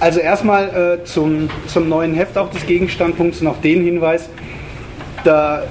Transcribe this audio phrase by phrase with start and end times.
[0.00, 4.28] Also erstmal äh, zum, zum neuen Heft auch des Gegenstandpunkts noch den Hinweis,
[5.24, 5.64] da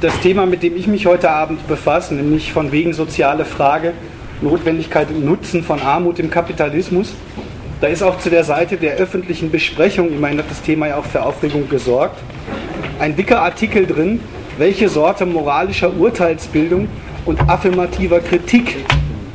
[0.00, 3.92] das Thema, mit dem ich mich heute Abend befasse, nämlich von wegen soziale Frage,
[4.40, 7.12] Notwendigkeit und Nutzen von Armut im Kapitalismus,
[7.80, 11.04] da ist auch zu der Seite der öffentlichen Besprechung, immerhin hat das Thema ja auch
[11.04, 12.18] für Aufregung gesorgt,
[12.98, 14.20] ein dicker Artikel drin,
[14.56, 16.88] welche Sorte moralischer Urteilsbildung
[17.26, 18.76] und affirmativer Kritik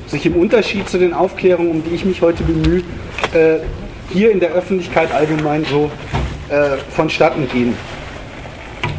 [0.07, 2.81] sich im Unterschied zu den Aufklärungen, um die ich mich heute bemühe,
[3.33, 3.59] äh,
[4.11, 5.91] hier in der Öffentlichkeit allgemein so
[6.49, 7.75] äh, vonstatten gehen.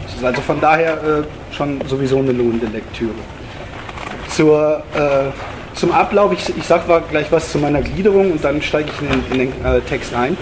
[0.05, 3.15] Das ist also von daher äh, schon sowieso eine lohnende Lektüre.
[4.29, 8.91] Zur, äh, zum Ablauf, ich, ich sage gleich was zu meiner Gliederung und dann steige
[8.91, 10.37] ich in den, in den äh, Text ein.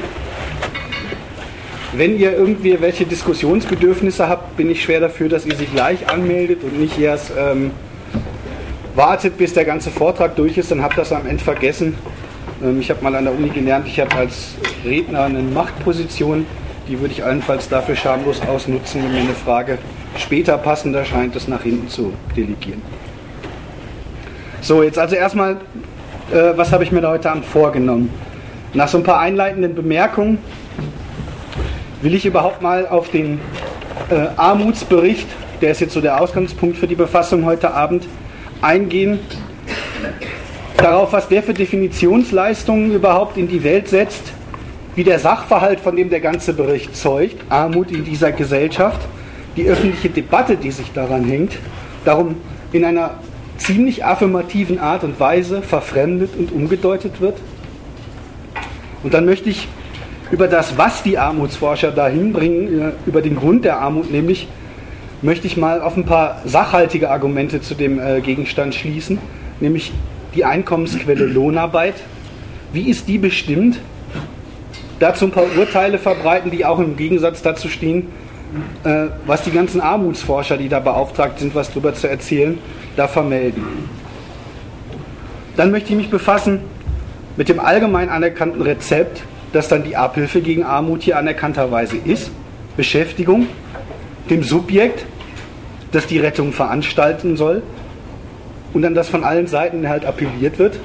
[1.94, 6.62] Wenn ihr irgendwie welche Diskussionsbedürfnisse habt, bin ich schwer dafür, dass ihr sie gleich anmeldet
[6.62, 7.70] und nicht erst ähm,
[8.94, 11.96] wartet, bis der ganze Vortrag durch ist, dann habt ihr das am Ende vergessen
[12.80, 14.54] ich habe mal an der Uni gelernt, ich habe als
[14.84, 16.44] Redner eine Machtposition,
[16.88, 19.78] die würde ich allenfalls dafür schamlos ausnutzen, wenn mir eine Frage
[20.16, 22.82] später passender scheint, das nach hinten zu delegieren.
[24.60, 25.58] So, jetzt also erstmal,
[26.32, 28.10] äh, was habe ich mir da heute Abend vorgenommen?
[28.74, 30.38] Nach so ein paar einleitenden Bemerkungen
[32.02, 33.40] will ich überhaupt mal auf den
[34.10, 35.28] äh, Armutsbericht,
[35.60, 38.06] der ist jetzt so der Ausgangspunkt für die Befassung heute Abend,
[38.62, 39.20] eingehen
[40.78, 44.32] darauf, was der für Definitionsleistungen überhaupt in die Welt setzt,
[44.94, 49.00] wie der Sachverhalt, von dem der ganze Bericht zeugt, Armut in dieser Gesellschaft,
[49.56, 51.52] die öffentliche Debatte, die sich daran hängt,
[52.04, 52.36] darum
[52.72, 53.18] in einer
[53.58, 57.36] ziemlich affirmativen Art und Weise verfremdet und umgedeutet wird.
[59.02, 59.68] Und dann möchte ich
[60.30, 64.48] über das, was die Armutsforscher dahin bringen, äh, über den Grund der Armut, nämlich
[65.22, 69.18] möchte ich mal auf ein paar sachhaltige Argumente zu dem äh, Gegenstand schließen,
[69.60, 69.92] nämlich
[70.34, 71.94] die Einkommensquelle Lohnarbeit.
[72.72, 73.78] Wie ist die bestimmt?
[75.00, 78.08] Dazu ein paar Urteile verbreiten, die auch im Gegensatz dazu stehen,
[78.84, 82.58] äh, was die ganzen Armutsforscher, die da beauftragt sind, was darüber zu erzählen,
[82.96, 83.64] da vermelden.
[85.56, 86.60] Dann möchte ich mich befassen
[87.36, 89.22] mit dem allgemein anerkannten Rezept,
[89.52, 92.30] das dann die Abhilfe gegen Armut hier anerkannterweise ist.
[92.76, 93.46] Beschäftigung,
[94.30, 95.04] dem Subjekt,
[95.92, 97.62] das die Rettung veranstalten soll,
[98.72, 100.78] und an das von allen Seiten halt appelliert wird.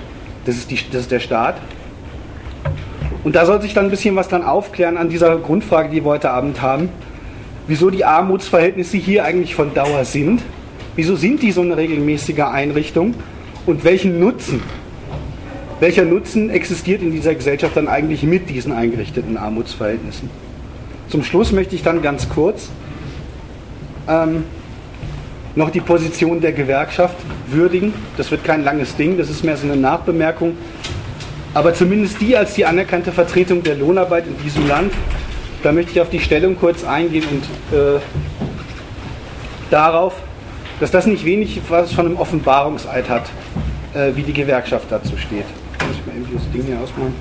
[0.45, 1.55] Das ist, die, das ist der Staat.
[3.23, 6.11] Und da soll sich dann ein bisschen was dann aufklären an dieser Grundfrage, die wir
[6.11, 6.89] heute Abend haben.
[7.67, 10.41] Wieso die Armutsverhältnisse hier eigentlich von Dauer sind.
[10.95, 13.16] Wieso sind die so eine regelmäßige Einrichtung?
[13.66, 14.61] Und welchen Nutzen,
[15.79, 20.29] welcher Nutzen existiert in dieser Gesellschaft dann eigentlich mit diesen eingerichteten Armutsverhältnissen?
[21.07, 22.69] Zum Schluss möchte ich dann ganz kurz
[24.09, 24.44] ähm,
[25.56, 27.16] noch die Position der Gewerkschaft
[27.47, 27.94] würdigen.
[28.18, 30.58] Das wird kein langes Ding, das ist mehr so eine Nachbemerkung.
[31.53, 34.92] Aber zumindest die als die anerkannte Vertretung der Lohnarbeit in diesem Land,
[35.62, 38.00] da möchte ich auf die Stellung kurz eingehen und äh,
[39.69, 40.16] darauf,
[40.80, 43.30] dass das nicht wenig was von einem Offenbarungseid hat,
[43.94, 45.46] äh, wie die Gewerkschaft dazu steht.
[45.88, 47.13] Muss ich mal eben das Ding hier ausmachen.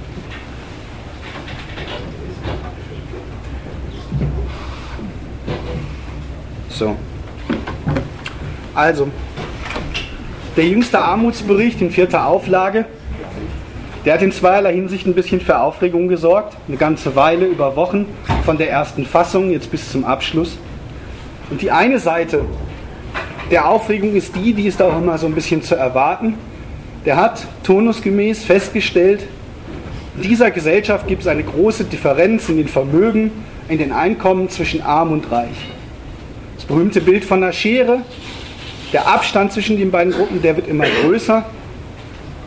[6.71, 6.97] So.
[8.75, 9.09] Also,
[10.57, 12.87] der jüngste Armutsbericht in vierter Auflage,
[14.05, 16.57] der hat in zweierlei Hinsicht ein bisschen für Aufregung gesorgt.
[16.67, 18.07] Eine ganze Weile, über Wochen,
[18.45, 20.59] von der ersten Fassung jetzt bis zum Abschluss.
[21.51, 22.45] Und die eine Seite
[23.51, 26.35] der Aufregung ist die, die ist auch immer so ein bisschen zu erwarten.
[27.05, 29.27] Der hat turnusgemäß festgestellt,
[30.17, 33.31] in dieser Gesellschaft gibt es eine große Differenz in den Vermögen,
[33.69, 35.69] in den Einkommen zwischen arm und reich.
[36.57, 38.03] Das berühmte Bild von der Schere,
[38.93, 41.45] der Abstand zwischen den beiden Gruppen, der wird immer größer.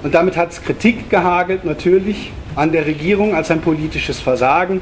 [0.04, 4.82] Und damit hat es Kritik gehagelt, natürlich, an der Regierung als ein politisches Versagen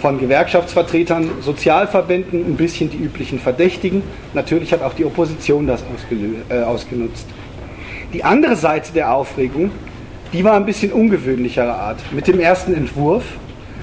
[0.00, 4.02] von Gewerkschaftsvertretern, Sozialverbänden, ein bisschen die üblichen Verdächtigen.
[4.32, 5.82] Natürlich hat auch die Opposition das
[6.48, 7.26] äh, ausgenutzt.
[8.12, 9.70] Die andere Seite der Aufregung,
[10.32, 11.98] die war ein bisschen ungewöhnlicherer Art.
[12.12, 13.24] Mit dem ersten Entwurf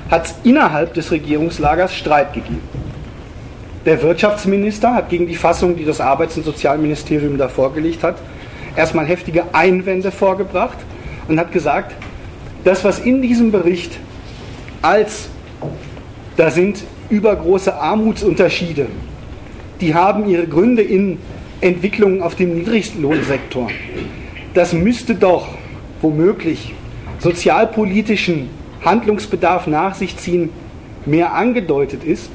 [0.09, 2.61] hat es innerhalb des Regierungslagers Streit gegeben.
[3.85, 8.15] Der Wirtschaftsminister hat gegen die Fassung, die das Arbeits- und Sozialministerium da vorgelegt hat,
[8.75, 10.79] erstmal heftige Einwände vorgebracht
[11.27, 11.93] und hat gesagt,
[12.63, 13.99] das, was in diesem Bericht
[14.81, 15.29] als,
[16.35, 18.87] da sind übergroße Armutsunterschiede,
[19.81, 21.19] die haben ihre Gründe in
[21.61, 23.69] Entwicklungen auf dem Niedriglohnsektor.
[24.55, 25.49] Das müsste doch
[26.01, 26.73] womöglich
[27.19, 28.49] sozialpolitischen
[28.83, 30.49] Handlungsbedarf nach sich ziehen,
[31.05, 32.31] mehr angedeutet ist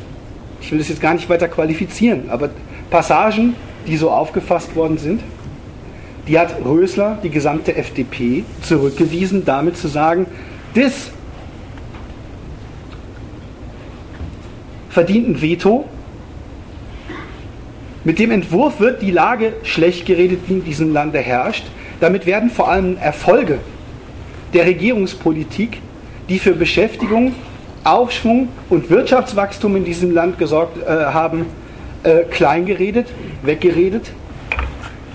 [0.61, 2.51] ich will das jetzt gar nicht weiter qualifizieren, aber
[2.91, 3.55] Passagen,
[3.87, 5.23] die so aufgefasst worden sind,
[6.29, 10.27] die hat Rösler, die gesamte FDP, zurückgewiesen, damit zu sagen,
[10.75, 11.11] das
[14.91, 15.87] verdient ein Veto.
[18.05, 21.65] Mit dem Entwurf wird die Lage schlecht geredet, die in diesem Lande herrscht.
[22.01, 23.59] Damit werden vor allem Erfolge
[24.53, 25.79] der Regierungspolitik,
[26.29, 27.35] die für Beschäftigung
[27.85, 31.47] Aufschwung und Wirtschaftswachstum in diesem Land gesorgt äh, haben,
[32.03, 33.07] äh, kleingeredet,
[33.43, 34.13] weggeredet.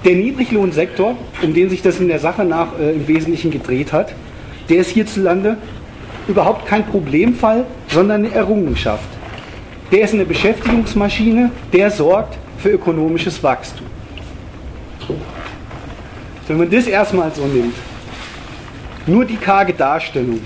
[0.04, 4.14] Der Niedriglohnsektor, um den sich das in der Sache nach äh, im Wesentlichen gedreht hat,
[4.70, 5.58] der ist hierzulande
[6.28, 9.08] überhaupt kein Problemfall, sondern eine Errungenschaft.
[9.92, 13.86] Der ist eine Beschäftigungsmaschine, der sorgt für ökonomisches Wachstum.
[16.48, 17.76] Wenn man das erstmal so nimmt,
[19.06, 20.40] nur die karge Darstellung,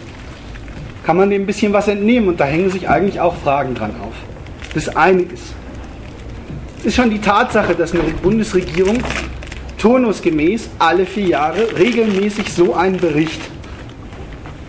[1.04, 3.92] kann man dem ein bisschen was entnehmen und da hängen sich eigentlich auch Fragen dran
[4.02, 4.14] auf.
[4.74, 5.54] Das eine ist,
[6.84, 8.98] ist schon die Tatsache, dass eine Bundesregierung
[9.78, 13.42] turnusgemäß alle vier Jahre regelmäßig so einen Bericht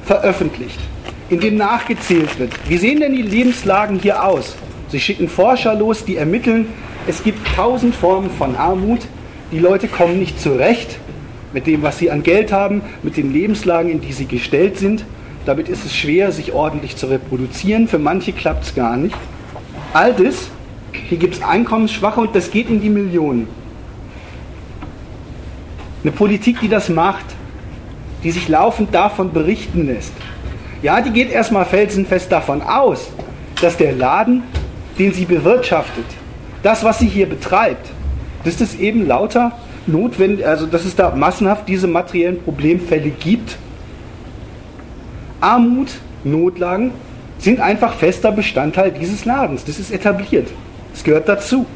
[0.04, 0.78] veröffentlicht,
[1.28, 2.52] in dem nachgezählt wird.
[2.68, 4.56] Wie sehen denn die Lebenslagen hier aus?
[4.88, 6.66] Sie schicken Forscher los, die ermitteln,
[7.06, 9.00] es gibt tausend Formen von Armut,
[9.52, 10.98] die Leute kommen nicht zurecht
[11.52, 15.04] mit dem, was sie an Geld haben, mit den Lebenslagen, in die sie gestellt sind.
[15.46, 17.88] Damit ist es schwer, sich ordentlich zu reproduzieren.
[17.88, 19.16] Für manche klappt es gar nicht.
[19.92, 20.48] All das,
[20.92, 23.48] hier gibt es Einkommensschwache und das geht in die Millionen.
[26.02, 27.24] Eine Politik, die das macht,
[28.22, 30.12] die sich laufend davon berichten lässt.
[30.82, 33.10] Ja, die geht erstmal felsenfest davon aus,
[33.60, 34.42] dass der Laden,
[34.98, 36.06] den sie bewirtschaftet,
[36.62, 37.90] das, was sie hier betreibt,
[38.44, 39.52] dass das eben lauter
[39.86, 43.56] notwendig, also dass es da massenhaft diese materiellen Problemfälle gibt.
[45.40, 45.88] Armut,
[46.24, 46.92] Notlagen
[47.38, 49.64] sind einfach fester Bestandteil dieses Ladens.
[49.64, 50.48] Das ist etabliert.
[50.92, 51.66] Das gehört dazu.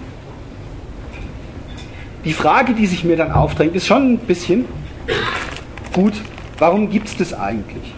[2.25, 4.65] Die Frage, die sich mir dann aufdrängt, ist schon ein bisschen,
[5.93, 6.15] gut,
[6.59, 7.95] warum gibt es das eigentlich?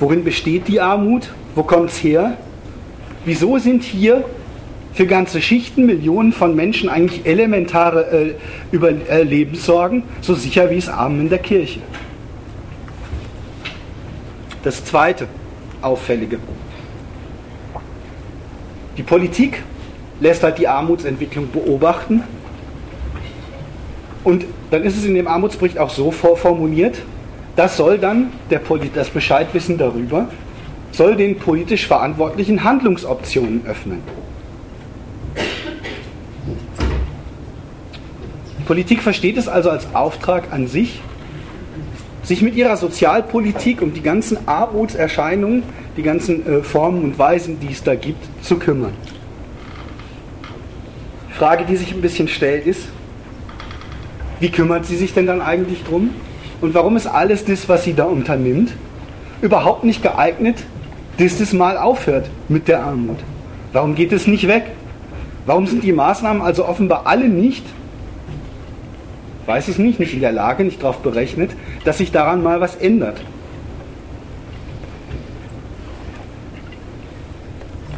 [0.00, 1.32] Worin besteht die Armut?
[1.54, 2.36] Wo kommt es her?
[3.24, 4.24] Wieso sind hier
[4.92, 8.34] für ganze Schichten, Millionen von Menschen eigentlich elementare äh,
[8.72, 11.80] Überlebenssorgen, äh, so sicher wie es Armen in der Kirche.
[14.66, 15.28] Das zweite
[15.80, 16.40] Auffällige.
[18.96, 19.62] Die Politik
[20.18, 22.24] lässt halt die Armutsentwicklung beobachten.
[24.24, 26.96] Und dann ist es in dem Armutsbericht auch so formuliert,
[27.54, 30.26] das soll dann der Poli das Bescheidwissen darüber,
[30.90, 34.02] soll den politisch Verantwortlichen Handlungsoptionen öffnen.
[38.66, 41.02] Politik versteht es also als Auftrag an sich,
[42.26, 45.62] sich mit ihrer Sozialpolitik um die ganzen Armutserscheinungen,
[45.96, 48.92] die ganzen äh, Formen und Weisen, die es da gibt, zu kümmern.
[51.30, 52.88] Die Frage, die sich ein bisschen stellt, ist,
[54.40, 56.10] wie kümmert sie sich denn dann eigentlich drum?
[56.60, 58.72] Und warum ist alles das, was sie da unternimmt,
[59.40, 60.64] überhaupt nicht geeignet,
[61.18, 63.18] dass das mal aufhört mit der Armut?
[63.72, 64.64] Warum geht es nicht weg?
[65.46, 67.64] Warum sind die Maßnahmen also offenbar alle nicht
[69.46, 71.52] weiß es nicht, nicht in der Lage, nicht darauf berechnet,
[71.84, 73.20] dass sich daran mal was ändert.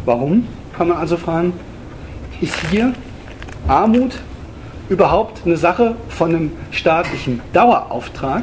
[0.05, 0.47] Warum,
[0.77, 1.53] kann man also fragen,
[2.41, 2.93] ist hier
[3.67, 4.19] Armut
[4.89, 8.43] überhaupt eine Sache von einem staatlichen Dauerauftrag,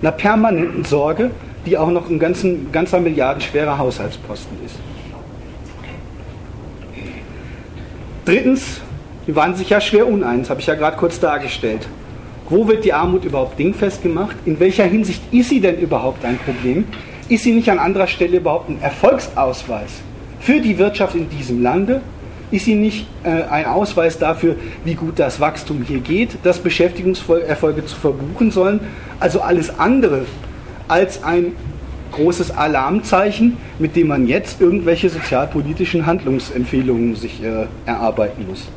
[0.00, 1.30] einer permanenten Sorge,
[1.66, 4.76] die auch noch ein ganzen, ganzer milliardenschwerer Haushaltsposten ist.
[8.24, 8.80] Drittens,
[9.26, 11.86] die waren sich ja schwer uneins, habe ich ja gerade kurz dargestellt.
[12.48, 14.36] Wo wird die Armut überhaupt dingfest gemacht?
[14.44, 16.84] In welcher Hinsicht ist sie denn überhaupt ein Problem?
[17.28, 20.02] Ist sie nicht an anderer Stelle überhaupt ein Erfolgsausweis
[20.40, 22.02] für die Wirtschaft in diesem Lande?
[22.50, 27.86] Ist sie nicht äh, ein Ausweis dafür, wie gut das Wachstum hier geht, dass Beschäftigungserfolge
[27.86, 28.80] zu verbuchen sollen?
[29.20, 30.26] Also alles andere
[30.86, 31.52] als ein
[32.12, 38.68] großes Alarmzeichen, mit dem man jetzt irgendwelche sozialpolitischen Handlungsempfehlungen sich äh, erarbeiten muss.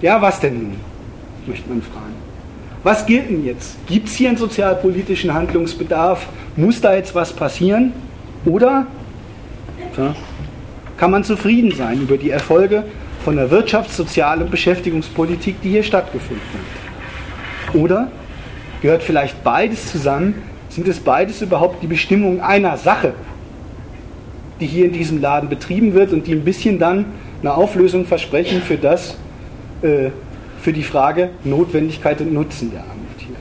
[0.00, 0.76] Ja, was denn nun?
[1.46, 2.14] Möchte man fragen.
[2.84, 3.76] Was gilt denn jetzt?
[3.86, 6.28] Gibt es hier einen sozialpolitischen Handlungsbedarf?
[6.56, 7.92] Muss da jetzt was passieren?
[8.44, 8.86] Oder
[9.96, 10.14] ja,
[10.96, 12.84] kann man zufrieden sein über die Erfolge
[13.24, 17.74] von der Wirtschafts-, Sozial- und Beschäftigungspolitik, die hier stattgefunden hat?
[17.74, 18.08] Oder
[18.80, 20.34] gehört vielleicht beides zusammen?
[20.68, 23.14] Sind es beides überhaupt die Bestimmungen einer Sache,
[24.60, 27.06] die hier in diesem Laden betrieben wird und die ein bisschen dann
[27.40, 29.16] eine Auflösung versprechen für das,
[29.82, 30.10] äh,
[30.60, 33.36] für die Frage Notwendigkeit und Nutzen der Armut hier.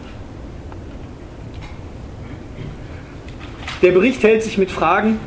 [3.82, 5.20] Der Bericht hält sich mit Fragen,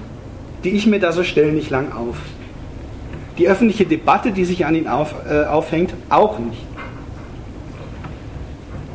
[0.65, 2.17] die ich mir da so stelle, nicht lang auf.
[3.39, 6.63] Die öffentliche Debatte, die sich an ihn auf, äh, aufhängt, auch nicht.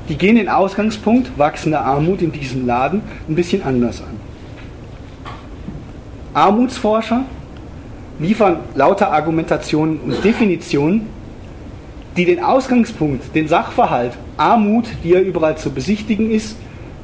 [0.07, 4.19] Die gehen den Ausgangspunkt wachsender Armut in diesem Laden ein bisschen anders an.
[6.35, 7.23] Armutsforscher
[8.19, 11.07] liefern lauter Argumentationen und Definitionen,
[12.17, 16.55] die den Ausgangspunkt, den Sachverhalt, Armut, die ja überall zu besichtigen ist,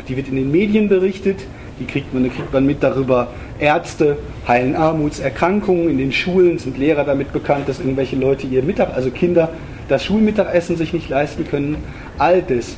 [0.08, 1.46] die wird in den Medien berichtet,
[1.80, 7.04] die kriegt man, kriegt man mit darüber, Ärzte heilen Armutserkrankungen, in den Schulen sind Lehrer
[7.04, 9.50] damit bekannt, dass irgendwelche Leute ihr Mittag, also Kinder,
[9.88, 11.78] das Schulmittagessen sich nicht leisten können.
[12.18, 12.78] All das.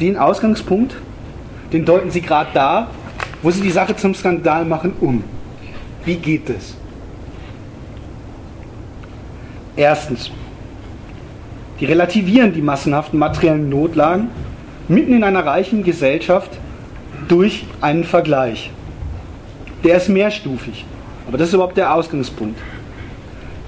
[0.00, 0.96] Den Ausgangspunkt,
[1.72, 2.90] den deuten sie gerade da,
[3.42, 5.24] wo sie die Sache zum Skandal machen, um.
[6.04, 6.74] Wie geht es?
[9.76, 10.30] Erstens,
[11.80, 14.28] die relativieren die massenhaften materiellen Notlagen
[14.88, 16.50] mitten in einer reichen Gesellschaft
[17.28, 18.70] durch einen Vergleich.
[19.82, 20.84] Der ist mehrstufig,
[21.26, 22.60] aber das ist überhaupt der Ausgangspunkt.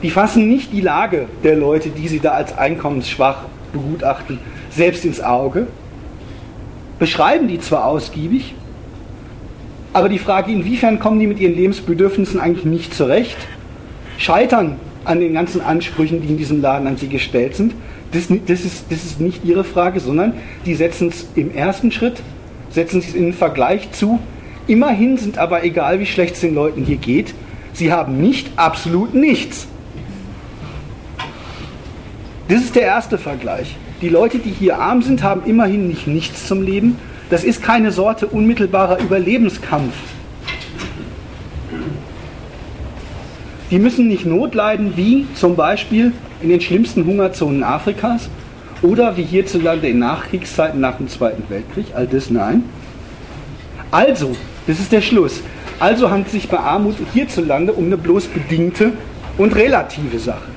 [0.03, 4.39] Die fassen nicht die Lage der Leute, die sie da als einkommensschwach begutachten,
[4.71, 5.69] selbst ins Auge,
[6.99, 8.55] beschreiben die zwar ausgiebig,
[9.93, 13.37] aber die Frage, inwiefern kommen die mit ihren Lebensbedürfnissen eigentlich nicht zurecht,
[14.19, 17.75] scheitern an den ganzen Ansprüchen, die in diesem Laden an sie gestellt sind,
[18.13, 22.23] das, das, ist, das ist nicht ihre Frage, sondern die setzen es im ersten Schritt,
[22.71, 24.19] setzen es in den Vergleich zu.
[24.67, 27.35] Immerhin sind aber, egal wie schlecht es den Leuten hier geht,
[27.73, 29.67] sie haben nicht absolut nichts.
[32.49, 33.77] Das ist der erste Vergleich.
[34.03, 36.99] Die Leute, die hier arm sind, haben immerhin nicht nichts zum Leben
[37.33, 39.95] das ist keine Sorte unmittelbarer Überlebenskampf.
[43.71, 48.29] Die müssen nicht Not leiden, wie zum Beispiel in den schlimmsten Hungerzonen Afrikas
[48.83, 51.87] oder wie hierzulande in Nachkriegszeiten nach dem Zweiten Weltkrieg.
[51.95, 52.65] All das nein.
[53.91, 54.35] Also,
[54.67, 55.43] das ist der Schluss.
[55.79, 58.93] Also handelt es sich bei Armut hierzulande um eine bloß bedingte
[59.39, 60.49] und relative Sache.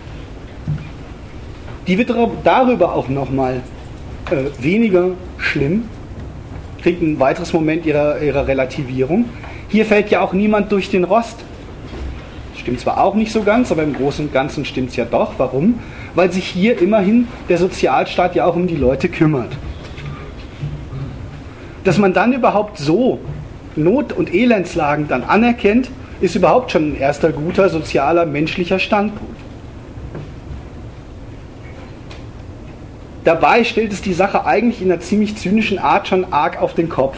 [1.87, 2.13] Die wird
[2.43, 3.61] darüber auch nochmal
[4.31, 5.85] äh, weniger schlimm,
[6.81, 9.25] kriegt ein weiteres Moment ihrer, ihrer Relativierung.
[9.67, 11.44] Hier fällt ja auch niemand durch den Rost.
[12.65, 15.33] Stimmt zwar auch nicht so ganz, aber im Großen und Ganzen stimmt es ja doch.
[15.37, 15.77] Warum?
[16.15, 19.55] Weil sich hier immerhin der Sozialstaat ja auch um die Leute kümmert.
[21.83, 23.19] Dass man dann überhaupt so
[23.75, 25.91] Not- und Elendslagen dann anerkennt,
[26.21, 29.37] ist überhaupt schon ein erster guter sozialer, menschlicher Standpunkt.
[33.25, 36.89] Dabei stellt es die Sache eigentlich in einer ziemlich zynischen Art schon arg auf den
[36.89, 37.17] Kopf.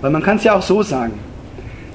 [0.00, 1.14] Weil man kann es ja auch so sagen.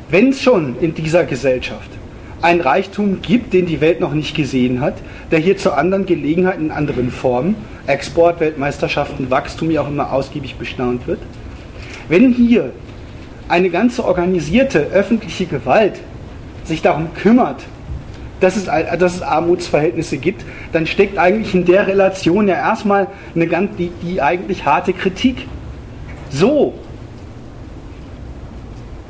[0.09, 2.02] Wenn es schon in dieser Gesellschaft
[2.43, 4.95] einen Reichtum gibt, den die Welt noch nicht gesehen hat,
[5.31, 7.55] der hier zu anderen Gelegenheiten in anderen Formen,
[7.87, 11.19] Export, Weltmeisterschaften, Wachstum ja auch immer ausgiebig bestaunt wird,
[12.09, 12.71] wenn hier
[13.47, 16.01] eine ganze organisierte öffentliche Gewalt
[16.65, 17.63] sich darum kümmert,
[18.41, 23.47] dass es, dass es Armutsverhältnisse gibt, dann steckt eigentlich in der Relation ja erstmal eine
[23.47, 25.47] ganz, die, die eigentlich harte Kritik.
[26.29, 26.73] So,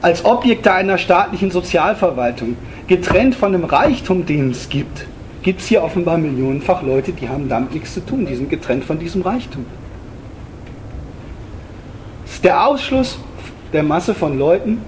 [0.03, 2.57] als Objekte einer staatlichen Sozialverwaltung,
[2.87, 5.07] getrennt von dem Reichtum, den es gibt,
[5.43, 8.83] gibt es hier offenbar millionenfach Leute, die haben damit nichts zu tun, die sind getrennt
[8.83, 9.65] von diesem Reichtum.
[12.25, 13.17] Das ist der Ausschluss
[13.71, 14.79] der Masse von Leuten,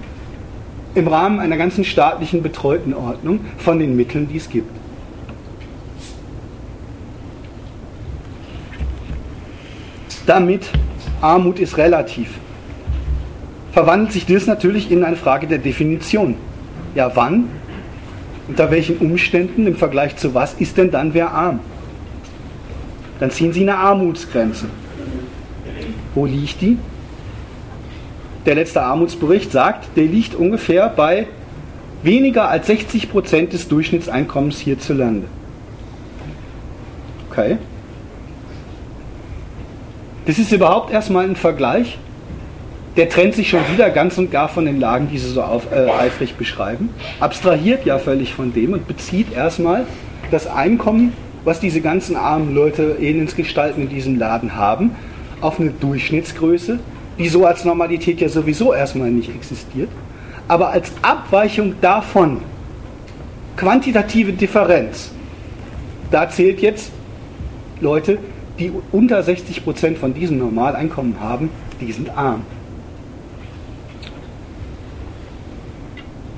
[0.94, 4.70] im Rahmen einer ganzen staatlichen betreuten Ordnung von den Mitteln, die es gibt.
[10.26, 10.68] Damit
[11.22, 12.28] Armut ist relativ,
[13.76, 16.34] verwandelt sich das natürlich in eine Frage der Definition.
[16.94, 17.50] Ja, wann,
[18.48, 21.60] unter welchen Umständen, im Vergleich zu was, ist denn dann wer arm?
[23.20, 24.64] Dann ziehen Sie eine Armutsgrenze.
[26.14, 26.78] Wo liegt die?
[28.46, 31.26] der letzte Armutsbericht sagt, der liegt ungefähr bei
[32.02, 35.26] weniger als 60 Prozent des Durchschnittseinkommens hierzulande.
[37.30, 37.58] Okay.
[40.24, 41.98] Das ist überhaupt erstmal ein Vergleich.
[42.96, 45.70] Der trennt sich schon wieder ganz und gar von den Lagen, die Sie so auf,
[45.70, 46.88] äh, eifrig beschreiben.
[47.20, 49.84] Abstrahiert ja völlig von dem und bezieht erstmal
[50.30, 51.12] das Einkommen,
[51.44, 54.92] was diese ganzen armen Leute, Elendsgestalten in diesem Laden haben,
[55.42, 56.78] auf eine Durchschnittsgröße,
[57.18, 59.90] die so als Normalität ja sowieso erstmal nicht existiert,
[60.48, 62.38] aber als Abweichung davon,
[63.56, 65.10] quantitative Differenz,
[66.10, 66.92] da zählt jetzt
[67.80, 68.18] Leute,
[68.58, 71.50] die unter 60 Prozent von diesem Normaleinkommen haben,
[71.80, 72.42] die sind arm.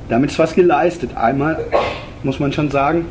[0.09, 1.17] Damit ist was geleistet.
[1.17, 1.65] Einmal
[2.23, 3.05] muss man schon sagen,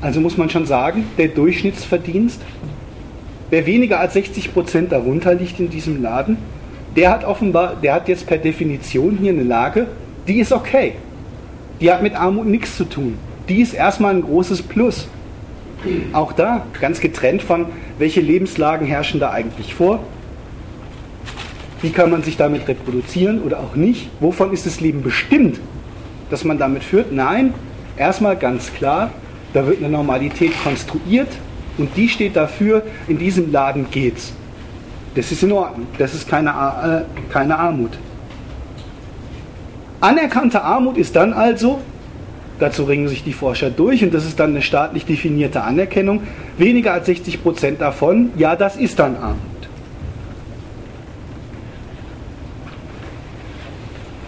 [0.00, 2.40] also muss man schon sagen, der Durchschnittsverdienst,
[3.50, 6.38] wer weniger als 60 Prozent darunter liegt in diesem Laden,
[6.96, 9.86] der hat offenbar, der hat jetzt per Definition hier eine Lage,
[10.26, 10.94] die ist okay.
[11.80, 13.16] Die hat mit Armut nichts zu tun.
[13.48, 15.08] Die ist erstmal ein großes Plus.
[16.12, 17.66] Auch da, ganz getrennt von,
[17.98, 20.00] welche Lebenslagen herrschen da eigentlich vor?
[21.80, 24.10] Wie kann man sich damit reproduzieren oder auch nicht?
[24.18, 25.60] Wovon ist das Leben bestimmt?
[26.30, 27.12] Das man damit führt.
[27.12, 27.54] Nein,
[27.96, 29.10] erstmal ganz klar,
[29.52, 31.28] da wird eine Normalität konstruiert
[31.78, 34.32] und die steht dafür, in diesem Laden geht's.
[35.14, 35.86] Das ist in Ordnung.
[35.96, 37.92] Das ist keine, äh, keine Armut.
[40.00, 41.80] Anerkannte Armut ist dann also,
[42.60, 46.22] dazu ringen sich die Forscher durch, und das ist dann eine staatlich definierte Anerkennung,
[46.56, 49.38] weniger als 60 Prozent davon, ja, das ist dann Armut.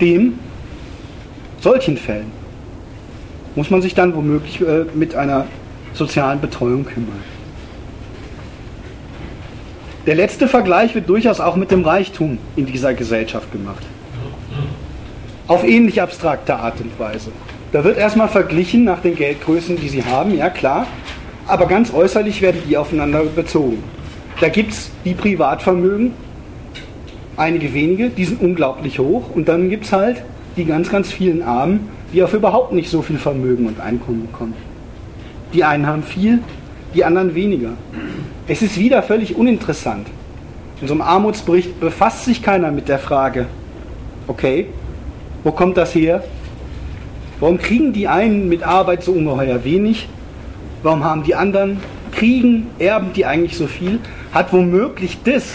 [0.00, 0.38] Dem,
[1.60, 2.32] solchen Fällen,
[3.54, 5.46] muss man sich dann womöglich äh, mit einer
[5.92, 7.22] sozialen Betreuung kümmern.
[10.06, 13.84] Der letzte Vergleich wird durchaus auch mit dem Reichtum in dieser Gesellschaft gemacht.
[15.46, 17.32] Auf ähnlich abstrakte Art und Weise.
[17.72, 20.86] Da wird erstmal verglichen nach den Geldgrößen, die sie haben, ja klar,
[21.46, 23.82] aber ganz äußerlich werden die aufeinander bezogen.
[24.40, 26.12] Da gibt es die Privatvermögen,
[27.36, 30.22] einige wenige, die sind unglaublich hoch, und dann gibt es halt
[30.60, 34.54] die ganz, ganz vielen Armen, die auf überhaupt nicht so viel Vermögen und Einkommen kommen.
[35.54, 36.40] Die einen haben viel,
[36.94, 37.70] die anderen weniger.
[38.46, 40.06] Es ist wieder völlig uninteressant.
[40.82, 43.46] In einem Armutsbericht befasst sich keiner mit der Frage,
[44.26, 44.66] okay,
[45.44, 46.22] wo kommt das her?
[47.38, 50.08] Warum kriegen die einen mit Arbeit so ungeheuer wenig?
[50.82, 51.78] Warum haben die anderen
[52.12, 53.98] kriegen, erben die eigentlich so viel?
[54.32, 55.54] Hat womöglich das,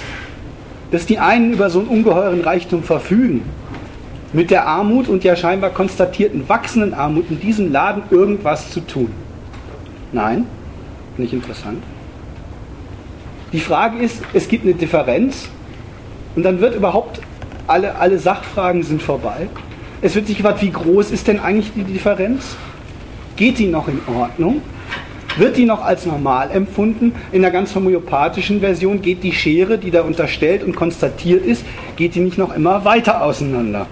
[0.90, 3.44] dass die einen über so einen ungeheuren Reichtum verfügen,
[4.36, 9.10] mit der Armut und der scheinbar konstatierten wachsenden Armut in diesem Laden irgendwas zu tun?
[10.12, 10.46] Nein,
[11.18, 11.82] nicht interessant.
[13.54, 15.48] Die Frage ist, es gibt eine Differenz
[16.36, 17.22] und dann wird überhaupt,
[17.68, 19.48] alle, alle Sachfragen sind vorbei.
[20.02, 22.58] Es wird sich gefragt, wie groß ist denn eigentlich die Differenz?
[23.38, 24.62] Geht die noch in Ordnung?
[25.38, 27.14] Wird die noch als normal empfunden?
[27.32, 31.66] In der ganz homöopathischen Version geht die Schere, die da unterstellt und konstatiert ist,
[31.96, 33.88] geht die nicht noch immer weiter auseinander?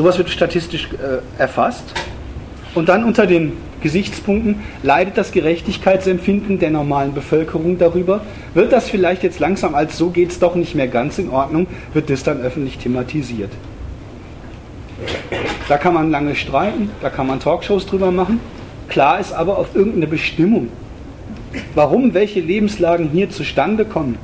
[0.00, 1.84] Sowas wird statistisch äh, erfasst
[2.74, 8.22] und dann unter den Gesichtspunkten leidet das Gerechtigkeitsempfinden der normalen Bevölkerung darüber.
[8.54, 11.66] Wird das vielleicht jetzt langsam als so geht es doch nicht mehr ganz in Ordnung,
[11.92, 13.50] wird das dann öffentlich thematisiert.
[15.68, 18.40] Da kann man lange streiten, da kann man Talkshows drüber machen.
[18.88, 20.68] Klar ist aber auf irgendeine Bestimmung,
[21.74, 24.16] warum welche Lebenslagen hier zustande kommen,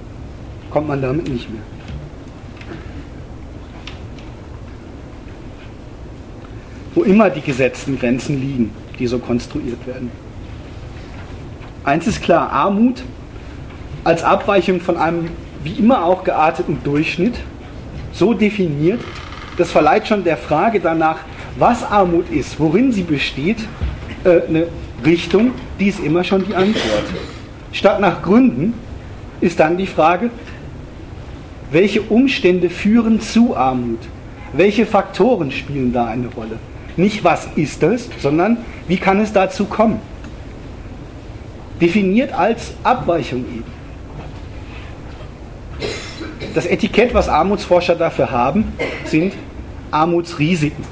[0.71, 1.61] kommt man damit nicht mehr.
[6.97, 10.11] Wo immer die gesetzten Grenzen liegen, die so konstruiert werden.
[11.85, 13.05] Eins ist klar, Armut
[14.03, 15.29] als Abweichung von einem
[15.63, 17.35] wie immer auch gearteten Durchschnitt,
[18.13, 19.01] so definiert,
[19.59, 21.19] das verleiht schon der Frage danach,
[21.59, 23.59] was Armut ist, worin sie besteht,
[24.25, 24.69] äh, eine
[25.05, 27.05] Richtung, die ist immer schon die Antwort.
[27.73, 28.75] Statt nach Gründen
[29.41, 30.31] ist dann die Frage,
[31.71, 34.01] welche Umstände führen zu Armut?
[34.55, 36.59] Welche Faktoren spielen da eine Rolle?
[36.97, 40.01] Nicht was ist es, sondern wie kann es dazu kommen?
[41.81, 43.77] Definiert als Abweichung eben.
[46.55, 48.73] Das Etikett, was Armutsforscher dafür haben,
[49.05, 49.35] sind
[49.91, 50.85] Armutsrisiken.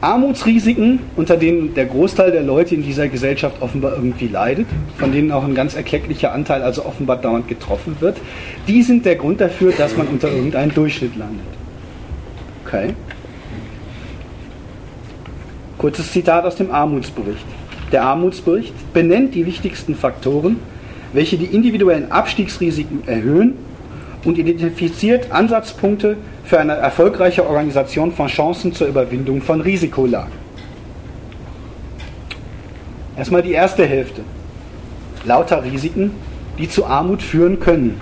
[0.00, 4.66] Armutsrisiken, unter denen der Großteil der Leute in dieser Gesellschaft offenbar irgendwie leidet,
[4.96, 8.16] von denen auch ein ganz erklecklicher Anteil also offenbar dauernd getroffen wird,
[8.66, 11.59] die sind der Grund dafür, dass man unter irgendeinem Durchschnitt landet.
[12.70, 12.94] Okay.
[15.76, 17.44] Kurzes Zitat aus dem Armutsbericht.
[17.90, 20.60] Der Armutsbericht benennt die wichtigsten Faktoren,
[21.12, 23.54] welche die individuellen Abstiegsrisiken erhöhen
[24.24, 30.32] und identifiziert Ansatzpunkte für eine erfolgreiche Organisation von Chancen zur Überwindung von Risikolagen.
[33.16, 34.20] Erstmal die erste Hälfte.
[35.24, 36.12] Lauter Risiken,
[36.56, 38.00] die zu Armut führen können.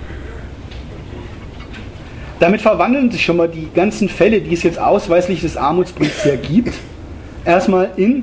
[2.41, 6.37] Damit verwandeln sich schon mal die ganzen Fälle, die es jetzt ausweislich des Armutsberichts her
[6.37, 6.75] gibt,
[7.45, 8.23] erstmal in,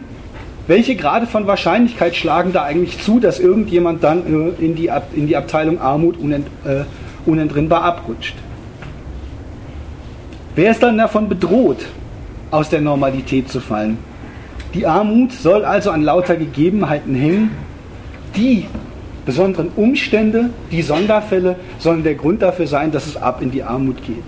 [0.67, 5.27] welche Grade von Wahrscheinlichkeit schlagen da eigentlich zu, dass irgendjemand dann äh, in die, in
[5.27, 6.83] die Abteilung Armut unent, äh,
[7.25, 8.35] unentrinnbar abrutscht.
[10.55, 11.85] Wer ist dann davon bedroht,
[12.49, 13.97] aus der Normalität zu fallen?
[14.73, 17.51] Die Armut soll also an lauter Gegebenheiten hängen,
[18.35, 18.65] die
[19.25, 24.03] besonderen Umstände, die Sonderfälle sollen der Grund dafür sein, dass es ab in die Armut
[24.05, 24.23] geht.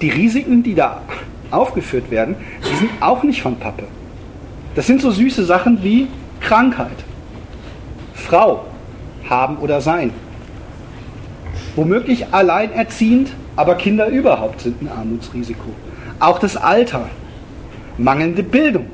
[0.00, 1.02] Die Risiken, die da
[1.50, 2.36] aufgeführt werden,
[2.70, 3.84] die sind auch nicht von Pappe.
[4.74, 6.06] Das sind so süße Sachen wie
[6.40, 7.04] Krankheit,
[8.14, 8.64] Frau,
[9.28, 10.12] haben oder sein.
[11.76, 15.70] Womöglich alleinerziehend, aber Kinder überhaupt sind ein Armutsrisiko.
[16.18, 17.08] Auch das Alter,
[17.98, 18.86] mangelnde Bildung,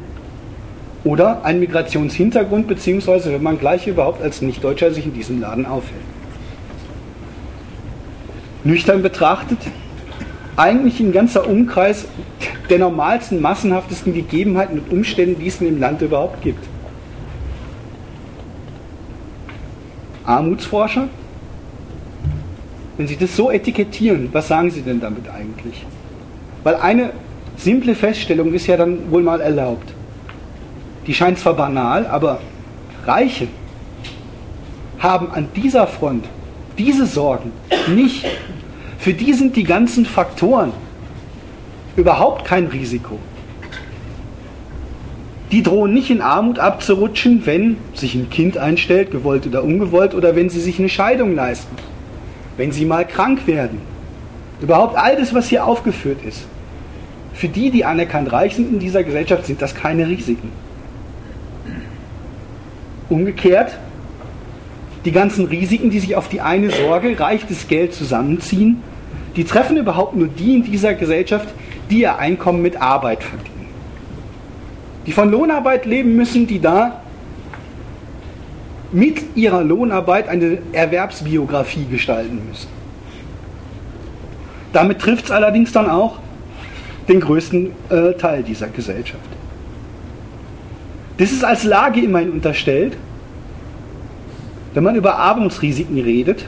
[1.06, 6.02] oder ein Migrationshintergrund, beziehungsweise wenn man gleich überhaupt als Nichtdeutscher sich in diesem Laden aufhält.
[8.64, 9.58] nüchtern betrachtet,
[10.56, 12.06] eigentlich ein ganzer Umkreis
[12.68, 16.66] der normalsten, massenhaftesten Gegebenheiten und Umstände, die es in dem Land überhaupt gibt.
[20.24, 21.06] Armutsforscher?
[22.96, 25.86] Wenn Sie das so etikettieren, was sagen Sie denn damit eigentlich?
[26.64, 27.10] Weil eine
[27.56, 29.92] simple Feststellung ist ja dann wohl mal erlaubt.
[31.06, 32.40] Die scheint zwar banal, aber
[33.06, 33.48] Reiche
[34.98, 36.24] haben an dieser Front
[36.78, 37.52] diese Sorgen
[37.94, 38.26] nicht.
[38.98, 40.72] Für die sind die ganzen Faktoren
[41.96, 43.18] überhaupt kein Risiko.
[45.52, 50.34] Die drohen nicht in Armut abzurutschen, wenn sich ein Kind einstellt, gewollt oder ungewollt, oder
[50.34, 51.76] wenn sie sich eine Scheidung leisten,
[52.56, 53.80] wenn sie mal krank werden.
[54.60, 56.46] Überhaupt all das, was hier aufgeführt ist.
[57.32, 60.50] Für die, die anerkannt reich sind in dieser Gesellschaft, sind das keine Risiken.
[63.08, 63.76] Umgekehrt,
[65.04, 68.82] die ganzen Risiken, die sich auf die eine Sorge, reichtes Geld zusammenziehen,
[69.36, 71.48] die treffen überhaupt nur die in dieser Gesellschaft,
[71.90, 73.68] die ihr Einkommen mit Arbeit verdienen.
[75.06, 77.00] Die von Lohnarbeit leben müssen, die da
[78.90, 82.68] mit ihrer Lohnarbeit eine Erwerbsbiografie gestalten müssen.
[84.72, 86.18] Damit trifft es allerdings dann auch
[87.08, 89.35] den größten äh, Teil dieser Gesellschaft.
[91.18, 92.96] Das ist als Lage immerhin unterstellt,
[94.74, 96.46] wenn man über Armutsrisiken redet.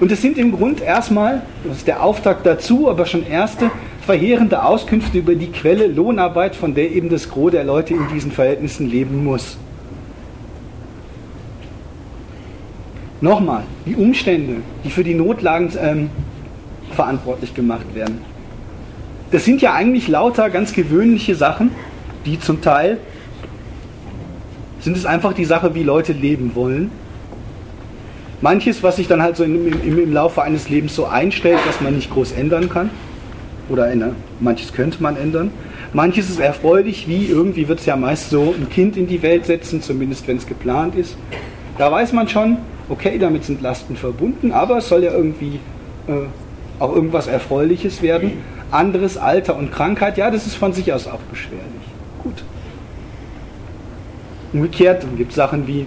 [0.00, 4.64] Und es sind im Grunde erstmal, das ist der Auftakt dazu, aber schon erste verheerende
[4.64, 8.88] Auskünfte über die Quelle Lohnarbeit, von der eben das Gros der Leute in diesen Verhältnissen
[8.88, 9.58] leben muss.
[13.20, 16.10] Nochmal, die Umstände, die für die Notlagen ähm,
[16.92, 18.22] verantwortlich gemacht werden.
[19.30, 21.70] Das sind ja eigentlich lauter ganz gewöhnliche Sachen,
[22.28, 22.98] die zum Teil
[24.80, 26.90] sind es einfach die Sache, wie Leute leben wollen.
[28.40, 31.80] Manches, was sich dann halt so im, im, im Laufe eines Lebens so einstellt, dass
[31.80, 32.90] man nicht groß ändern kann.
[33.68, 34.04] Oder in,
[34.38, 35.50] manches könnte man ändern.
[35.92, 39.46] Manches ist erfreulich, wie irgendwie wird es ja meist so ein Kind in die Welt
[39.46, 41.16] setzen, zumindest wenn es geplant ist.
[41.78, 45.58] Da weiß man schon, okay, damit sind Lasten verbunden, aber es soll ja irgendwie
[46.06, 46.12] äh,
[46.78, 48.32] auch irgendwas Erfreuliches werden.
[48.70, 51.77] Anderes Alter und Krankheit, ja, das ist von sich aus auch beschwerlich.
[52.28, 52.44] Gut.
[54.52, 55.86] Umgekehrt gibt es Sachen wie,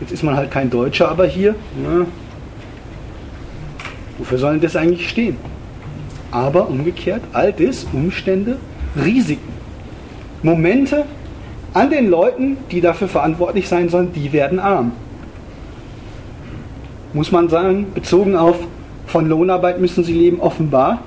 [0.00, 2.06] jetzt ist man halt kein Deutscher, aber hier, na,
[4.18, 5.36] wofür sollen das eigentlich stehen?
[6.30, 8.58] Aber umgekehrt, all das, Umstände,
[9.02, 9.48] Risiken,
[10.42, 11.06] Momente
[11.72, 14.92] an den Leuten, die dafür verantwortlich sein sollen, die werden arm.
[17.14, 18.58] Muss man sagen, bezogen auf
[19.06, 21.00] von Lohnarbeit müssen sie leben, offenbar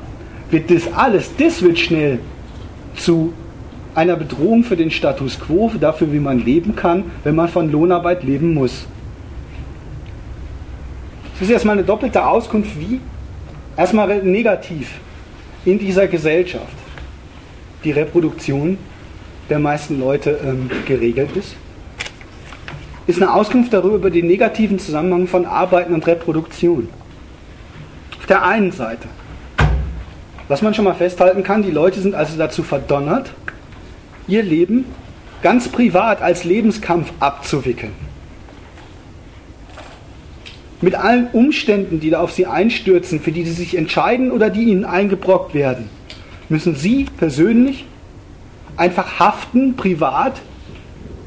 [0.49, 2.17] wird das alles, das wird schnell
[2.95, 3.31] zu
[3.95, 8.23] einer Bedrohung für den Status quo, dafür, wie man leben kann, wenn man von Lohnarbeit
[8.23, 8.85] leben muss.
[11.33, 12.99] Das ist erstmal eine doppelte Auskunft, wie
[13.75, 14.99] erstmal negativ
[15.65, 16.73] in dieser Gesellschaft
[17.83, 18.77] die Reproduktion
[19.49, 21.55] der meisten Leute ähm, geregelt ist.
[23.07, 26.87] Ist eine Auskunft darüber über den negativen Zusammenhang von Arbeiten und Reproduktion.
[28.19, 29.07] Auf der einen Seite
[30.51, 33.31] was man schon mal festhalten kann, die Leute sind also dazu verdonnert,
[34.31, 34.85] ihr Leben
[35.43, 37.93] ganz privat als Lebenskampf abzuwickeln.
[40.81, 44.63] Mit allen Umständen, die da auf sie einstürzen, für die sie sich entscheiden oder die
[44.63, 45.89] ihnen eingebrockt werden,
[46.49, 47.85] müssen sie persönlich
[48.77, 50.41] einfach haften, privat.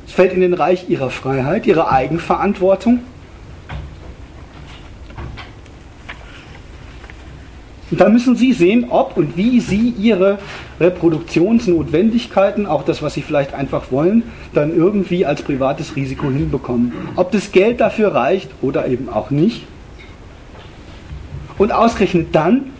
[0.07, 3.01] Es fällt in den Reich ihrer Freiheit, ihrer Eigenverantwortung
[7.90, 10.38] Und da müssen Sie sehen, ob und wie Sie Ihre
[10.81, 14.23] Reproduktionsnotwendigkeiten, auch das, was Sie vielleicht einfach wollen,
[14.55, 16.92] dann irgendwie als privates Risiko hinbekommen.
[17.16, 19.66] Ob das Geld dafür reicht oder eben auch nicht.
[21.59, 22.73] Und ausgerechnet dann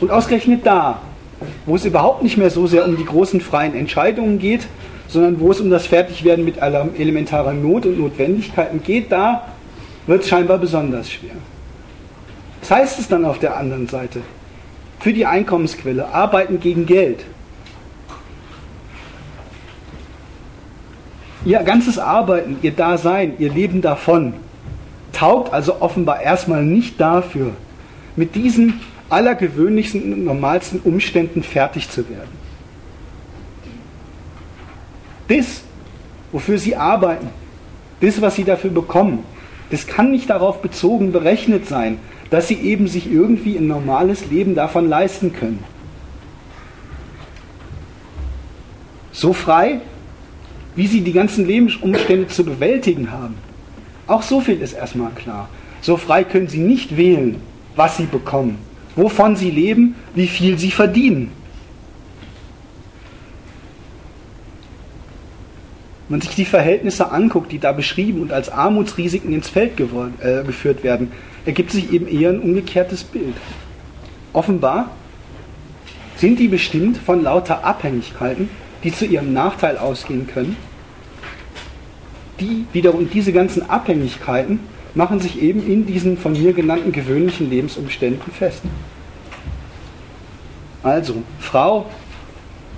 [0.00, 1.00] und ausgerechnet da,
[1.66, 4.66] wo es überhaupt nicht mehr so sehr um die großen freien Entscheidungen geht,
[5.08, 9.48] sondern wo es um das Fertigwerden mit elementarer Not und Notwendigkeiten geht, da
[10.06, 11.34] wird es scheinbar besonders schwer.
[12.62, 14.22] Was heißt es dann auf der anderen Seite?
[15.00, 17.24] Für die Einkommensquelle, arbeiten gegen Geld.
[21.44, 24.34] Ihr ganzes Arbeiten, ihr Dasein, ihr Leben davon
[25.12, 27.52] taugt also offenbar erstmal nicht dafür,
[28.16, 32.30] mit diesen allergewöhnlichsten und normalsten Umständen fertig zu werden.
[35.28, 35.62] Das,
[36.30, 37.28] wofür sie arbeiten,
[38.00, 39.24] das, was sie dafür bekommen,
[39.70, 41.98] das kann nicht darauf bezogen berechnet sein,
[42.32, 45.62] dass sie eben sich irgendwie ein normales Leben davon leisten können.
[49.12, 49.82] So frei,
[50.74, 53.34] wie sie die ganzen Lebensumstände zu bewältigen haben.
[54.06, 55.50] Auch so viel ist erstmal klar.
[55.82, 57.36] So frei können sie nicht wählen,
[57.76, 58.56] was sie bekommen,
[58.96, 61.32] wovon sie leben, wie viel sie verdienen.
[66.08, 70.14] Wenn man sich die Verhältnisse anguckt, die da beschrieben und als Armutsrisiken ins Feld geworden,
[70.22, 71.12] äh, geführt werden,
[71.46, 73.34] ergibt sich eben eher ein umgekehrtes Bild.
[74.32, 74.90] Offenbar
[76.16, 78.48] sind die bestimmt von lauter Abhängigkeiten,
[78.84, 80.56] die zu ihrem Nachteil ausgehen können.
[82.40, 84.60] Die wiederum, diese ganzen Abhängigkeiten
[84.94, 88.62] machen sich eben in diesen von mir genannten gewöhnlichen Lebensumständen fest.
[90.82, 91.86] Also, Frau,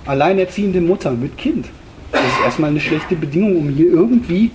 [0.05, 1.67] alleinerziehende Mutter mit Kind.
[2.11, 4.51] Das ist erstmal eine schlechte Bedingung, um hier irgendwie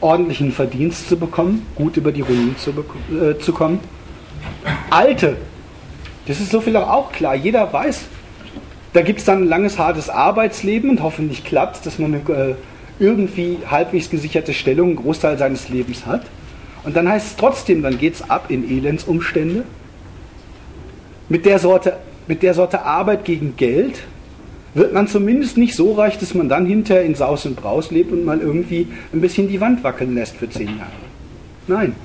[0.00, 3.80] ordentlichen Verdienst zu bekommen, gut über die Runden zu, äh, zu kommen.
[4.90, 5.36] Alte,
[6.26, 7.34] das ist so viel auch klar.
[7.34, 8.02] Jeder weiß,
[8.92, 12.54] da gibt es dann ein langes, hartes Arbeitsleben und hoffentlich klappt dass man eine äh,
[12.98, 16.22] irgendwie halbwegs gesicherte Stellung einen Großteil seines Lebens hat.
[16.84, 19.64] Und dann heißt es trotzdem, dann geht es ab in Elendsumstände.
[21.28, 21.96] Mit der, Sorte,
[22.28, 24.02] mit der Sorte Arbeit gegen Geld
[24.76, 28.12] wird man zumindest nicht so reich, dass man dann hinterher in Saus und Braus lebt
[28.12, 30.90] und mal irgendwie ein bisschen die Wand wackeln lässt für zehn Jahre.
[31.66, 31.96] Nein.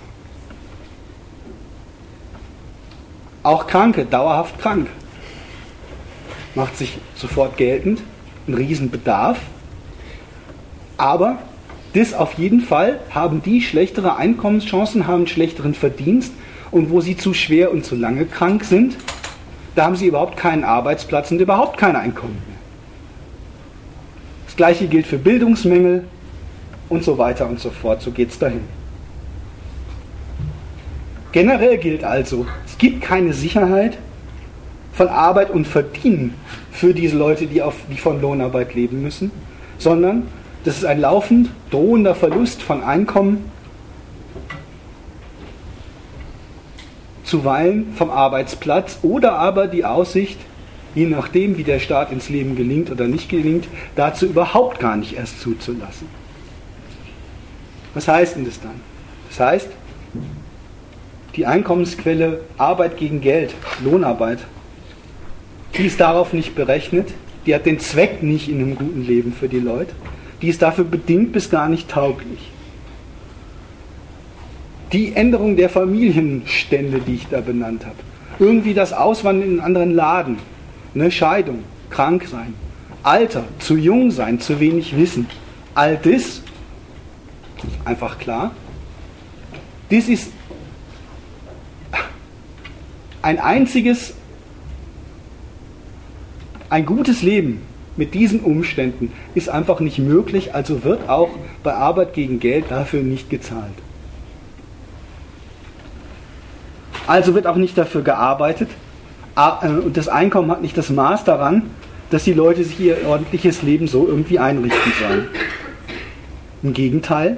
[3.44, 4.88] Auch Kranke, dauerhaft krank.
[6.56, 8.02] Macht sich sofort geltend,
[8.48, 9.40] ein Riesenbedarf.
[10.96, 11.40] Aber
[11.94, 16.32] das auf jeden Fall haben die schlechtere Einkommenschancen, haben schlechteren Verdienst
[16.72, 18.96] und wo sie zu schwer und zu lange krank sind,
[19.76, 22.51] da haben sie überhaupt keinen Arbeitsplatz und überhaupt kein Einkommen.
[24.52, 26.04] Das gleiche gilt für Bildungsmängel
[26.90, 28.02] und so weiter und so fort.
[28.02, 28.66] So geht es dahin.
[31.32, 33.98] Generell gilt also, es gibt keine Sicherheit
[34.92, 36.34] von Arbeit und Verdienen
[36.70, 39.32] für diese Leute, die, auf, die von Lohnarbeit leben müssen,
[39.78, 40.24] sondern
[40.66, 43.50] das ist ein laufend drohender Verlust von Einkommen,
[47.24, 50.40] zuweilen vom Arbeitsplatz oder aber die Aussicht,
[50.96, 55.14] je nachdem, wie der Staat ins Leben gelingt oder nicht gelingt, dazu überhaupt gar nicht
[55.14, 56.08] erst zuzulassen.
[57.94, 58.80] Was heißt denn das dann?
[59.30, 59.70] Das heißt,
[61.36, 64.40] die Einkommensquelle Arbeit gegen Geld, Lohnarbeit,
[65.78, 67.14] die ist darauf nicht berechnet,
[67.46, 69.94] die hat den Zweck nicht in einem guten Leben für die Leute,
[70.42, 72.52] die ist dafür bedingt bis gar nicht tauglich.
[74.92, 77.96] Die Änderung der Familienstände, die ich da benannt habe,
[78.40, 80.38] irgendwie das Auswandern in einen anderen Laden,
[80.94, 82.54] eine Scheidung, krank sein,
[83.04, 85.28] Alter, zu jung sein, zu wenig Wissen.
[85.74, 86.42] All das,
[87.86, 88.52] einfach klar,
[89.90, 90.32] das ist
[93.22, 94.14] ein einziges,
[96.70, 97.62] ein gutes Leben
[97.98, 101.30] mit diesen Umständen ist einfach nicht möglich, also wird auch
[101.64, 103.74] bei Arbeit gegen Geld dafür nicht gezahlt.
[107.08, 108.70] Also wird auch nicht dafür gearbeitet,
[109.36, 111.64] und das Einkommen hat nicht das Maß daran,
[112.10, 115.28] dass die Leute sich ihr ordentliches Leben so irgendwie einrichten sollen.
[116.64, 117.38] Im Gegenteil,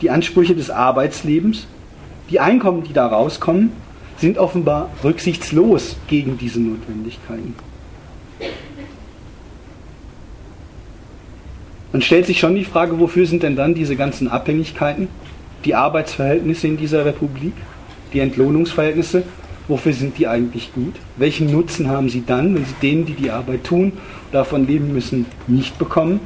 [0.00, 1.66] die Ansprüche des Arbeitslebens,
[2.30, 3.72] die Einkommen, die da rauskommen,
[4.16, 7.54] sind offenbar rücksichtslos gegen diese Notwendigkeiten.
[11.92, 15.08] Man stellt sich schon die Frage, wofür sind denn dann diese ganzen Abhängigkeiten,
[15.64, 17.54] die Arbeitsverhältnisse in dieser Republik,
[18.12, 19.24] die Entlohnungsverhältnisse
[19.68, 20.94] wofür sind die eigentlich gut?
[21.16, 23.92] Welchen Nutzen haben sie dann, wenn sie denen, die die Arbeit tun,
[24.32, 26.20] davon leben müssen, nicht bekommen?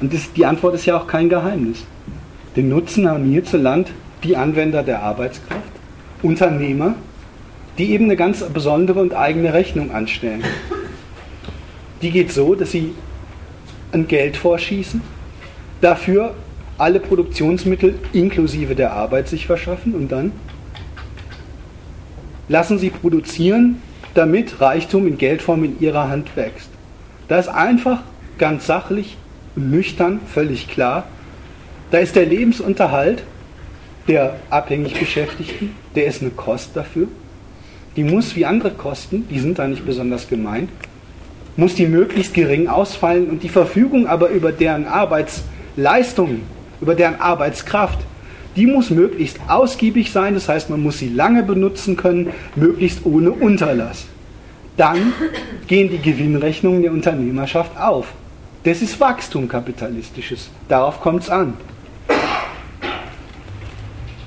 [0.00, 1.84] Und das, die Antwort ist ja auch kein Geheimnis.
[2.56, 3.90] Den Nutzen haben hierzulande
[4.22, 5.62] die Anwender der Arbeitskraft,
[6.22, 6.94] Unternehmer,
[7.78, 10.42] die eben eine ganz besondere und eigene Rechnung anstellen.
[12.02, 12.94] Die geht so, dass sie
[13.92, 15.00] ein Geld vorschießen,
[15.80, 16.34] dafür
[16.78, 20.32] alle Produktionsmittel inklusive der Arbeit sich verschaffen und dann
[22.48, 23.82] lassen sie produzieren,
[24.14, 26.68] damit Reichtum in Geldform in ihrer Hand wächst.
[27.28, 28.02] Da ist einfach,
[28.38, 29.16] ganz sachlich,
[29.56, 31.04] nüchtern, völlig klar,
[31.90, 33.22] da ist der Lebensunterhalt
[34.08, 37.08] der abhängig Beschäftigten, der ist eine Kost dafür.
[37.96, 40.70] Die muss wie andere Kosten, die sind da nicht besonders gemeint,
[41.56, 46.42] muss die möglichst gering ausfallen und die Verfügung aber über deren Arbeitsleistungen,
[46.80, 48.00] über deren Arbeitskraft,
[48.56, 53.30] die muss möglichst ausgiebig sein, das heißt, man muss sie lange benutzen können, möglichst ohne
[53.32, 54.06] Unterlass.
[54.76, 55.12] Dann
[55.66, 58.12] gehen die Gewinnrechnungen der Unternehmerschaft auf.
[58.64, 60.50] Das ist Wachstum kapitalistisches.
[60.68, 61.54] Darauf kommt es an.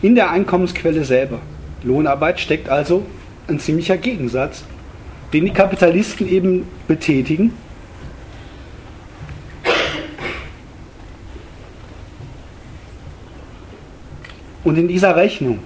[0.01, 1.39] In der Einkommensquelle selber,
[1.83, 3.05] Lohnarbeit, steckt also
[3.47, 4.63] ein ziemlicher Gegensatz,
[5.33, 7.53] den die Kapitalisten eben betätigen
[14.67, 15.59] Und in dieser Rechnung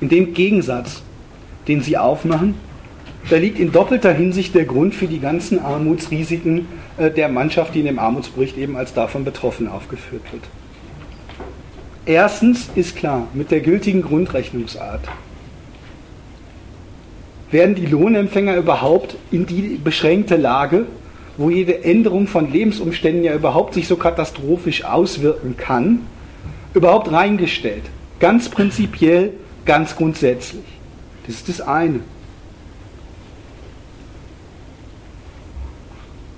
[0.00, 1.02] in dem Gegensatz,
[1.68, 2.54] den sie aufmachen,
[3.28, 7.80] da liegt in doppelter Hinsicht der Grund für die ganzen Armutsrisiken äh, der Mannschaft, die
[7.80, 10.44] in dem Armutsbericht eben als davon betroffen aufgeführt wird.
[12.06, 15.06] Erstens ist klar, mit der gültigen Grundrechnungsart
[17.50, 20.86] werden die Lohnempfänger überhaupt in die beschränkte Lage,
[21.36, 26.06] wo jede Änderung von Lebensumständen ja überhaupt sich so katastrophisch auswirken kann,
[26.74, 27.84] überhaupt reingestellt.
[28.20, 29.32] Ganz prinzipiell,
[29.64, 30.64] ganz grundsätzlich.
[31.26, 32.00] Das ist das eine.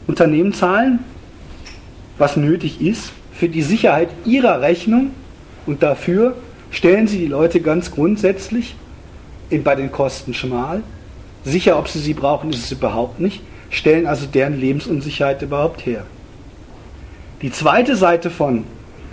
[0.06, 1.00] Unternehmen zahlen,
[2.18, 5.10] was nötig ist, für die Sicherheit ihrer Rechnung
[5.66, 6.36] und dafür
[6.70, 8.76] stellen sie die Leute ganz grundsätzlich
[9.62, 10.82] bei den Kosten schmal.
[11.44, 13.42] Sicher, ob sie sie brauchen, ist es überhaupt nicht.
[13.70, 16.04] Stellen also deren Lebensunsicherheit überhaupt her.
[17.42, 18.64] Die zweite Seite von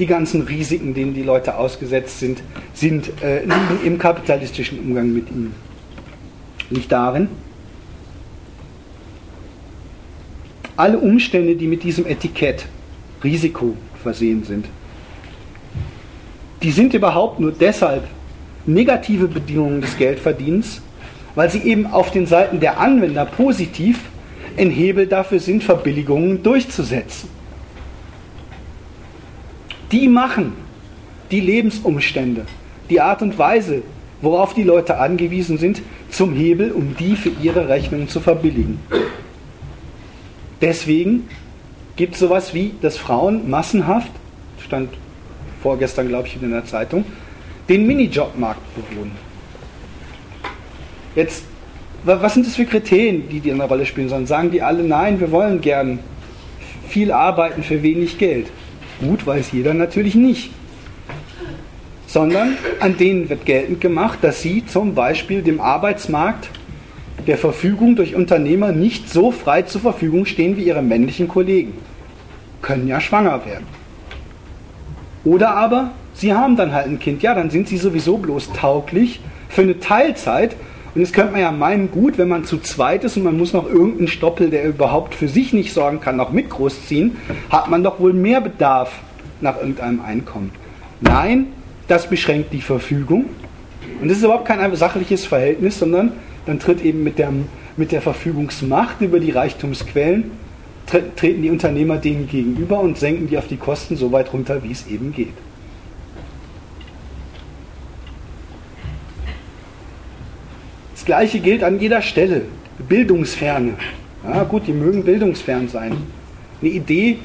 [0.01, 2.41] die ganzen Risiken, denen die Leute ausgesetzt sind,
[2.73, 5.53] sind äh, liegen im kapitalistischen Umgang mit ihnen.
[6.71, 7.27] Nicht darin,
[10.75, 12.65] alle Umstände, die mit diesem Etikett
[13.23, 14.65] Risiko versehen sind,
[16.63, 18.03] die sind überhaupt nur deshalb
[18.65, 20.81] negative Bedingungen des Geldverdienens,
[21.35, 23.99] weil sie eben auf den Seiten der Anwender positiv
[24.57, 27.40] ein Hebel dafür sind, Verbilligungen durchzusetzen.
[29.91, 30.53] Die machen
[31.31, 32.45] die Lebensumstände,
[32.89, 33.83] die Art und Weise,
[34.21, 38.79] worauf die Leute angewiesen sind, zum Hebel, um die für ihre Rechnungen zu verbilligen.
[40.61, 41.27] Deswegen
[41.95, 44.11] gibt es sowas wie, dass Frauen massenhaft,
[44.63, 44.89] stand
[45.61, 47.05] vorgestern, glaube ich, in der Zeitung,
[47.67, 49.11] den Minijobmarkt bewohnen.
[51.15, 51.43] Jetzt,
[52.03, 54.27] was sind das für Kriterien, die die eine Rolle spielen sollen?
[54.27, 55.99] Sagen die alle, nein, wir wollen gern
[56.87, 58.47] viel arbeiten für wenig Geld.
[59.01, 60.51] Gut, weiß jeder natürlich nicht.
[62.05, 66.49] Sondern an denen wird geltend gemacht, dass sie zum Beispiel dem Arbeitsmarkt
[67.25, 71.73] der Verfügung durch Unternehmer nicht so frei zur Verfügung stehen wie ihre männlichen Kollegen.
[72.61, 73.65] Können ja schwanger werden.
[75.23, 79.19] Oder aber sie haben dann halt ein Kind, ja, dann sind sie sowieso bloß tauglich
[79.49, 80.55] für eine Teilzeit.
[80.93, 83.53] Und jetzt könnte man ja meinen, gut, wenn man zu zweit ist und man muss
[83.53, 87.15] noch irgendeinen Stoppel, der überhaupt für sich nicht sorgen kann, noch mit großziehen,
[87.49, 88.99] hat man doch wohl mehr Bedarf
[89.39, 90.51] nach irgendeinem Einkommen.
[90.99, 91.47] Nein,
[91.87, 93.25] das beschränkt die Verfügung.
[94.01, 96.11] Und das ist überhaupt kein sachliches Verhältnis, sondern
[96.45, 97.31] dann tritt eben mit der,
[97.77, 100.31] mit der Verfügungsmacht über die Reichtumsquellen,
[101.15, 104.71] treten die Unternehmer denen gegenüber und senken die auf die Kosten so weit runter, wie
[104.71, 105.33] es eben geht.
[111.01, 112.43] Das gleiche gilt an jeder Stelle.
[112.87, 113.73] Bildungsferne.
[114.23, 115.97] Ja, gut, die mögen bildungsfern sein.
[116.61, 117.17] Eine Idee,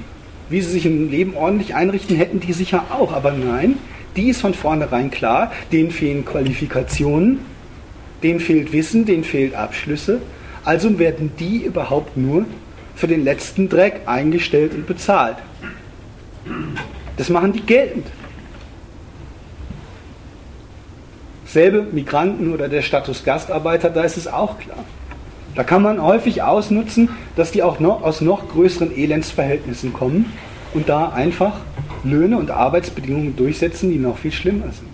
[0.48, 3.12] wie sie sich im Leben ordentlich einrichten, hätten die sicher auch.
[3.12, 3.76] Aber nein,
[4.16, 7.40] die ist von vornherein klar, denen fehlen Qualifikationen,
[8.22, 10.22] denen fehlt Wissen, denen fehlt Abschlüsse.
[10.64, 12.46] Also werden die überhaupt nur
[12.94, 15.36] für den letzten Dreck eingestellt und bezahlt.
[17.18, 18.06] Das machen die geltend.
[21.56, 24.84] Selbe Migranten oder der Status Gastarbeiter, da ist es auch klar.
[25.54, 30.30] Da kann man häufig ausnutzen, dass die auch noch aus noch größeren Elendsverhältnissen kommen
[30.74, 31.54] und da einfach
[32.04, 34.90] Löhne und Arbeitsbedingungen durchsetzen, die noch viel schlimmer sind.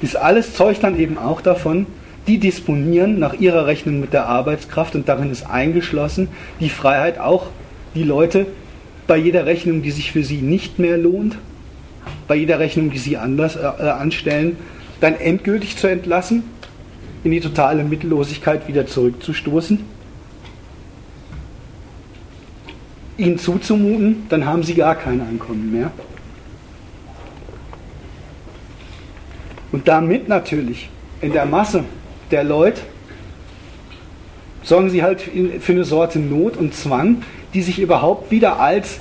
[0.00, 1.84] Dies alles zeugt dann eben auch davon,
[2.26, 6.28] die disponieren nach ihrer Rechnung mit der Arbeitskraft und darin ist eingeschlossen
[6.60, 7.48] die Freiheit auch,
[7.94, 8.46] die Leute
[9.06, 11.36] bei jeder Rechnung, die sich für sie nicht mehr lohnt,
[12.28, 14.56] bei jeder Rechnung, die sie anders äh, äh anstellen,
[15.00, 16.44] dann endgültig zu entlassen,
[17.24, 19.80] in die totale Mittellosigkeit wieder zurückzustoßen,
[23.18, 25.90] ihnen zuzumuten, dann haben sie gar kein Einkommen mehr.
[29.72, 30.88] Und damit natürlich
[31.20, 31.84] in der Masse
[32.30, 32.80] der Leute
[34.62, 37.22] sorgen sie halt für eine Sorte Not und Zwang,
[37.54, 39.00] die sich überhaupt wieder als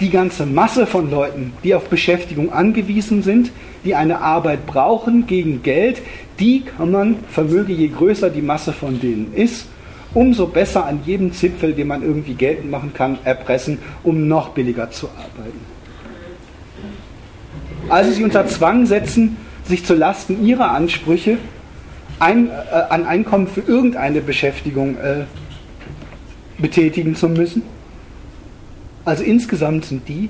[0.00, 3.52] die ganze Masse von Leuten, die auf Beschäftigung angewiesen sind,
[3.84, 6.00] die eine Arbeit brauchen gegen Geld,
[6.38, 9.66] die kann man, vermöge je größer die Masse von denen ist,
[10.14, 14.90] umso besser an jedem Zipfel, den man irgendwie geltend machen kann, erpressen, um noch billiger
[14.90, 15.60] zu arbeiten.
[17.88, 21.38] Also sie unter Zwang setzen, sich zu Lasten ihrer Ansprüche
[22.18, 25.24] ein, äh, an Einkommen für irgendeine Beschäftigung äh,
[26.58, 27.62] betätigen zu müssen.
[29.04, 30.28] Also insgesamt sind die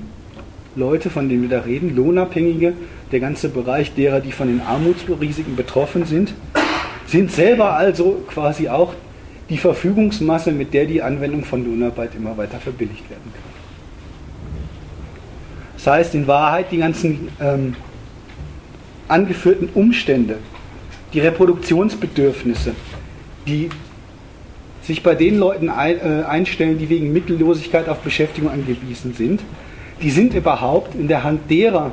[0.77, 2.75] Leute, von denen wir da reden, Lohnabhängige,
[3.11, 6.33] der ganze Bereich derer, die von den Armutsrisiken betroffen sind,
[7.07, 8.95] sind selber also quasi auch
[9.49, 13.51] die Verfügungsmasse, mit der die Anwendung von Lohnarbeit immer weiter verbilligt werden kann.
[15.75, 17.75] Das heißt, in Wahrheit die ganzen ähm,
[19.09, 20.39] angeführten Umstände,
[21.13, 22.75] die Reproduktionsbedürfnisse,
[23.47, 23.71] die
[24.83, 29.41] sich bei den Leuten ein, äh, einstellen, die wegen Mittellosigkeit auf Beschäftigung angewiesen sind,
[30.03, 31.93] die sind überhaupt in der Hand derer,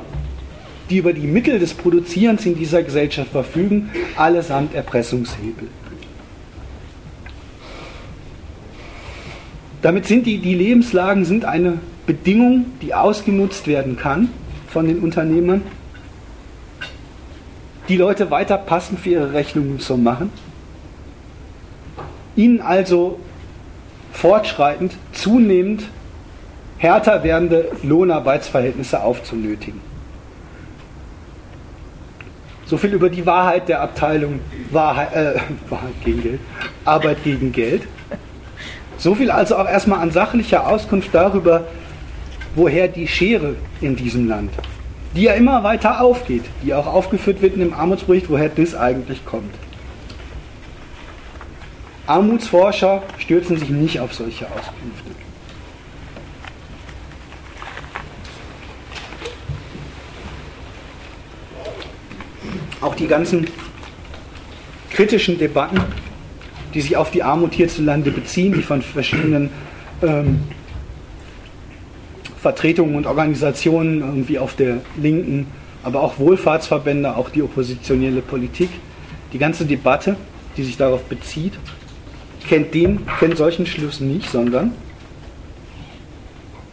[0.88, 5.68] die über die Mittel des Produzierens in dieser Gesellschaft verfügen, allesamt Erpressungshebel.
[9.82, 14.28] Damit sind die, die Lebenslagen sind eine Bedingung, die ausgenutzt werden kann
[14.66, 15.62] von den Unternehmern,
[17.88, 20.30] die Leute weiter passend für ihre Rechnungen zu machen,
[22.38, 23.18] ihnen also
[24.12, 25.88] fortschreitend zunehmend
[26.78, 29.80] härter werdende Lohnarbeitsverhältnisse aufzunötigen.
[32.64, 36.40] So viel über die Wahrheit der Abteilung Wahrheit, äh, Wahrheit gegen Geld,
[36.84, 37.82] Arbeit gegen Geld.
[38.98, 41.64] So viel also auch erstmal an sachlicher Auskunft darüber,
[42.54, 44.50] woher die Schere in diesem Land,
[45.14, 49.24] die ja immer weiter aufgeht, die auch aufgeführt wird in dem Armutsbericht, woher das eigentlich
[49.24, 49.54] kommt.
[52.08, 55.10] Armutsforscher stürzen sich nicht auf solche Auskünfte.
[62.80, 63.48] Auch die ganzen
[64.90, 65.82] kritischen Debatten
[66.74, 69.50] die sich auf die Armut hierzulande beziehen, die von verschiedenen
[70.02, 70.40] ähm,
[72.40, 75.46] Vertretungen und Organisationen irgendwie auf der Linken,
[75.82, 78.70] aber auch Wohlfahrtsverbände, auch die oppositionelle Politik,
[79.32, 80.16] die ganze Debatte,
[80.56, 81.54] die sich darauf bezieht,
[82.48, 84.72] kennt den, kennt solchen Schluss nicht, sondern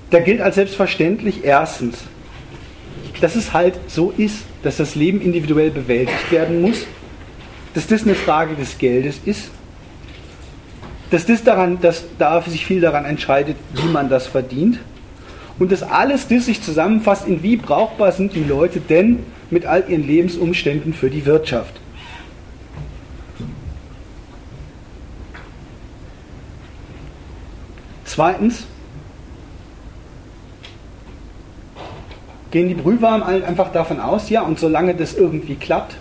[0.10, 2.04] da gilt als selbstverständlich erstens,
[3.22, 6.86] dass es halt so ist, dass das Leben individuell bewältigt werden muss,
[7.74, 9.52] dass das eine Frage des Geldes ist
[11.12, 14.80] dass das daran, dass da sich viel daran entscheidet, wie man das verdient.
[15.60, 19.20] Und dass alles das sich zusammenfasst, in wie brauchbar sind die Leute denn
[19.50, 21.80] mit all ihren Lebensumständen für die Wirtschaft.
[28.16, 28.66] Zweitens
[32.50, 35.98] gehen die Brühwarm einfach davon aus, ja, und solange das irgendwie klappt,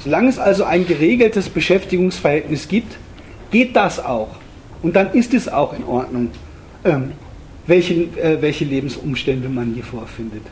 [0.00, 2.96] solange es also ein geregeltes Beschäftigungsverhältnis gibt,
[3.52, 4.30] geht das auch.
[4.82, 6.32] Und dann ist es auch in Ordnung,
[6.84, 7.12] ähm,
[7.68, 10.42] welche, äh, welche Lebensumstände man hier vorfindet.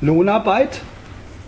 [0.00, 0.80] Lohnarbeit,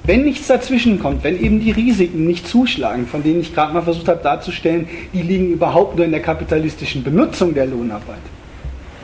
[0.05, 3.83] wenn nichts dazwischen kommt, wenn eben die Risiken nicht zuschlagen, von denen ich gerade mal
[3.83, 8.19] versucht habe darzustellen, die liegen überhaupt nur in der kapitalistischen Benutzung der Lohnarbeit.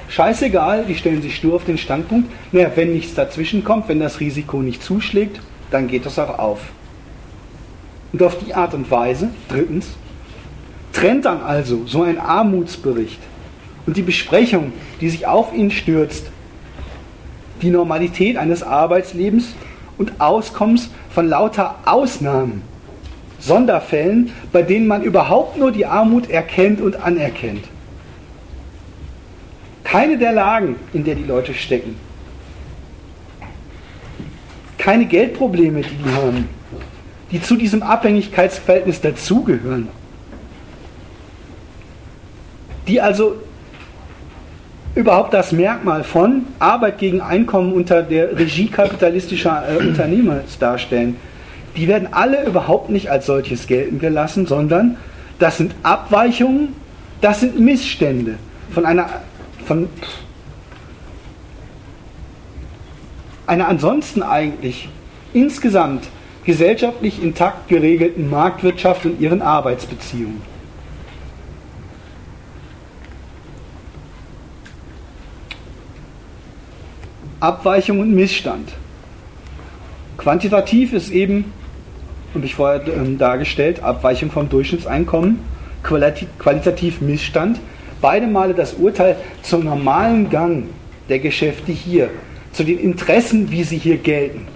[0.09, 4.20] Scheißegal, die stellen sich stur auf den Standpunkt, naja, wenn nichts dazwischen kommt, wenn das
[4.20, 5.40] Risiko nicht zuschlägt,
[5.70, 6.61] dann geht das auch auf.
[8.12, 9.90] Und auf die Art und Weise, drittens,
[10.92, 13.20] trennt dann also so ein Armutsbericht
[13.86, 16.24] und die Besprechung, die sich auf ihn stürzt,
[17.61, 19.55] die Normalität eines Arbeitslebens
[19.99, 22.62] und Auskommens von lauter Ausnahmen,
[23.38, 27.64] Sonderfällen, bei denen man überhaupt nur die Armut erkennt und anerkennt.
[29.84, 31.96] Keine der Lagen, in der die Leute stecken.
[34.76, 36.49] Keine Geldprobleme, die die haben,
[37.30, 39.88] die zu diesem Abhängigkeitsverhältnis dazugehören
[42.88, 43.36] die also
[44.99, 51.16] überhaupt das Merkmal von Arbeit gegen Einkommen unter der Regie kapitalistischer äh, Unternehmer darstellen,
[51.76, 54.96] die werden alle überhaupt nicht als solches gelten gelassen, sondern
[55.38, 56.74] das sind Abweichungen,
[57.20, 58.34] das sind Missstände
[58.72, 59.09] von einer,
[59.64, 59.88] von
[63.46, 64.88] einer ansonsten eigentlich
[65.32, 66.09] insgesamt
[66.44, 70.57] gesellschaftlich intakt geregelten Marktwirtschaft und ihren Arbeitsbeziehungen.
[77.41, 78.70] Abweichung und Missstand.
[80.16, 81.53] Quantitativ ist eben,
[82.34, 85.39] habe ich vorher ähm, dargestellt, Abweichung vom Durchschnittseinkommen,
[85.82, 87.61] qualitativ Missstand.
[88.01, 90.64] Beide Male das Urteil zum normalen Gang
[91.09, 92.11] der Geschäfte hier,
[92.53, 94.47] zu den Interessen, wie sie hier gelten,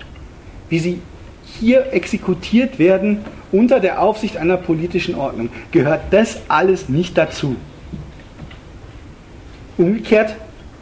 [0.68, 1.00] wie sie
[1.44, 3.18] hier exekutiert werden
[3.52, 7.56] unter der Aufsicht einer politischen Ordnung, gehört das alles nicht dazu.
[9.78, 10.34] Umgekehrt,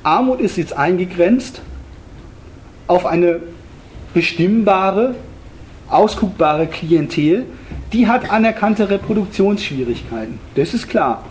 [0.02, 1.60] Armut ist jetzt eingegrenzt
[2.90, 3.38] auf eine
[4.14, 5.14] bestimmbare,
[5.88, 7.46] ausguckbare Klientel,
[7.92, 10.40] die hat anerkannte Reproduktionsschwierigkeiten.
[10.56, 11.24] Das ist klar.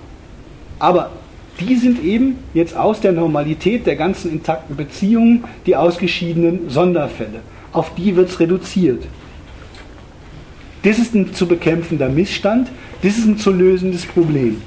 [0.80, 1.12] Aber
[1.60, 7.42] die sind eben jetzt aus der Normalität der ganzen intakten Beziehungen die ausgeschiedenen Sonderfälle.
[7.74, 9.04] Auf die wird es reduziert.
[10.84, 12.70] Das ist ein zu bekämpfender Missstand,
[13.02, 14.62] das ist ein zu lösendes Problem.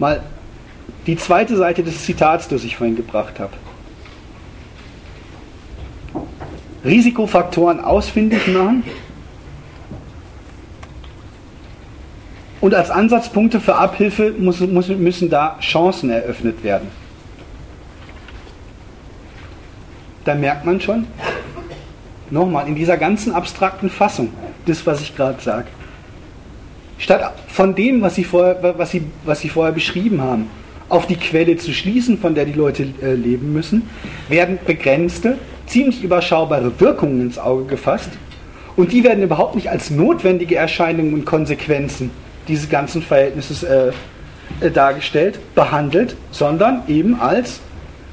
[0.00, 0.24] Mal
[1.06, 3.52] Die zweite Seite des Zitats, das ich vorhin gebracht habe.
[6.84, 8.84] Risikofaktoren ausfindig machen
[12.60, 16.88] und als Ansatzpunkte für Abhilfe muss, muss, müssen da Chancen eröffnet werden.
[20.24, 21.06] Da merkt man schon,
[22.30, 24.32] nochmal, in dieser ganzen abstrakten Fassung,
[24.64, 25.66] das, was ich gerade sage,
[26.96, 30.48] statt von dem, was Sie, vorher, was, Sie, was Sie vorher beschrieben haben,
[30.94, 33.82] auf die Quelle zu schließen, von der die Leute äh, leben müssen,
[34.28, 38.10] werden begrenzte, ziemlich überschaubare Wirkungen ins Auge gefasst.
[38.76, 42.10] Und die werden überhaupt nicht als notwendige Erscheinungen und Konsequenzen
[42.46, 43.90] dieses ganzen Verhältnisses äh,
[44.60, 47.60] äh, dargestellt, behandelt, sondern eben als,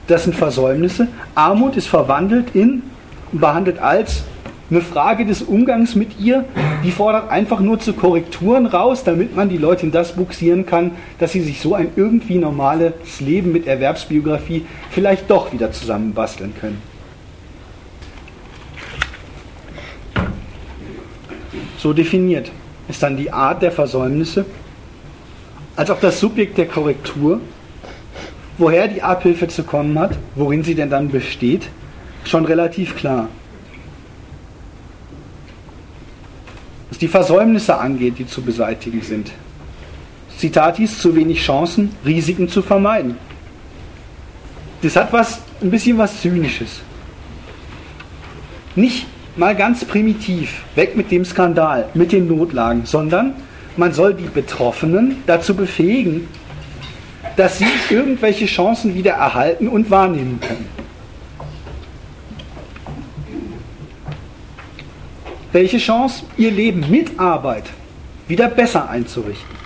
[0.08, 2.82] das sind Versäumnisse, Armut ist verwandelt in,
[3.32, 4.24] behandelt als
[4.72, 6.45] eine Frage des Umgangs mit ihr,
[6.84, 10.91] die fordert einfach nur zu Korrekturen raus, damit man die Leute in das buxieren kann,
[11.19, 16.82] dass sie sich so ein irgendwie normales Leben mit Erwerbsbiografie vielleicht doch wieder zusammenbasteln können.
[21.78, 22.51] So definiert
[22.88, 24.45] ist dann die Art der Versäumnisse,
[25.76, 27.41] als auch das Subjekt der Korrektur,
[28.57, 31.69] woher die Abhilfe zu kommen hat, worin sie denn dann besteht,
[32.24, 33.30] schon relativ klar.
[37.02, 39.32] Die Versäumnisse angeht, die zu beseitigen sind.
[40.38, 43.18] Zitat hieß, zu wenig Chancen, Risiken zu vermeiden.
[44.82, 46.82] Das hat was, ein bisschen was Zynisches.
[48.76, 53.34] Nicht mal ganz primitiv, weg mit dem Skandal, mit den Notlagen, sondern
[53.78, 56.28] man soll die Betroffenen dazu befähigen,
[57.36, 60.81] dass sie irgendwelche Chancen wieder erhalten und wahrnehmen können.
[65.52, 67.66] Welche Chance, ihr Leben mit Arbeit
[68.28, 69.62] wieder besser einzurichten.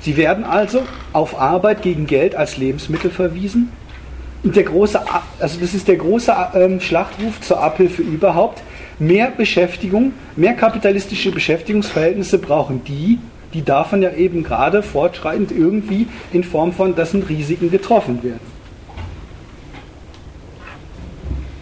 [0.00, 0.82] Sie werden also
[1.12, 3.70] auf Arbeit gegen Geld als Lebensmittel verwiesen.
[4.42, 5.00] Und der große,
[5.38, 8.62] also das ist der große ähm, Schlachtruf zur Abhilfe überhaupt.
[8.98, 13.18] Mehr Beschäftigung, mehr kapitalistische Beschäftigungsverhältnisse brauchen die,
[13.52, 18.49] die davon ja eben gerade fortschreitend irgendwie in Form von, dessen Risiken getroffen werden.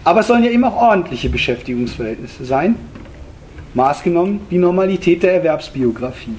[0.08, 2.76] Aber es sollen ja immer auch ordentliche Beschäftigungsverhältnisse sein,
[3.74, 6.34] maßgenommen die Normalität der Erwerbsbiografie.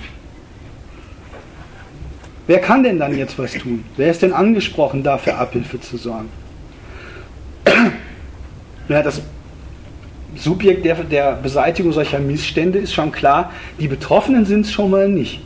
[2.48, 3.84] Wer kann denn dann jetzt was tun?
[3.96, 6.30] Wer ist denn angesprochen, dafür Abhilfe zu sorgen?
[8.90, 9.22] Ja, das
[10.36, 15.08] Subjekt der, der Beseitigung solcher Missstände ist schon klar, die Betroffenen sind es schon mal
[15.08, 15.42] nicht.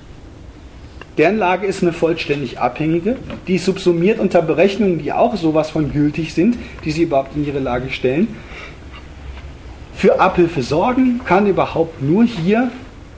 [1.18, 6.34] Deren Lage ist eine vollständig abhängige, die subsumiert unter Berechnungen, die auch sowas von gültig
[6.34, 8.28] sind, die sie überhaupt in ihre Lage stellen.
[9.96, 12.72] Für Abhilfe sorgen kann überhaupt nur hier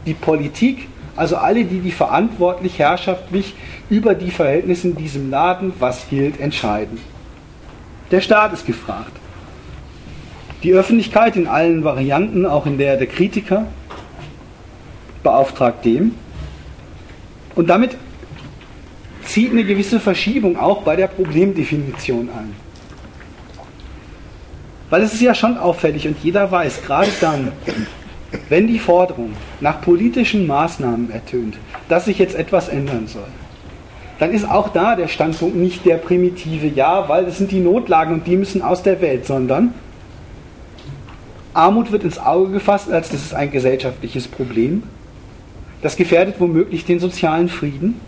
[0.06, 3.56] die Politik, also alle, die die verantwortlich herrschaftlich
[3.90, 7.00] über die Verhältnisse in diesem Laden, was gilt, entscheiden.
[8.12, 9.14] Der Staat ist gefragt.
[10.64, 13.68] Die Öffentlichkeit in allen Varianten, auch in der der Kritiker,
[15.24, 16.16] beauftragt dem,
[17.56, 17.98] und damit
[19.24, 22.54] zieht eine gewisse Verschiebung auch bei der Problemdefinition ein.
[24.90, 27.52] Weil es ist ja schon auffällig und jeder weiß, gerade dann,
[28.50, 31.56] wenn die Forderung nach politischen Maßnahmen ertönt,
[31.90, 33.28] dass sich jetzt etwas ändern soll,
[34.20, 38.14] dann ist auch da der Standpunkt nicht der primitive, ja, weil das sind die Notlagen
[38.14, 39.74] und die müssen aus der Welt, sondern
[41.54, 44.84] Armut wird ins Auge gefasst, als das ist ein gesellschaftliches Problem
[45.82, 48.00] das gefährdet womöglich den sozialen Frieden.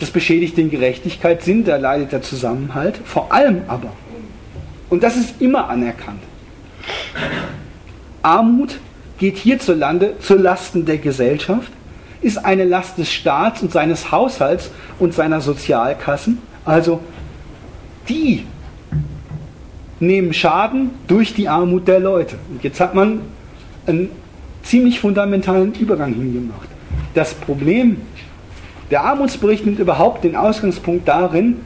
[0.00, 2.98] Das beschädigt den Gerechtigkeitssinn, da leidet der Zusammenhalt.
[3.04, 3.92] Vor allem aber,
[4.90, 6.22] und das ist immer anerkannt,
[8.22, 8.78] Armut
[9.18, 11.70] geht hierzulande zu Lasten der Gesellschaft,
[12.20, 16.38] ist eine Last des Staats und seines Haushalts und seiner Sozialkassen.
[16.64, 17.00] Also
[18.08, 18.44] die
[20.00, 22.36] nehmen Schaden durch die Armut der Leute.
[22.50, 23.20] Und jetzt hat man
[23.86, 24.10] einen
[24.62, 26.68] ziemlich fundamentalen Übergang hingemacht.
[27.14, 27.98] Das Problem,
[28.90, 31.56] der Armutsbericht nimmt überhaupt den Ausgangspunkt darin,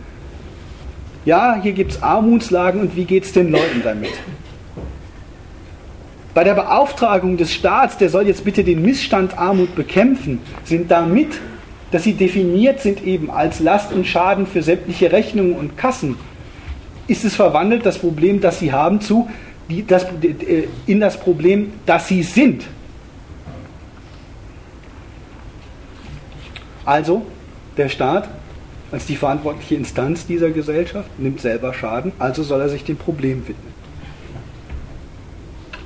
[1.24, 4.12] ja, hier gibt es Armutslagen und wie geht es den Leuten damit?
[6.34, 11.40] Bei der Beauftragung des Staats, der soll jetzt bitte den Missstand Armut bekämpfen, sind damit,
[11.90, 16.16] dass sie definiert sind eben als Last und Schaden für sämtliche Rechnungen und Kassen,
[17.08, 19.28] ist es verwandelt, das Problem, das sie haben, zu,
[19.68, 22.64] die, das, äh, in das Problem, das sie sind.
[26.86, 27.26] Also,
[27.76, 28.28] der Staat
[28.92, 33.46] als die verantwortliche Instanz dieser Gesellschaft nimmt selber Schaden, also soll er sich dem Problem
[33.48, 33.74] widmen.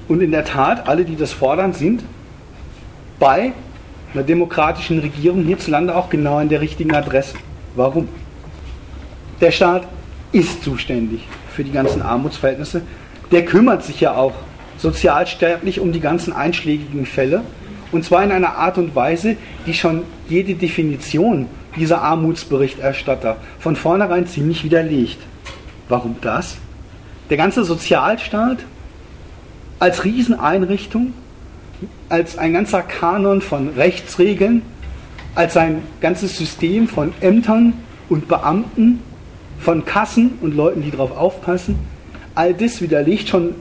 [0.06, 2.04] Und in der Tat, alle, die das fordern, sind
[3.18, 3.52] bei
[4.12, 7.36] einer demokratischen Regierung hierzulande auch genau an der richtigen Adresse.
[7.76, 8.08] Warum?
[9.40, 9.86] Der Staat
[10.32, 12.82] ist zuständig für die ganzen Armutsverhältnisse.
[13.30, 14.34] Der kümmert sich ja auch
[14.78, 17.42] sozialstaatlich um die ganzen einschlägigen Fälle.
[17.92, 19.36] Und zwar in einer Art und Weise,
[19.66, 25.18] die schon jede Definition dieser Armutsberichterstatter von vornherein ziemlich widerlegt.
[25.88, 26.56] Warum das?
[27.30, 28.58] Der ganze Sozialstaat
[29.78, 31.14] als Rieseneinrichtung,
[32.08, 34.62] als ein ganzer Kanon von Rechtsregeln,
[35.34, 37.72] als ein ganzes System von Ämtern
[38.08, 39.00] und Beamten,
[39.60, 41.78] von Kassen und Leuten, die darauf aufpassen,
[42.34, 43.54] all das widerlegt schon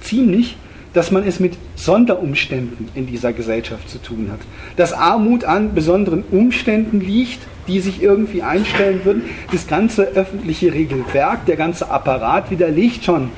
[0.00, 0.56] ziemlich,
[0.96, 4.38] dass man es mit Sonderumständen in dieser Gesellschaft zu tun hat.
[4.76, 9.24] Dass Armut an besonderen Umständen liegt, die sich irgendwie einstellen würden.
[9.52, 13.28] Das ganze öffentliche Regelwerk, der ganze Apparat widerlegt schon,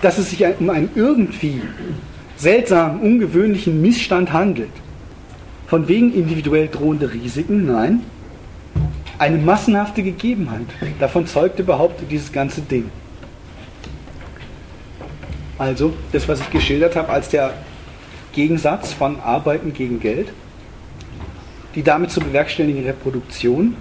[0.00, 1.60] dass es sich um einen irgendwie
[2.38, 4.72] seltsamen, ungewöhnlichen Missstand handelt.
[5.66, 8.00] Von wegen individuell drohende Risiken, nein,
[9.18, 10.66] eine massenhafte Gegebenheit.
[10.98, 12.90] Davon zeugt überhaupt dieses ganze Ding.
[15.62, 17.54] Also das, was ich geschildert habe als der
[18.32, 20.32] Gegensatz von Arbeiten gegen Geld,
[21.76, 23.76] die damit zu bewerkstelligende Reproduktion.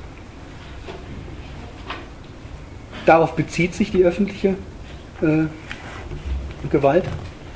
[3.08, 4.50] Darauf bezieht sich die öffentliche
[5.24, 5.46] äh,
[6.70, 7.06] Gewalt.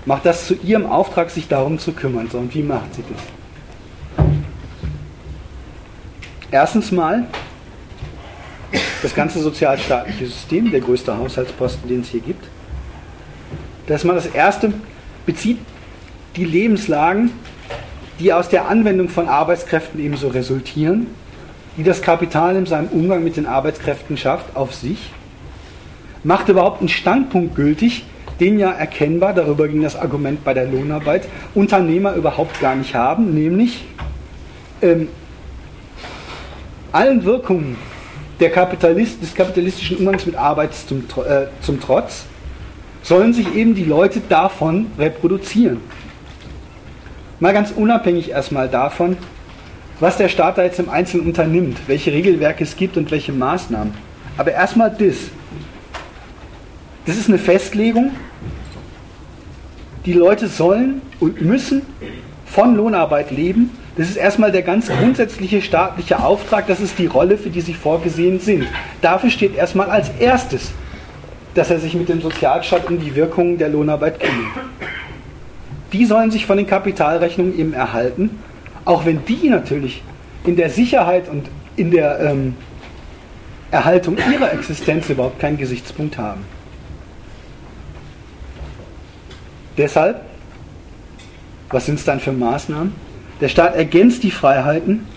[0.07, 2.27] Macht das zu ihrem Auftrag, sich darum zu kümmern.
[2.31, 4.25] So, und wie macht sie das?
[6.49, 7.27] Erstens mal
[9.03, 12.45] das ganze sozialstaatliche System, der größte Haushaltsposten, den es hier gibt,
[13.87, 14.73] das ist mal das Erste,
[15.25, 15.59] bezieht
[16.35, 17.31] die Lebenslagen,
[18.19, 21.07] die aus der Anwendung von Arbeitskräften ebenso resultieren,
[21.77, 25.11] die das Kapital in seinem Umgang mit den Arbeitskräften schafft, auf sich,
[26.23, 28.05] macht überhaupt einen Standpunkt gültig,
[28.39, 33.33] den ja erkennbar, darüber ging das Argument bei der Lohnarbeit, Unternehmer überhaupt gar nicht haben,
[33.33, 33.85] nämlich
[34.81, 35.07] ähm,
[36.91, 37.77] allen Wirkungen
[38.39, 42.25] Kapitalist, des kapitalistischen Umgangs mit Arbeit zum, äh, zum Trotz
[43.05, 45.79] sollen sich eben die Leute davon reproduzieren.
[47.39, 49.15] Mal ganz unabhängig erstmal davon,
[49.99, 53.93] was der Staat da jetzt im Einzelnen unternimmt, welche Regelwerke es gibt und welche Maßnahmen.
[54.37, 55.17] Aber erstmal das.
[57.05, 58.11] Das ist eine Festlegung.
[60.05, 61.83] Die Leute sollen und müssen
[62.47, 63.69] von Lohnarbeit leben.
[63.97, 66.65] Das ist erstmal der ganz grundsätzliche staatliche Auftrag.
[66.67, 68.65] Das ist die Rolle, für die sie vorgesehen sind.
[69.01, 70.71] Dafür steht erstmal als erstes
[71.55, 74.67] dass er sich mit dem Sozialstaat um die Wirkungen der Lohnarbeit kümmert.
[75.93, 78.41] Die sollen sich von den Kapitalrechnungen eben erhalten,
[78.83, 80.03] auch wenn die natürlich
[80.43, 81.47] in der Sicherheit und
[81.77, 82.55] in der ähm,
[83.71, 86.41] Erhaltung ihrer Existenz überhaupt keinen Gesichtspunkt haben.
[89.77, 90.21] Deshalb,
[91.69, 92.93] was sind es dann für Maßnahmen?
[93.41, 95.07] Der Staat ergänzt die Freiheiten,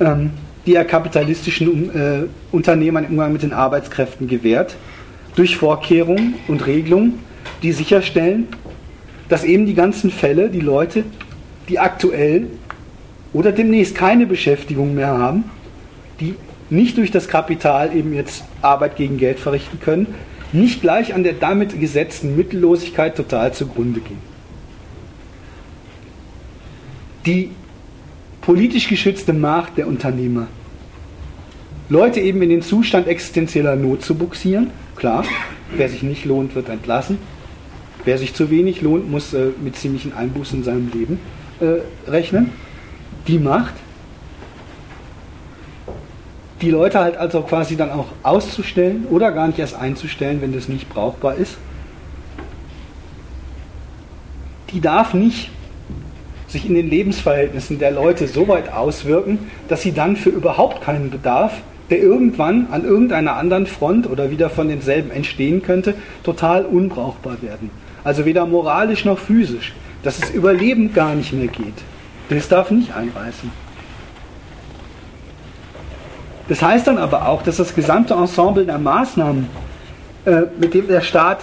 [0.00, 0.30] ähm,
[0.66, 4.76] die er kapitalistischen äh, Unternehmern im Umgang mit den Arbeitskräften gewährt,
[5.36, 7.20] durch Vorkehrungen und Regelungen,
[7.62, 8.48] die sicherstellen,
[9.28, 11.04] dass eben die ganzen Fälle, die Leute,
[11.68, 12.46] die aktuell
[13.32, 15.44] oder demnächst keine Beschäftigung mehr haben,
[16.20, 16.34] die
[16.70, 20.14] nicht durch das Kapital eben jetzt Arbeit gegen Geld verrichten können,
[20.52, 24.34] nicht gleich an der damit gesetzten Mittellosigkeit total zugrunde gehen.
[27.26, 27.50] Die
[28.40, 30.46] politisch geschützte Macht der Unternehmer,
[31.88, 35.24] Leute eben in den Zustand existenzieller Not zu buxieren, Klar,
[35.76, 37.18] wer sich nicht lohnt, wird entlassen.
[38.04, 41.18] Wer sich zu wenig lohnt, muss äh, mit ziemlichen Einbußen in seinem Leben
[41.60, 42.50] äh, rechnen.
[43.26, 43.74] Die Macht,
[46.60, 50.68] die Leute halt also quasi dann auch auszustellen oder gar nicht erst einzustellen, wenn das
[50.68, 51.56] nicht brauchbar ist,
[54.72, 55.50] die darf nicht
[56.46, 61.10] sich in den Lebensverhältnissen der Leute so weit auswirken, dass sie dann für überhaupt keinen
[61.10, 61.60] Bedarf
[61.90, 67.70] der irgendwann an irgendeiner anderen Front oder wieder von denselben entstehen könnte, total unbrauchbar werden.
[68.02, 69.72] Also weder moralisch noch physisch.
[70.02, 71.74] Dass es Überleben gar nicht mehr geht.
[72.28, 73.50] Das darf nicht einreißen.
[76.48, 79.48] Das heißt dann aber auch, dass das gesamte Ensemble der Maßnahmen,
[80.26, 81.38] äh, mit dem der Staat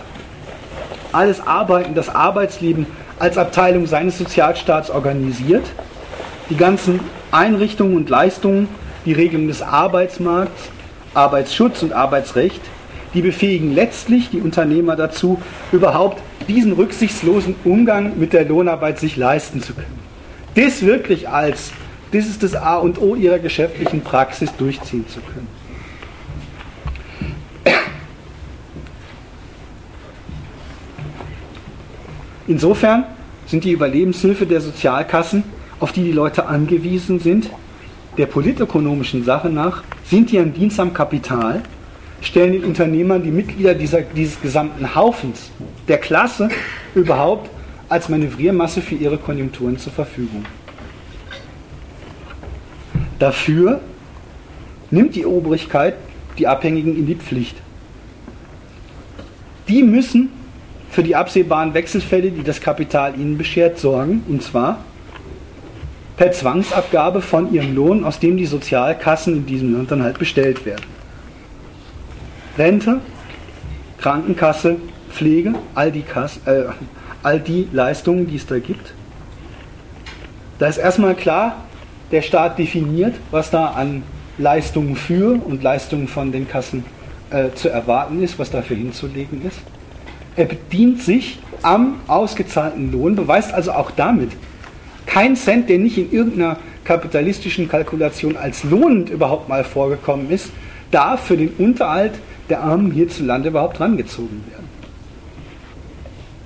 [1.12, 2.86] alles Arbeiten, das Arbeitsleben
[3.18, 5.66] als Abteilung seines Sozialstaats organisiert,
[6.50, 7.00] die ganzen
[7.32, 8.68] Einrichtungen und Leistungen
[9.06, 10.70] die Regelung des Arbeitsmarkts,
[11.14, 12.62] Arbeitsschutz und Arbeitsrecht,
[13.14, 15.42] die befähigen letztlich die Unternehmer dazu,
[15.72, 20.00] überhaupt diesen rücksichtslosen Umgang mit der Lohnarbeit sich leisten zu können.
[20.56, 21.72] Das wirklich als,
[22.12, 25.48] das ist das A und O ihrer geschäftlichen Praxis durchziehen zu können.
[32.48, 33.06] Insofern
[33.46, 35.44] sind die Überlebenshilfe der Sozialkassen
[35.80, 37.50] auf die die Leute angewiesen sind,
[38.18, 41.64] der politökonomischen Sache nach, sind die ein Dienst am Kapital,
[42.22, 45.50] stellen den Unternehmern die Mitglieder dieser, dieses gesamten Haufens,
[45.88, 46.50] der Klasse
[46.94, 47.50] überhaupt
[47.90, 50.46] als Manövriermasse für ihre Konjunkturen zur Verfügung.
[53.20, 53.82] Dafür
[54.90, 55.96] nimmt die Obrigkeit
[56.38, 57.56] die Abhängigen in die Pflicht.
[59.68, 60.30] Die müssen
[60.90, 64.84] für die absehbaren Wechselfälle, die das Kapital ihnen beschert, sorgen, und zwar
[66.22, 70.68] per Zwangsabgabe von ihrem Lohn, aus dem die Sozialkassen in diesem Land dann halt bestellt
[70.68, 70.86] werden.
[72.60, 73.02] Rente,
[73.98, 74.76] Krankenkasse,
[75.10, 76.66] Pflege, all die, Kass, äh,
[77.24, 78.94] all die Leistungen, die es da gibt.
[80.60, 81.56] Da ist erstmal klar,
[82.12, 84.04] der Staat definiert, was da an
[84.38, 86.86] Leistungen für und Leistungen von den Kassen
[87.32, 89.58] äh, zu erwarten ist, was dafür hinzulegen ist.
[90.36, 94.34] Er bedient sich am ausgezahlten Lohn, beweist also auch damit,
[95.12, 100.52] kein Cent, der nicht in irgendeiner kapitalistischen Kalkulation als lohnend überhaupt mal vorgekommen ist,
[100.90, 102.14] darf für den Unterhalt
[102.50, 104.70] der Armen hierzulande überhaupt rangezogen werden.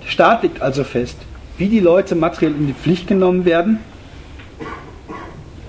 [0.03, 1.17] Der Staat legt also fest,
[1.57, 3.79] wie die Leute materiell in die Pflicht genommen werden,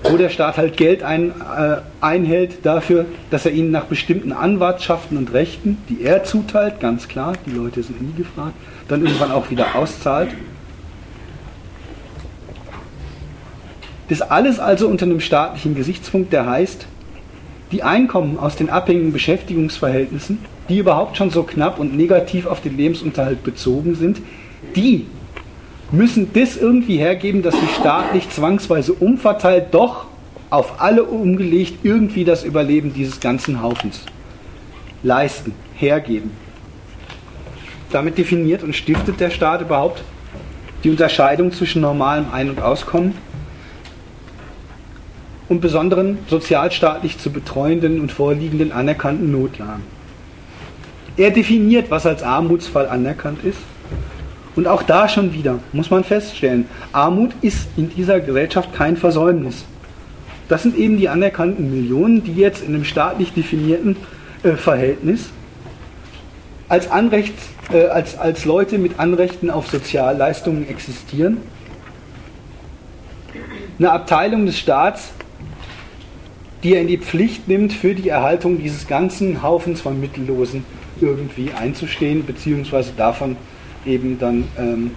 [0.03, 5.17] wo der Staat halt Geld ein, äh, einhält dafür, dass er ihnen nach bestimmten Anwartschaften
[5.17, 8.53] und Rechten, die er zuteilt, ganz klar, die Leute sind nie gefragt,
[8.87, 10.29] dann irgendwann auch wieder auszahlt
[14.09, 16.87] Das alles also unter einem staatlichen Gesichtspunkt, der heißt,
[17.71, 20.39] die Einkommen aus den abhängigen Beschäftigungsverhältnissen,
[20.69, 24.21] die überhaupt schon so knapp und negativ auf den Lebensunterhalt bezogen sind,
[24.75, 25.05] die
[25.91, 30.05] müssen das irgendwie hergeben, dass sich staatlich zwangsweise umverteilt, doch
[30.49, 34.03] auf alle umgelegt irgendwie das Überleben dieses ganzen Haufens
[35.03, 36.31] leisten, hergeben.
[37.91, 40.03] Damit definiert und stiftet der Staat überhaupt
[40.83, 43.13] die Unterscheidung zwischen normalem Ein- und Auskommen
[45.49, 49.83] und besonderen sozialstaatlich zu betreuenden und vorliegenden anerkannten Notlagen.
[51.15, 53.59] Er definiert, was als Armutsfall anerkannt ist.
[54.55, 59.65] Und auch da schon wieder muss man feststellen, Armut ist in dieser Gesellschaft kein Versäumnis.
[60.47, 63.97] Das sind eben die anerkannten Millionen, die jetzt in einem staatlich definierten
[64.43, 65.29] äh, Verhältnis
[66.69, 71.37] als, Anrechts, äh, als, als Leute mit Anrechten auf Sozialleistungen existieren.
[73.79, 75.11] Eine Abteilung des Staats,
[76.67, 80.65] die er in die Pflicht nimmt, für die Erhaltung dieses ganzen Haufens von Mittellosen
[80.99, 83.37] irgendwie einzustehen, beziehungsweise davon
[83.85, 84.91] eben dann ähm,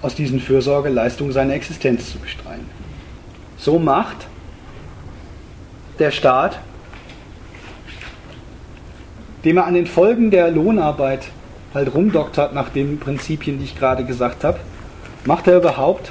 [0.00, 2.64] aus diesen Fürsorgeleistungen seine Existenz zu bestreiten.
[3.58, 4.26] So macht
[5.98, 6.60] der Staat,
[9.44, 11.28] dem er an den Folgen der Lohnarbeit
[11.74, 14.60] halt rumdoktert nach den Prinzipien, die ich gerade gesagt habe,
[15.26, 16.10] macht er überhaupt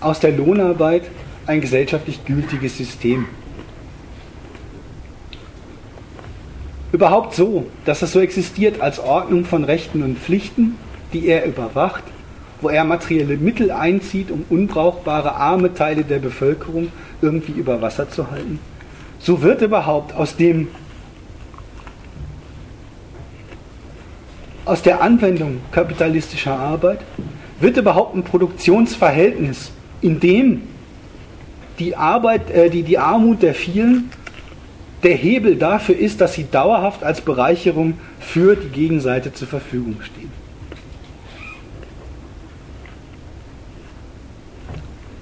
[0.00, 1.04] aus der Lohnarbeit
[1.46, 3.26] ein gesellschaftlich gültiges System.
[6.92, 10.76] Überhaupt so, dass es so existiert als Ordnung von Rechten und Pflichten,
[11.12, 12.04] die er überwacht,
[12.60, 16.90] wo er materielle Mittel einzieht, um unbrauchbare arme Teile der Bevölkerung
[17.20, 18.58] irgendwie über Wasser zu halten.
[19.18, 20.68] So wird überhaupt aus dem
[24.64, 27.00] aus der Anwendung kapitalistischer Arbeit
[27.60, 29.70] wird überhaupt ein Produktionsverhältnis,
[30.00, 30.62] in dem
[31.78, 34.10] die, Arbeit, äh, die, die Armut der vielen
[35.02, 40.32] der Hebel dafür ist, dass sie dauerhaft als Bereicherung für die Gegenseite zur Verfügung stehen.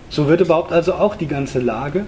[0.09, 2.07] So wird überhaupt also auch die ganze Lage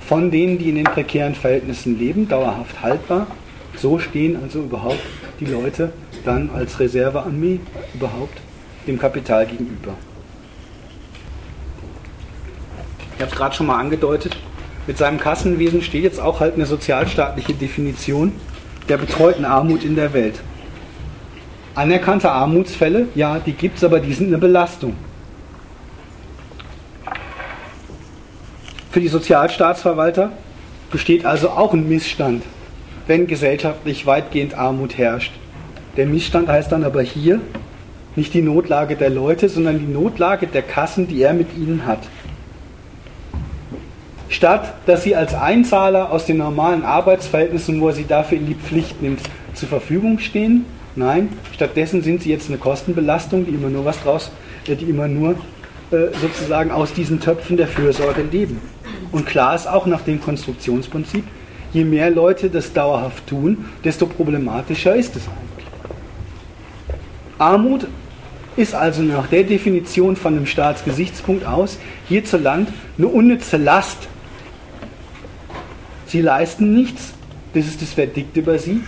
[0.00, 3.26] von denen, die in den prekären Verhältnissen leben, dauerhaft haltbar.
[3.76, 5.00] So stehen also überhaupt
[5.38, 5.92] die Leute
[6.24, 7.60] dann als Reservearmee
[7.94, 8.38] überhaupt
[8.86, 9.94] dem Kapital gegenüber.
[13.22, 14.36] Ich habe es gerade schon mal angedeutet.
[14.88, 18.32] Mit seinem Kassenwesen steht jetzt auch halt eine sozialstaatliche Definition
[18.88, 20.40] der betreuten Armut in der Welt.
[21.76, 24.96] Anerkannte Armutsfälle, ja, die gibt es, aber die sind eine Belastung.
[28.90, 30.32] Für die Sozialstaatsverwalter
[30.90, 32.42] besteht also auch ein Missstand,
[33.06, 35.32] wenn gesellschaftlich weitgehend Armut herrscht.
[35.96, 37.40] Der Missstand heißt dann aber hier
[38.16, 42.00] nicht die Notlage der Leute, sondern die Notlage der Kassen, die er mit ihnen hat
[44.32, 48.54] statt dass sie als Einzahler aus den normalen Arbeitsverhältnissen, wo er sie dafür in die
[48.54, 49.20] Pflicht nimmt,
[49.54, 50.64] zur Verfügung stehen.
[50.96, 54.30] Nein, stattdessen sind sie jetzt eine Kostenbelastung, die immer nur was draus,
[54.66, 55.32] äh, die immer nur
[55.90, 58.60] äh, sozusagen aus diesen Töpfen der Fürsorge leben.
[59.10, 61.24] Und klar ist auch nach dem Konstruktionsprinzip,
[61.72, 65.66] je mehr Leute das dauerhaft tun, desto problematischer ist es eigentlich.
[67.38, 67.86] Armut
[68.56, 71.78] ist also nach der Definition von einem Staatsgesichtspunkt aus
[72.08, 74.08] hierzulande eine unnütze Last.
[76.12, 77.14] Sie leisten nichts,
[77.54, 78.82] das ist das Verdikt über sie.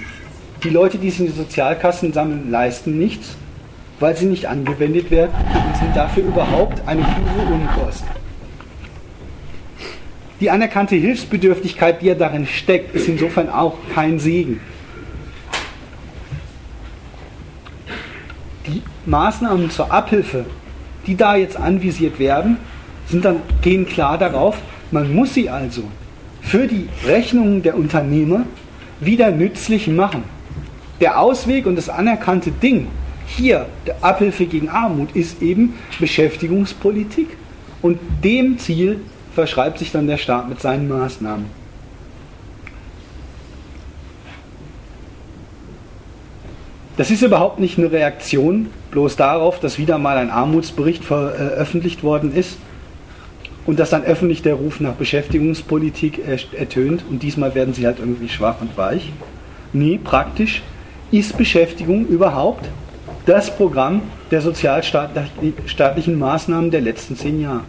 [0.62, 3.36] Die Leute, die sich in die Sozialkassen sammeln, leisten nichts,
[3.98, 8.04] weil sie nicht angewendet werden und sind dafür überhaupt eine pure Unkost.
[10.38, 14.60] Die anerkannte Hilfsbedürftigkeit, die ja darin steckt, ist insofern auch kein Segen.
[18.66, 20.44] Die Maßnahmen zur Abhilfe,
[21.06, 22.58] die da jetzt anvisiert werden,
[23.08, 24.58] sind dann, gehen klar darauf,
[24.90, 25.84] man muss sie also
[26.44, 28.44] für die Rechnungen der Unternehmer
[29.00, 30.22] wieder nützlich machen.
[31.00, 32.86] Der Ausweg und das anerkannte Ding
[33.26, 37.28] hier, der Abhilfe gegen Armut, ist eben Beschäftigungspolitik.
[37.82, 39.00] Und dem Ziel
[39.34, 41.46] verschreibt sich dann der Staat mit seinen Maßnahmen.
[46.96, 52.32] Das ist überhaupt nicht eine Reaktion bloß darauf, dass wieder mal ein Armutsbericht veröffentlicht worden
[52.32, 52.56] ist
[53.66, 56.20] und dass dann öffentlich der Ruf nach Beschäftigungspolitik
[56.52, 59.12] ertönt und diesmal werden sie halt irgendwie schwach und weich.
[59.72, 60.62] Nee, praktisch
[61.10, 62.68] ist Beschäftigung überhaupt
[63.26, 67.64] das Programm der sozialstaatlichen Maßnahmen der letzten zehn Jahre.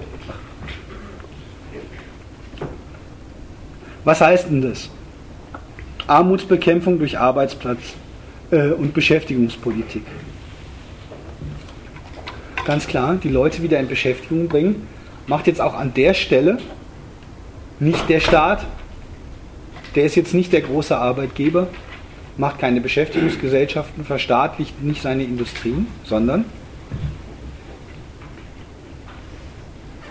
[4.04, 4.89] Was heißt denn das?
[6.08, 7.80] Armutsbekämpfung durch Arbeitsplatz
[8.52, 10.04] äh, und Beschäftigungspolitik.
[12.66, 14.88] Ganz klar, die Leute wieder in Beschäftigung bringen,
[15.28, 16.57] macht jetzt auch an der Stelle
[17.80, 18.65] nicht der Staat,
[19.95, 21.67] der ist jetzt nicht der große Arbeitgeber,
[22.38, 26.45] macht keine Beschäftigungsgesellschaften, verstaatlicht nicht seine Industrien, sondern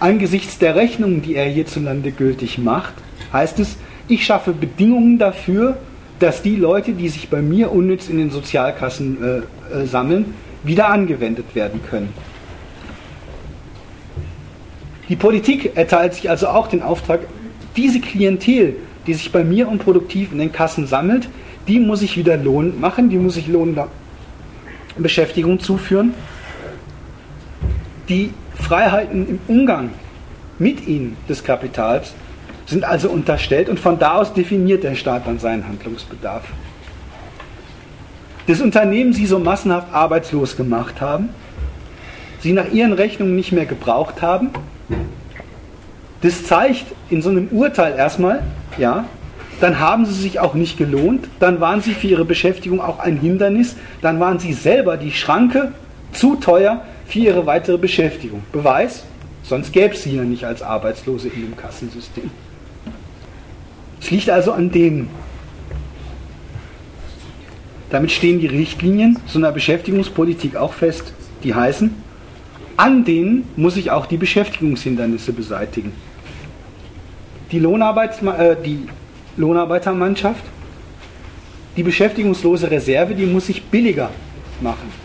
[0.01, 2.95] angesichts der Rechnungen, die er hierzulande gültig macht,
[3.33, 3.77] heißt es,
[4.09, 5.79] ich schaffe Bedingungen dafür,
[6.19, 10.89] dass die Leute, die sich bei mir unnütz in den Sozialkassen äh, äh, sammeln, wieder
[10.89, 12.13] angewendet werden können.
[15.09, 17.21] Die Politik erteilt sich also auch den Auftrag,
[17.77, 18.77] diese Klientel,
[19.07, 21.29] die sich bei mir unproduktiv in den Kassen sammelt,
[21.69, 23.89] die muss ich wieder Lohn machen, die muss ich lohnender
[24.97, 26.15] Beschäftigung zuführen.
[28.09, 29.91] Die Freiheiten im Umgang
[30.59, 32.15] mit ihnen des Kapitals
[32.67, 36.45] sind also unterstellt und von da aus definiert der Staat dann seinen Handlungsbedarf.
[38.47, 41.31] Das Unternehmen sie so massenhaft arbeitslos gemacht haben,
[42.41, 44.51] sie nach ihren Rechnungen nicht mehr gebraucht haben,
[46.25, 48.43] das zeigt in so einem Urteil erstmal,
[48.79, 49.05] ja,
[49.61, 53.19] dann haben sie sich auch nicht gelohnt, dann waren sie für ihre Beschäftigung auch ein
[53.19, 55.73] Hindernis, dann waren sie selber die Schranke
[56.13, 58.43] zu teuer für ihre weitere Beschäftigung.
[58.53, 59.05] Beweis,
[59.43, 62.31] sonst gäbe es sie ja nicht als Arbeitslose in dem Kassensystem.
[64.01, 65.11] Es liegt also an denen.
[67.91, 71.13] Damit stehen die Richtlinien so einer Beschäftigungspolitik auch fest,
[71.43, 71.95] die heißen,
[72.79, 75.93] an denen muss ich auch die Beschäftigungshindernisse beseitigen.
[77.51, 78.87] Die, Lohnarbeits äh, die
[79.37, 80.43] Lohnarbeitermannschaft,
[81.77, 84.11] die beschäftigungslose Reserve, die muss sich billiger
[84.61, 85.05] machen.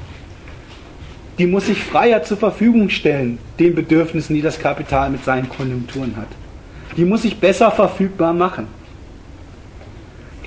[1.37, 6.15] Die muss sich freier zur Verfügung stellen, den Bedürfnissen, die das Kapital mit seinen Konjunkturen
[6.17, 6.27] hat.
[6.97, 8.67] Die muss sich besser verfügbar machen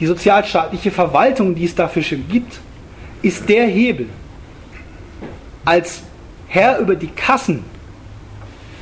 [0.03, 2.59] die sozialstaatliche Verwaltung, die es dafür schon gibt,
[3.23, 4.09] ist der Hebel.
[5.65, 6.03] Als
[6.49, 7.63] Herr über die Kassen,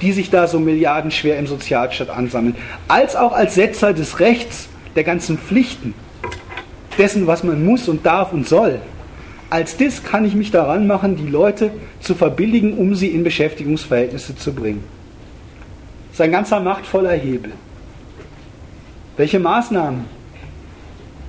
[0.00, 2.56] die sich da so milliardenschwer im Sozialstaat ansammeln,
[2.88, 5.94] als auch als Setzer des Rechts, der ganzen Pflichten,
[6.98, 8.80] dessen, was man muss und darf und soll,
[9.50, 14.36] als das kann ich mich daran machen, die Leute zu verbilligen, um sie in Beschäftigungsverhältnisse
[14.36, 14.84] zu bringen.
[16.08, 17.52] Das ist ein ganzer machtvoller Hebel.
[19.16, 20.04] Welche Maßnahmen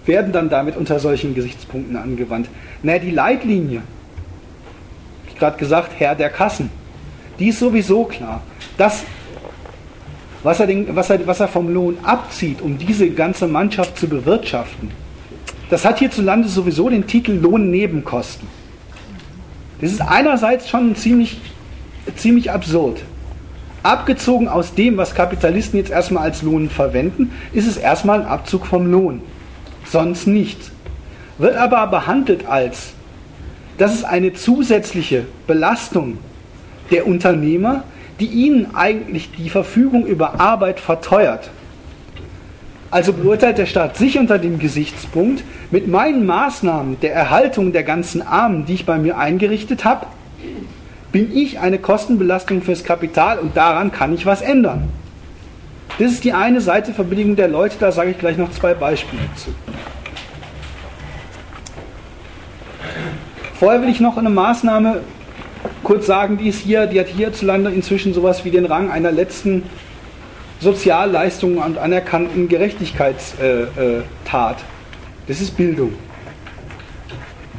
[0.05, 2.47] werden dann damit unter solchen Gesichtspunkten angewandt?
[2.83, 3.81] Naja, die Leitlinie,
[5.27, 6.69] wie gerade gesagt, Herr der Kassen,
[7.39, 8.43] die ist sowieso klar.
[8.81, 9.03] Das,
[10.41, 14.07] was er, den, was, er, was er vom Lohn abzieht, um diese ganze Mannschaft zu
[14.07, 14.89] bewirtschaften,
[15.69, 18.47] das hat hierzulande sowieso den Titel Lohnnebenkosten.
[19.81, 21.39] Das ist einerseits schon ziemlich,
[22.15, 23.03] ziemlich absurd.
[23.83, 28.65] Abgezogen aus dem, was Kapitalisten jetzt erstmal als Lohn verwenden, ist es erstmal ein Abzug
[28.65, 29.21] vom Lohn
[29.85, 30.71] sonst nichts.
[31.37, 32.93] Wird aber behandelt als,
[33.77, 36.17] das ist eine zusätzliche Belastung
[36.89, 37.83] der Unternehmer,
[38.19, 41.49] die ihnen eigentlich die Verfügung über Arbeit verteuert.
[42.91, 48.21] Also beurteilt der Staat sich unter dem Gesichtspunkt, mit meinen Maßnahmen der Erhaltung der ganzen
[48.21, 50.07] Armen, die ich bei mir eingerichtet habe,
[51.11, 54.89] bin ich eine Kostenbelastung fürs Kapital und daran kann ich was ändern.
[55.99, 59.21] Das ist die eine Seite Verbilligung der Leute, da sage ich gleich noch zwei Beispiele
[59.35, 59.51] zu.
[63.53, 65.01] Vorher will ich noch eine Maßnahme
[65.83, 69.63] kurz sagen, die ist hier, die hat hierzulande inzwischen sowas wie den Rang einer letzten
[70.59, 74.57] Sozialleistung und anerkannten Gerechtigkeitstat.
[75.27, 75.93] Das ist Bildung.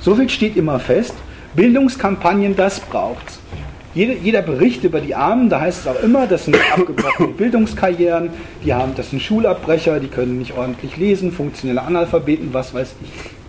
[0.00, 1.14] So viel steht immer fest.
[1.54, 3.40] Bildungskampagnen, das braucht
[3.94, 8.30] jeder, jeder Bericht über die Armen, da heißt es auch immer, das sind abgebrochene Bildungskarrieren,
[8.64, 13.41] die haben, das sind Schulabbrecher, die können nicht ordentlich lesen, funktionelle Analphabeten, was weiß ich.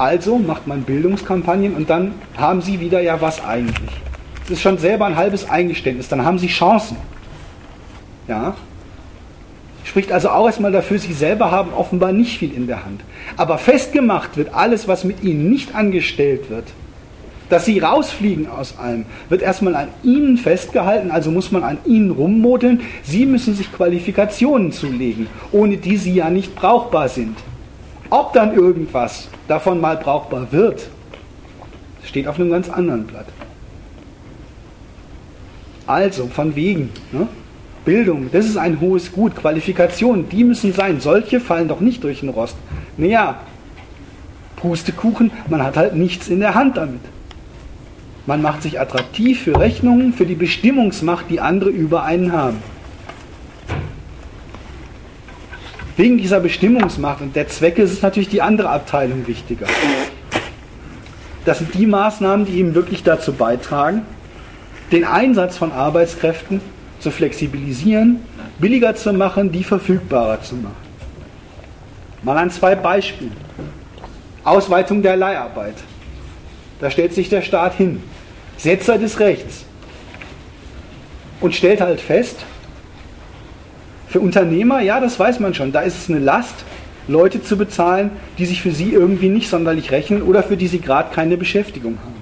[0.00, 3.90] Also macht man Bildungskampagnen und dann haben sie wieder ja was eigentlich.
[4.44, 6.96] Das ist schon selber ein halbes Eingeständnis, dann haben sie Chancen.
[8.26, 8.54] Ja,
[9.84, 13.02] Spricht also auch erstmal dafür, sie selber haben offenbar nicht viel in der Hand.
[13.36, 16.64] Aber festgemacht wird alles, was mit ihnen nicht angestellt wird,
[17.50, 22.10] dass sie rausfliegen aus allem, wird erstmal an ihnen festgehalten, also muss man an ihnen
[22.10, 22.80] rummodeln.
[23.02, 27.36] Sie müssen sich Qualifikationen zulegen, ohne die sie ja nicht brauchbar sind.
[28.10, 30.88] Ob dann irgendwas davon mal brauchbar wird,
[32.04, 33.26] steht auf einem ganz anderen Blatt.
[35.86, 36.90] Also, von wegen.
[37.12, 37.28] Ne?
[37.84, 39.36] Bildung, das ist ein hohes Gut.
[39.36, 41.00] Qualifikationen, die müssen sein.
[41.00, 42.56] Solche fallen doch nicht durch den Rost.
[42.96, 43.40] Naja,
[44.56, 47.00] Pustekuchen, man hat halt nichts in der Hand damit.
[48.26, 52.58] Man macht sich attraktiv für Rechnungen, für die Bestimmungsmacht, die andere über einen haben.
[56.00, 59.66] Wegen dieser Bestimmungsmacht und der Zwecke ist natürlich die andere Abteilung wichtiger.
[61.44, 64.00] Das sind die Maßnahmen, die eben wirklich dazu beitragen,
[64.92, 66.62] den Einsatz von Arbeitskräften
[67.00, 68.20] zu flexibilisieren,
[68.58, 70.74] billiger zu machen, die verfügbarer zu machen.
[72.22, 73.36] Mal an zwei Beispielen.
[74.42, 75.76] Ausweitung der Leiharbeit.
[76.80, 78.02] Da stellt sich der Staat hin,
[78.56, 79.66] Setzer des Rechts
[81.42, 82.46] und stellt halt fest,
[84.10, 86.64] für Unternehmer, ja, das weiß man schon, da ist es eine Last,
[87.06, 90.80] Leute zu bezahlen, die sich für sie irgendwie nicht sonderlich rechnen oder für die sie
[90.80, 92.20] gerade keine Beschäftigung haben.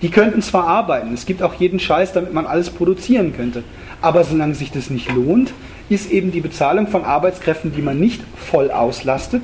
[0.00, 3.62] Die könnten zwar arbeiten, es gibt auch jeden Scheiß, damit man alles produzieren könnte,
[4.00, 5.52] aber solange sich das nicht lohnt,
[5.90, 9.42] ist eben die Bezahlung von Arbeitskräften, die man nicht voll auslastet,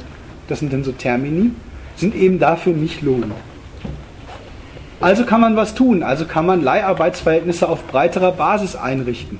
[0.48, 1.50] das sind dann so Termini,
[1.96, 3.34] sind eben dafür nicht lohnend.
[5.02, 9.38] Also kann man was tun, also kann man Leiharbeitsverhältnisse auf breiterer Basis einrichten,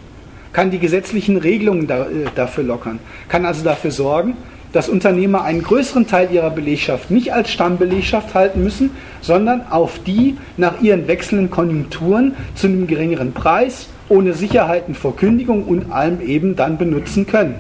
[0.53, 2.99] kann die gesetzlichen Regelungen da, äh, dafür lockern,
[3.29, 4.37] kann also dafür sorgen,
[4.73, 8.91] dass Unternehmer einen größeren Teil ihrer Belegschaft nicht als Stammbelegschaft halten müssen,
[9.21, 15.65] sondern auf die nach ihren wechselnden Konjunkturen zu einem geringeren Preis, ohne Sicherheiten vor Kündigung
[15.65, 17.57] und allem eben dann benutzen können.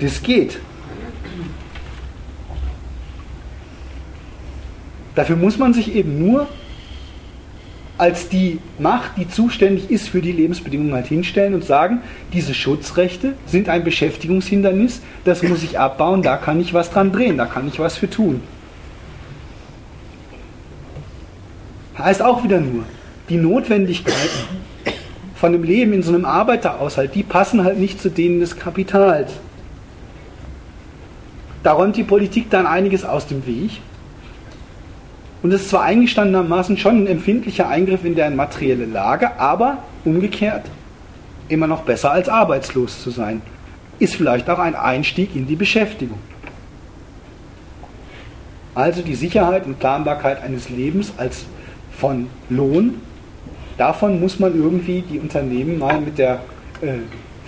[0.00, 0.58] Das geht.
[5.14, 6.46] Dafür muss man sich eben nur
[7.98, 13.34] als die Macht, die zuständig ist für die Lebensbedingungen, halt hinstellen und sagen, diese Schutzrechte
[13.46, 17.66] sind ein Beschäftigungshindernis, das muss ich abbauen, da kann ich was dran drehen, da kann
[17.68, 18.42] ich was für tun.
[21.98, 22.84] Heißt auch wieder nur,
[23.30, 24.44] die Notwendigkeiten
[25.34, 29.32] von dem Leben in so einem Arbeiterhaushalt, die passen halt nicht zu denen des Kapitals.
[31.62, 33.80] Da räumt die Politik dann einiges aus dem Weg
[35.46, 40.64] und es ist zwar eingestandenermaßen schon ein empfindlicher Eingriff in deren materielle Lage, aber umgekehrt
[41.48, 43.42] immer noch besser als arbeitslos zu sein.
[44.00, 46.18] Ist vielleicht auch ein Einstieg in die Beschäftigung.
[48.74, 51.44] Also die Sicherheit und Planbarkeit eines Lebens als
[51.96, 53.00] von Lohn,
[53.78, 56.40] davon muss man irgendwie die Unternehmen mal mit der
[56.80, 56.94] äh,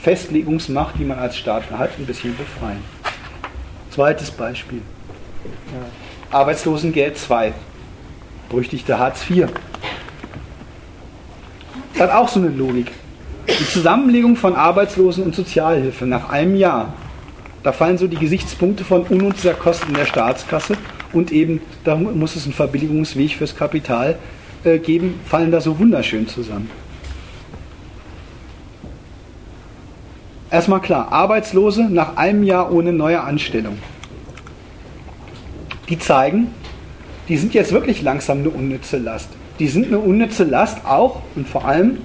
[0.00, 2.78] Festlegungsmacht, die man als Staat hat, ein bisschen befreien.
[3.90, 4.82] Zweites Beispiel.
[6.30, 7.52] Arbeitslosengeld 2
[8.48, 9.48] berüchtigte Hartz IV.
[11.92, 12.92] Das hat auch so eine Logik.
[13.48, 16.92] Die Zusammenlegung von Arbeitslosen und Sozialhilfe nach einem Jahr,
[17.62, 20.76] da fallen so die Gesichtspunkte von unnutzer Kosten der Staatskasse
[21.12, 24.16] und eben, da muss es einen Verbilligungsweg fürs Kapital
[24.64, 26.70] äh, geben, fallen da so wunderschön zusammen.
[30.50, 33.78] Erstmal klar, Arbeitslose nach einem Jahr ohne neue Anstellung.
[35.88, 36.48] Die zeigen,
[37.28, 39.28] die sind jetzt wirklich langsam eine unnütze Last.
[39.58, 41.98] Die sind eine unnütze Last auch und vor allem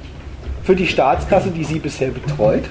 [0.63, 2.63] für die Staatskasse, die sie bisher betreut.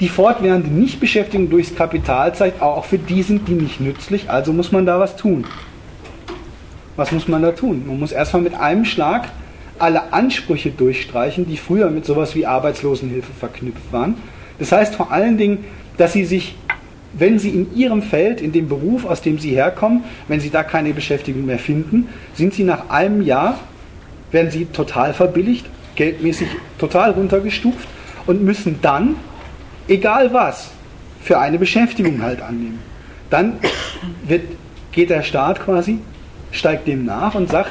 [0.00, 4.72] Die fortwährende Nichtbeschäftigung durchs Kapital zeigt, auch für die sind die nicht nützlich, also muss
[4.72, 5.44] man da was tun.
[6.96, 7.84] Was muss man da tun?
[7.86, 9.28] Man muss erstmal mit einem Schlag
[9.78, 14.14] alle Ansprüche durchstreichen, die früher mit sowas wie Arbeitslosenhilfe verknüpft waren.
[14.58, 15.64] Das heißt vor allen Dingen,
[15.98, 16.56] dass sie sich
[17.12, 20.62] wenn Sie in Ihrem Feld, in dem Beruf, aus dem Sie herkommen, wenn Sie da
[20.62, 23.58] keine Beschäftigung mehr finden, sind Sie nach einem Jahr,
[24.32, 26.48] werden Sie total verbilligt, geldmäßig
[26.78, 27.88] total runtergestuft
[28.26, 29.16] und müssen dann,
[29.88, 30.70] egal was,
[31.22, 32.78] für eine Beschäftigung halt annehmen.
[33.30, 33.54] Dann
[34.26, 34.42] wird,
[34.92, 35.98] geht der Staat quasi
[36.56, 37.70] steigt dem nach und sagt,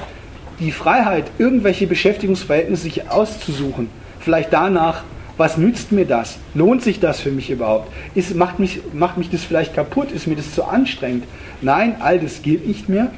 [0.60, 5.04] die Freiheit, irgendwelche Beschäftigungsverhältnisse sich auszusuchen, vielleicht danach,
[5.38, 6.38] was nützt mir das?
[6.54, 7.92] Lohnt sich das für mich überhaupt?
[8.16, 10.12] Ist, macht, mich, macht mich das vielleicht kaputt?
[10.12, 11.26] Ist mir das zu anstrengend?
[11.62, 13.12] Nein, all das gilt nicht mehr.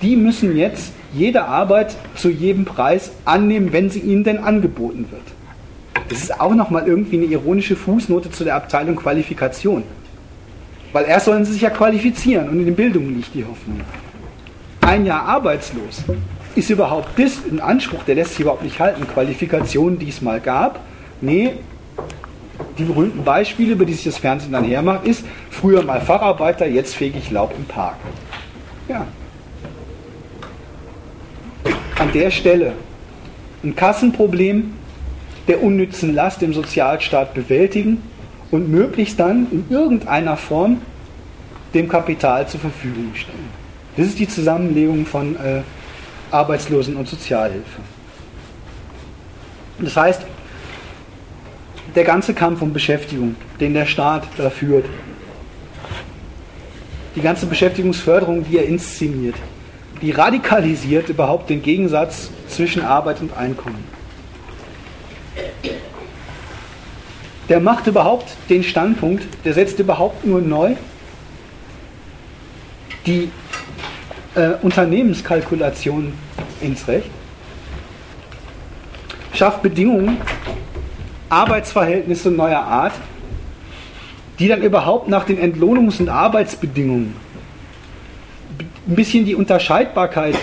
[0.00, 5.22] Die müssen jetzt jede Arbeit zu jedem Preis annehmen, wenn sie ihnen denn angeboten wird.
[6.08, 9.82] Das ist auch nochmal irgendwie eine ironische Fußnote zu der Abteilung Qualifikation.
[10.92, 13.80] Weil erst sollen sie sich ja qualifizieren und in den Bildungen liegt die Hoffnung.
[14.80, 16.02] Ein Jahr arbeitslos.
[16.56, 19.06] Ist überhaupt das ein Anspruch, der lässt sich überhaupt nicht halten?
[19.06, 20.80] Qualifikationen, die es mal gab?
[21.20, 21.52] Nee,
[22.78, 26.94] die berühmten Beispiele, über die sich das Fernsehen dann hermacht, ist früher mal Facharbeiter, jetzt
[26.94, 27.96] fege ich Laub im Park.
[28.88, 29.06] Ja.
[31.98, 32.72] An der Stelle
[33.62, 34.72] ein Kassenproblem
[35.48, 38.02] der unnützen Last im Sozialstaat bewältigen
[38.50, 40.80] und möglichst dann in irgendeiner Form
[41.74, 43.50] dem Kapital zur Verfügung stellen.
[43.96, 45.62] Das ist die Zusammenlegung von äh,
[46.30, 47.80] Arbeitslosen- und Sozialhilfe.
[49.80, 50.22] Das heißt,
[51.94, 54.86] der ganze Kampf um Beschäftigung, den der Staat da führt,
[57.16, 59.34] die ganze Beschäftigungsförderung, die er inszeniert,
[60.00, 63.84] die radikalisiert überhaupt den Gegensatz zwischen Arbeit und Einkommen.
[67.48, 70.76] Der macht überhaupt den Standpunkt, der setzt überhaupt nur neu
[73.06, 73.30] die
[74.36, 76.12] äh, Unternehmenskalkulation
[76.60, 77.10] ins Recht,
[79.32, 80.18] schafft Bedingungen,
[81.30, 82.92] Arbeitsverhältnisse neuer Art,
[84.38, 87.14] die dann überhaupt nach den Entlohnungs- und Arbeitsbedingungen
[88.88, 90.36] ein bisschen die Unterscheidbarkeit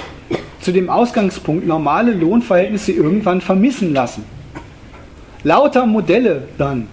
[0.61, 4.23] zu dem Ausgangspunkt normale Lohnverhältnisse irgendwann vermissen lassen.
[5.43, 6.88] Lauter Modelle dann,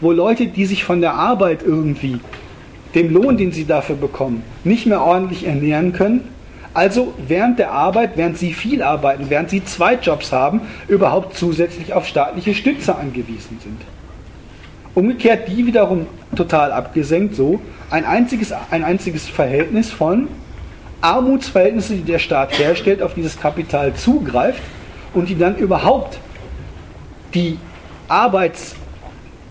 [0.00, 2.20] wo Leute, die sich von der Arbeit irgendwie,
[2.94, 6.28] dem Lohn, den sie dafür bekommen, nicht mehr ordentlich ernähren können,
[6.72, 11.94] also während der Arbeit, während sie viel arbeiten, während sie zwei Jobs haben, überhaupt zusätzlich
[11.94, 13.80] auf staatliche Stütze angewiesen sind.
[14.94, 16.06] Umgekehrt die wiederum
[16.36, 17.60] total abgesenkt, so
[17.90, 20.28] ein einziges, ein einziges Verhältnis von
[21.00, 24.62] Armutsverhältnissen, die der Staat herstellt, auf dieses Kapital zugreift
[25.14, 26.18] und die dann überhaupt
[27.34, 27.58] die
[28.08, 28.74] Arbeits,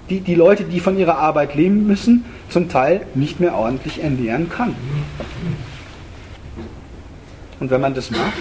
[0.10, 4.50] die, die Leute, die von ihrer Arbeit leben müssen, zum Teil nicht mehr ordentlich ernähren
[4.50, 4.76] kann.
[7.60, 8.38] Und wenn man das macht,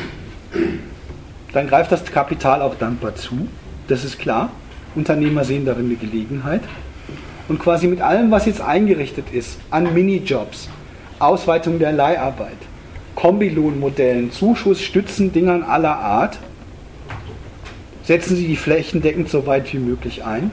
[1.52, 3.48] dann greift das Kapital auch dankbar zu.
[3.88, 4.50] Das ist klar.
[4.94, 6.62] Unternehmer sehen darin eine Gelegenheit.
[7.48, 10.68] Und quasi mit allem, was jetzt eingerichtet ist, an Minijobs,
[11.18, 12.58] Ausweitung der Leiharbeit,
[13.14, 16.38] Kombilohnmodellen, Zuschussstützen, Dingern aller Art,
[18.04, 20.50] setzen sie die flächendeckend so weit wie möglich ein,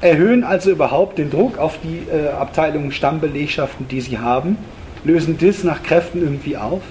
[0.00, 4.58] erhöhen also überhaupt den Druck auf die äh, Abteilungen Stammbelegschaften, die sie haben,
[5.04, 6.82] lösen das nach Kräften irgendwie auf,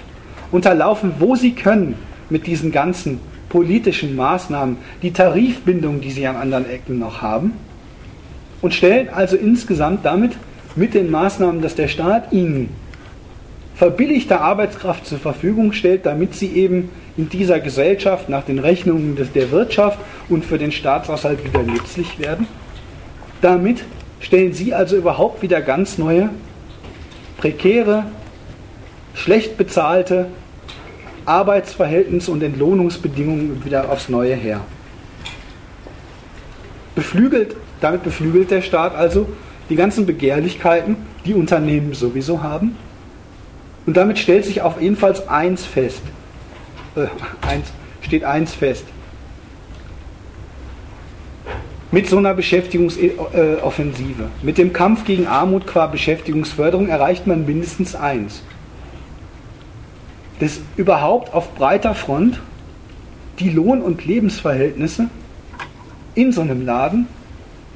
[0.54, 1.96] unterlaufen, wo sie können,
[2.30, 7.54] mit diesen ganzen politischen Maßnahmen die Tarifbindung, die sie an anderen Ecken noch haben,
[8.62, 10.32] und stellen also insgesamt damit
[10.76, 12.70] mit den Maßnahmen, dass der Staat ihnen
[13.76, 19.52] verbilligte Arbeitskraft zur Verfügung stellt, damit sie eben in dieser Gesellschaft nach den Rechnungen der
[19.52, 20.00] Wirtschaft
[20.30, 22.48] und für den Staatshaushalt wieder nützlich werden.
[23.42, 23.84] Damit
[24.20, 26.30] stellen sie also überhaupt wieder ganz neue
[27.38, 28.06] prekäre,
[29.16, 30.28] schlecht bezahlte
[31.26, 34.62] Arbeitsverhältnisse und Entlohnungsbedingungen wieder aufs Neue her.
[36.96, 39.28] Beflügelt, damit beflügelt der Staat also
[39.70, 42.78] die ganzen Begehrlichkeiten, die Unternehmen sowieso haben.
[43.86, 46.02] Und damit stellt sich auf jedenfalls eins fest.
[46.96, 47.08] Äh,
[47.48, 47.72] eins,
[48.02, 48.86] steht eins fest
[51.94, 58.42] mit so einer Beschäftigungsoffensive, mit dem Kampf gegen Armut qua Beschäftigungsförderung erreicht man mindestens eins.
[60.44, 62.42] Dass überhaupt auf breiter Front
[63.40, 65.08] die Lohn- und Lebensverhältnisse
[66.16, 67.08] in so einem Laden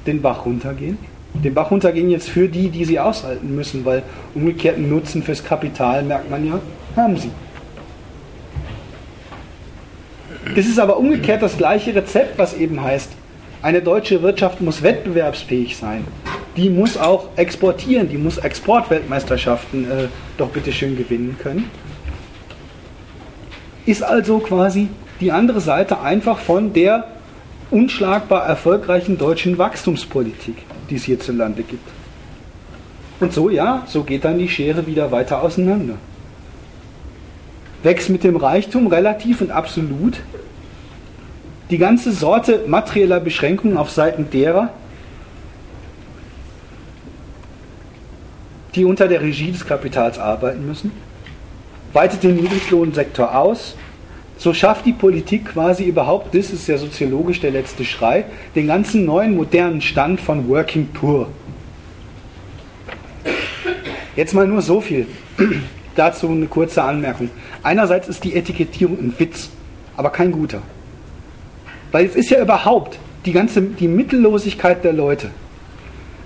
[0.05, 0.97] den Bach runtergehen.
[1.33, 4.03] Den Bach runtergehen jetzt für die, die sie aushalten müssen, weil
[4.35, 6.59] umgekehrten Nutzen fürs Kapital, merkt man ja,
[6.97, 7.31] haben sie.
[10.53, 13.11] Das ist aber umgekehrt das gleiche Rezept, was eben heißt,
[13.61, 16.03] eine deutsche Wirtschaft muss wettbewerbsfähig sein.
[16.57, 20.07] Die muss auch exportieren, die muss Exportweltmeisterschaften äh,
[20.37, 21.71] doch bitte schön gewinnen können.
[23.87, 24.89] Ist also quasi
[25.21, 27.07] die andere Seite einfach von der
[27.71, 30.57] unschlagbar erfolgreichen deutschen Wachstumspolitik,
[30.89, 31.87] die es hierzulande gibt.
[33.21, 35.95] Und so, ja, so geht dann die Schere wieder weiter auseinander.
[37.81, 40.19] Wächst mit dem Reichtum relativ und absolut,
[41.69, 44.69] die ganze Sorte materieller Beschränkungen auf Seiten derer,
[48.75, 50.91] die unter der Regie des Kapitals arbeiten müssen,
[51.97, 53.75] weitet den Niedriglohnsektor aus,
[54.37, 59.03] so schafft die Politik quasi überhaupt, das ist ja soziologisch der letzte Schrei, den ganzen
[59.03, 61.27] neuen modernen Stand von Working Poor.
[64.15, 65.07] Jetzt mal nur so viel.
[65.95, 67.31] Dazu eine kurze Anmerkung.
[67.63, 69.49] Einerseits ist die Etikettierung ein Witz,
[69.95, 70.61] aber kein guter.
[71.91, 75.31] Weil es ist ja überhaupt die ganze die Mittellosigkeit der Leute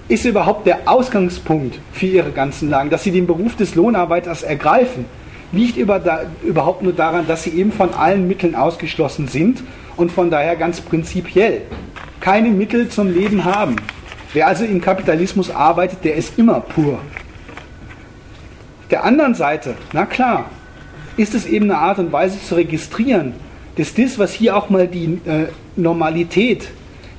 [0.09, 5.05] ist überhaupt der Ausgangspunkt für ihre ganzen Lagen, dass sie den Beruf des Lohnarbeiters ergreifen,
[5.51, 9.63] liegt über da, überhaupt nur daran, dass sie eben von allen Mitteln ausgeschlossen sind
[9.97, 11.63] und von daher ganz prinzipiell
[12.19, 13.75] keine Mittel zum Leben haben.
[14.33, 16.99] Wer also im Kapitalismus arbeitet, der ist immer pur.
[18.89, 20.49] Der anderen Seite, na klar,
[21.17, 23.33] ist es eben eine Art und Weise zu registrieren,
[23.77, 26.69] dass das, was hier auch mal die äh, Normalität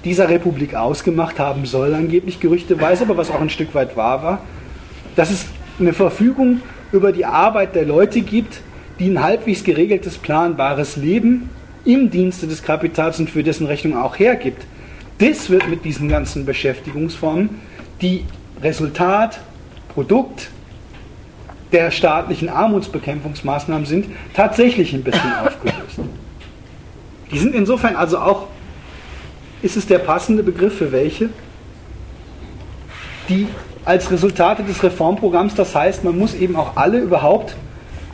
[0.05, 4.39] dieser Republik ausgemacht haben soll, angeblich gerüchteweise, aber was auch ein Stück weit wahr war,
[5.17, 5.47] dass es
[5.79, 6.61] eine Verfügung
[6.93, 8.61] über die Arbeit der Leute gibt,
[8.99, 11.51] die ein halbwegs geregeltes, planbares Leben
[11.85, 14.65] im Dienste des Kapitals und für dessen Rechnung auch hergibt.
[15.19, 17.51] Das wird mit diesen ganzen Beschäftigungsformen,
[18.01, 18.25] die
[18.63, 19.41] Resultat,
[19.89, 20.51] Produkt
[21.73, 26.01] der staatlichen Armutsbekämpfungsmaßnahmen sind, tatsächlich ein bisschen aufgelöst.
[27.31, 28.49] Die sind insofern also auch
[29.63, 31.31] ist es der passende Begriff für welche?
[33.29, 33.47] Die
[33.85, 37.57] als Resultate des Reformprogramms, das heißt, man muss eben auch alle überhaupt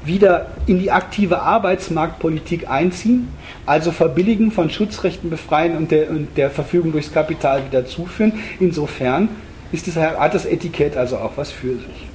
[0.04, 3.28] wieder in die aktive Arbeitsmarktpolitik einziehen,
[3.66, 8.32] also verbilligen, von Schutzrechten befreien und der, und der Verfügung durchs Kapital wieder zuführen.
[8.58, 9.28] Insofern
[9.70, 12.08] ist das, hat das Etikett also auch was für sich.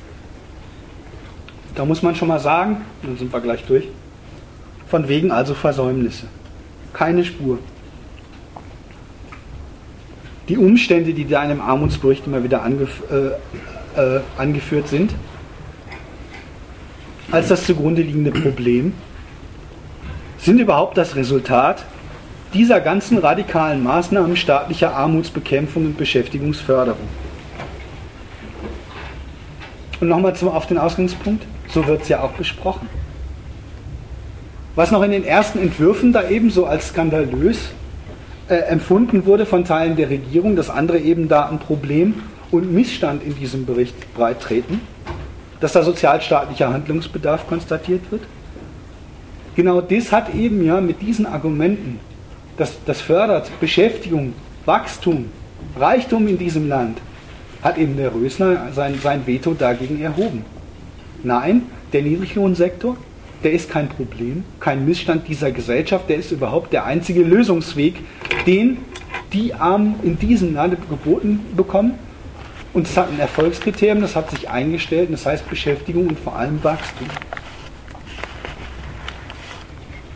[1.76, 3.88] Da muss man schon mal sagen, dann sind wir gleich durch,
[4.88, 6.26] von wegen also Versäumnisse.
[6.94, 7.60] Keine Spur
[10.50, 15.14] die Umstände, die da in dem Armutsbericht immer wieder angef äh, äh, angeführt sind,
[17.32, 18.94] als das zugrunde liegende Problem,
[20.38, 21.86] sind überhaupt das Resultat
[22.54, 27.08] dieser ganzen radikalen Maßnahmen staatlicher Armutsbekämpfung und Beschäftigungsförderung.
[30.00, 32.88] Und nochmal auf den Ausgangspunkt, so wird es ja auch besprochen.
[34.76, 37.70] Was noch in den ersten Entwürfen da ebenso als skandalös
[38.50, 42.16] äh, empfunden wurde von Teilen der Regierung, dass andere eben da ein Problem
[42.52, 44.82] und Missstand in diesem Bericht breit treten,
[45.60, 48.22] dass da sozialstaatlicher Handlungsbedarf konstatiert wird.
[49.56, 52.00] Genau das hat eben ja mit diesen Argumenten,
[52.58, 54.34] dass das fördert Beschäftigung,
[54.66, 55.30] Wachstum,
[55.80, 57.00] Reichtum in diesem Land,
[57.62, 60.44] hat eben der Rösler sein, sein Veto dagegen erhoben.
[61.24, 61.64] Nein,
[61.94, 62.98] der Niedriglohnsektor
[63.44, 67.96] der ist kein Problem, kein Missstand dieser Gesellschaft, der ist überhaupt der einzige Lösungsweg,
[68.46, 68.78] den
[69.34, 71.96] die Armen in diesem Lande geboten bekommen.
[72.74, 76.64] Und es hat ein Erfolgskriterium, das hat sich eingestellt, das heißt Beschäftigung und vor allem
[76.64, 77.08] Wachstum.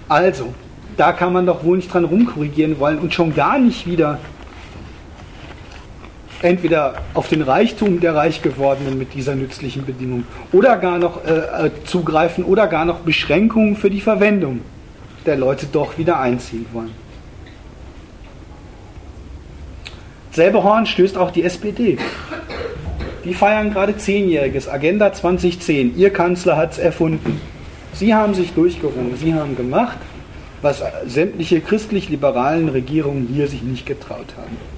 [0.10, 0.54] Also,
[0.95, 4.20] da kann man doch wohl nicht dran rumkorrigieren wollen und schon gar nicht wieder
[6.41, 11.72] entweder auf den Reichtum der Reichgewordenen mit dieser nützlichen Bedingung oder gar noch äh, äh,
[11.85, 14.61] zugreifen oder gar noch Beschränkungen für die Verwendung
[15.26, 16.91] der Leute doch wieder einziehen wollen.
[20.31, 21.97] Selbe Horn stößt auch die SPD.
[23.26, 25.97] Die feiern gerade Zehnjähriges, Agenda 2010.
[25.97, 27.41] Ihr Kanzler hat es erfunden.
[27.93, 29.97] Sie haben sich durchgerungen, Sie haben gemacht,
[30.61, 34.77] was sämtliche christlich-liberalen Regierungen hier sich nicht getraut haben.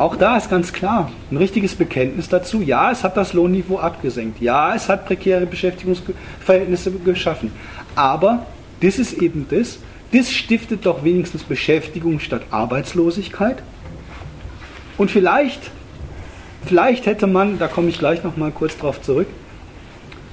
[0.00, 2.62] Auch da ist ganz klar ein richtiges Bekenntnis dazu.
[2.62, 4.40] Ja, es hat das Lohnniveau abgesenkt.
[4.40, 7.52] Ja, es hat prekäre Beschäftigungsverhältnisse geschaffen.
[7.94, 8.46] Aber
[8.80, 9.78] das ist eben das.
[10.12, 13.62] Das stiftet doch wenigstens Beschäftigung statt Arbeitslosigkeit.
[14.96, 15.70] Und vielleicht,
[16.64, 19.28] vielleicht hätte man, da komme ich gleich noch mal kurz drauf zurück,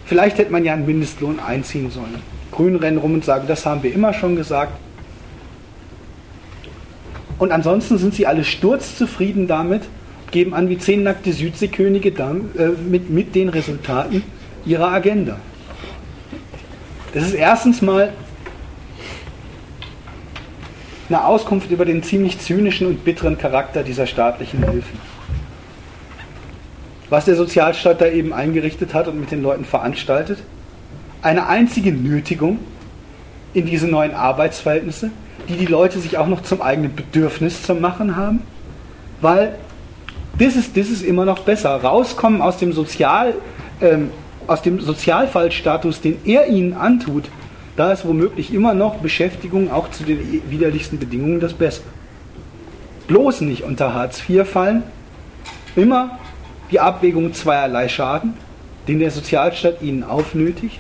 [0.05, 2.21] vielleicht hätte man ja einen Mindestlohn einziehen sollen.
[2.53, 4.79] Grün rennen rum und sagen, das haben wir immer schon gesagt.
[7.39, 9.83] Und ansonsten sind sie alle sturzzufrieden damit,
[10.31, 14.23] geben an wie zehn nackte Südseekönige äh, mit, mit den Resultaten
[14.65, 15.37] ihrer Agenda.
[17.13, 18.13] Das ist erstens mal
[21.09, 24.99] eine Auskunft über den ziemlich zynischen und bitteren Charakter dieser staatlichen Hilfen.
[27.09, 30.39] Was der Sozialstaat da eben eingerichtet hat und mit den Leuten veranstaltet,
[31.21, 32.59] eine einzige Nötigung
[33.53, 35.11] in diese neuen Arbeitsverhältnisse,
[35.49, 38.41] die die Leute sich auch noch zum eigenen Bedürfnis zu machen haben,
[39.21, 39.57] weil
[40.37, 41.75] das ist, das ist immer noch besser.
[41.75, 43.33] Rauskommen aus dem, Sozial,
[43.81, 44.11] ähm,
[44.45, 47.25] aus dem Sozialfallstatus, den er ihnen antut,
[47.75, 51.85] da ist womöglich immer noch Beschäftigung auch zu den widerlichsten Bedingungen das Beste.
[53.07, 54.83] Bloß nicht unter Hartz IV fallen,
[55.75, 56.17] immer
[56.71, 58.33] die Abwägung zweierlei Schaden,
[58.87, 60.79] den der Sozialstaat ihnen aufnötigt,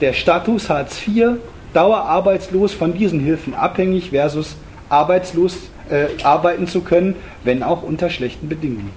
[0.00, 1.38] der Status Hartz IV,
[1.76, 4.56] dauerarbeitslos von diesen Hilfen abhängig versus
[4.88, 5.56] arbeitslos
[5.90, 8.90] äh, arbeiten zu können, wenn auch unter schlechten Bedingungen.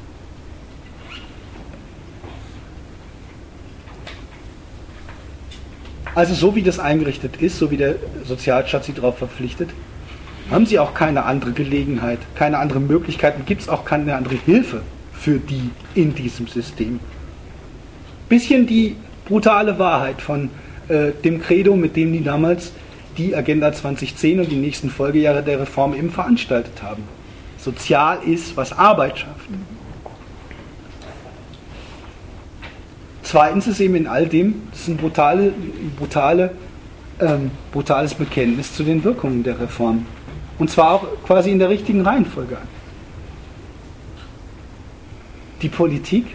[6.16, 7.96] Also so wie das eingerichtet ist, so wie der
[8.26, 9.70] Sozialstaat sie darauf verpflichtet,
[10.50, 14.36] haben sie auch keine andere Gelegenheit, keine andere Möglichkeit und gibt es auch keine andere
[14.36, 14.82] Hilfe
[15.14, 17.00] für die in diesem System.
[18.28, 18.96] Bisschen die
[19.26, 20.50] brutale Wahrheit von
[20.90, 22.72] äh, dem Credo, mit dem die damals
[23.18, 27.04] die Agenda 2010 und die nächsten Folgejahre der Reform eben veranstaltet haben.
[27.58, 29.50] Sozial ist, was Arbeit schafft.
[33.22, 35.54] Zweitens ist eben in all dem, das ist ein brutale,
[35.98, 36.52] brutale,
[37.20, 40.06] ähm, brutales Bekenntnis zu den Wirkungen der Reform.
[40.58, 42.58] Und zwar auch quasi in der richtigen Reihenfolge.
[45.62, 46.26] Die Politik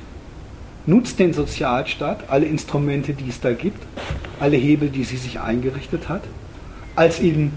[0.87, 3.83] nutzt den Sozialstaat, alle Instrumente, die es da gibt,
[4.41, 6.23] alle Hebel, die sie sich eingerichtet hat,
[6.95, 7.53] als eben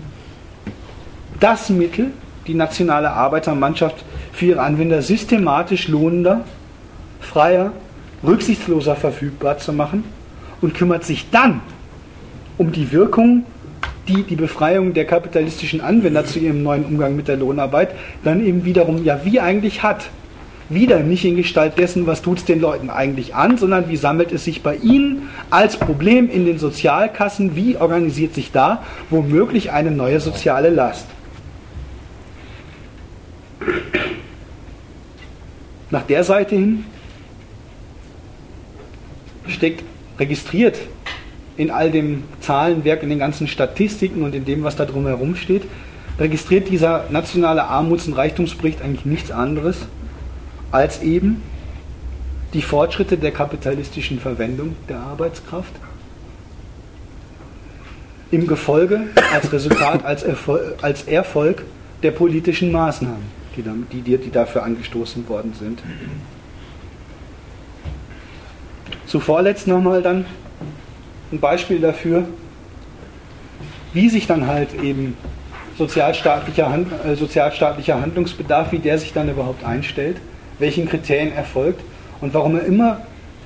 [1.40, 2.12] das Mittel,
[2.48, 6.46] die nationale Arbeitermannschaft für ihre Anwender systematisch lohnender,
[7.20, 7.74] freier,
[8.26, 10.04] rücksichtsloser verfügbar zu machen
[10.62, 11.62] und kümmert sich dann
[12.58, 13.46] um die Wirkung,
[14.08, 17.90] die die Befreiung der kapitalistischen Anwender zu ihrem neuen Umgang mit der Lohnarbeit
[18.24, 20.10] dann eben wiederum ja wie eigentlich hat.
[20.70, 24.34] Wieder nicht in Gestalt dessen, was tut es den Leuten eigentlich an, sondern wie sammelt
[24.34, 29.92] es sich bei ihnen als Problem in den Sozialkassen, wie organisiert sich da womöglich eine
[29.92, 31.06] neue soziale Last.
[35.90, 36.84] Nach der Seite hin
[39.48, 39.84] steckt
[40.20, 40.78] registriert
[41.56, 45.64] in all dem Zahlenwerk, in den ganzen Statistiken und in dem, was da drumherum steht,
[46.20, 49.88] registriert dieser nationale Armuts- und Reichtumsbericht eigentlich nichts anderes
[50.72, 51.42] als eben
[52.54, 55.74] die Fortschritte der kapitalistischen Verwendung der Arbeitskraft
[58.32, 59.02] im Gefolge
[59.34, 61.64] als Resultat, als Erfolg, als Erfolg
[62.04, 63.24] der politischen Maßnahmen,
[63.56, 65.82] die, die, die dafür angestoßen worden sind.
[69.06, 70.26] Zuvor letzt nochmal dann
[71.32, 72.26] ein Beispiel dafür,
[73.94, 75.16] wie sich dann halt eben
[75.78, 80.18] sozialstaatlicher, Hand, äh, sozialstaatlicher Handlungsbedarf, wie der sich dann überhaupt einstellt,
[80.60, 81.82] welchen Kriterien erfolgt
[82.22, 83.02] und warum er immer,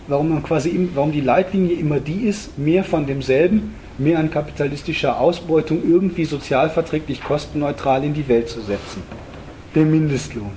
[0.07, 5.19] warum man quasi, warum die Leitlinie immer die ist, mehr von demselben, mehr an kapitalistischer
[5.19, 9.03] Ausbeutung irgendwie sozialverträglich kostenneutral in die Welt zu setzen.
[9.75, 10.51] Der Mindestlohn.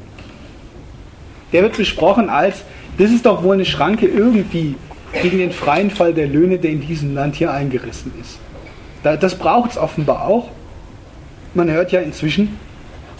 [1.52, 2.62] Der wird besprochen als,
[2.98, 4.76] das ist doch wohl eine Schranke irgendwie
[5.22, 8.38] gegen den freien Fall der Löhne, der in diesem Land hier eingerissen ist.
[9.02, 10.48] Das braucht es offenbar auch.
[11.52, 12.58] Man hört ja inzwischen,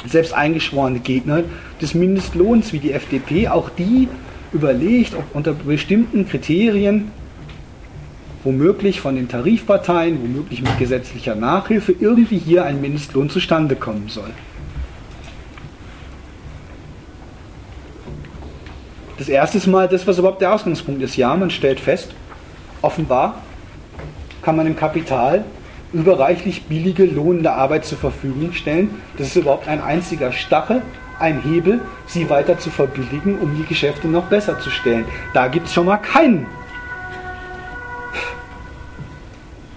[0.07, 1.45] selbst eingeschworene Gegner
[1.81, 4.09] des Mindestlohns wie die FDP, auch die
[4.53, 7.11] überlegt, ob unter bestimmten Kriterien,
[8.45, 14.31] womöglich von den Tarifparteien, womöglich mit gesetzlicher Nachhilfe, irgendwie hier ein Mindestlohn zustande kommen soll.
[19.19, 21.17] Das erste mal das, was überhaupt der Ausgangspunkt ist.
[21.17, 22.11] Ja, man stellt fest,
[22.83, 23.43] offenbar
[24.43, 25.45] kann man dem Kapital
[25.95, 28.91] überreichlich billige, lohnende Arbeit zur Verfügung stellen.
[29.17, 30.83] Das ist überhaupt ein einziger Stachel,
[31.19, 35.05] ein Hebel, sie weiter zu verbilligen, um die Geschäfte noch besser zu stellen.
[35.33, 36.47] Da gibt es schon mal keinen.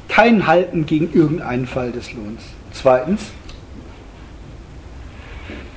[0.09, 2.41] Kein Halten gegen irgendeinen Fall des Lohns.
[2.71, 3.31] Zweitens,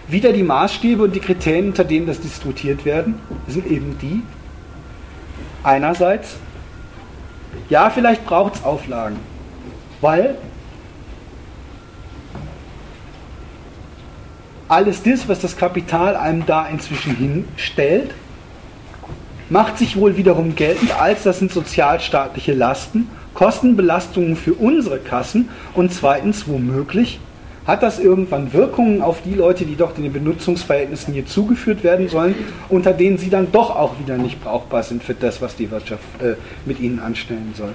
[0.08, 4.22] wieder die Maßstäbe und die Kriterien, unter denen das diskutiert werden, sind eben die,
[5.62, 6.36] einerseits,
[7.68, 9.16] ja, vielleicht braucht es Auflagen,
[10.00, 10.36] weil
[14.68, 18.12] alles das, was das Kapital einem da inzwischen hinstellt,
[19.48, 25.92] macht sich wohl wiederum geltend als das sind sozialstaatliche Lasten, Kostenbelastungen für unsere Kassen und
[25.92, 27.18] zweitens womöglich
[27.66, 32.34] hat das irgendwann Wirkungen auf die Leute, die doch den Benutzungsverhältnissen hier zugeführt werden sollen,
[32.68, 36.02] unter denen sie dann doch auch wieder nicht brauchbar sind für das, was die Wirtschaft
[36.22, 37.74] äh, mit ihnen anstellen soll.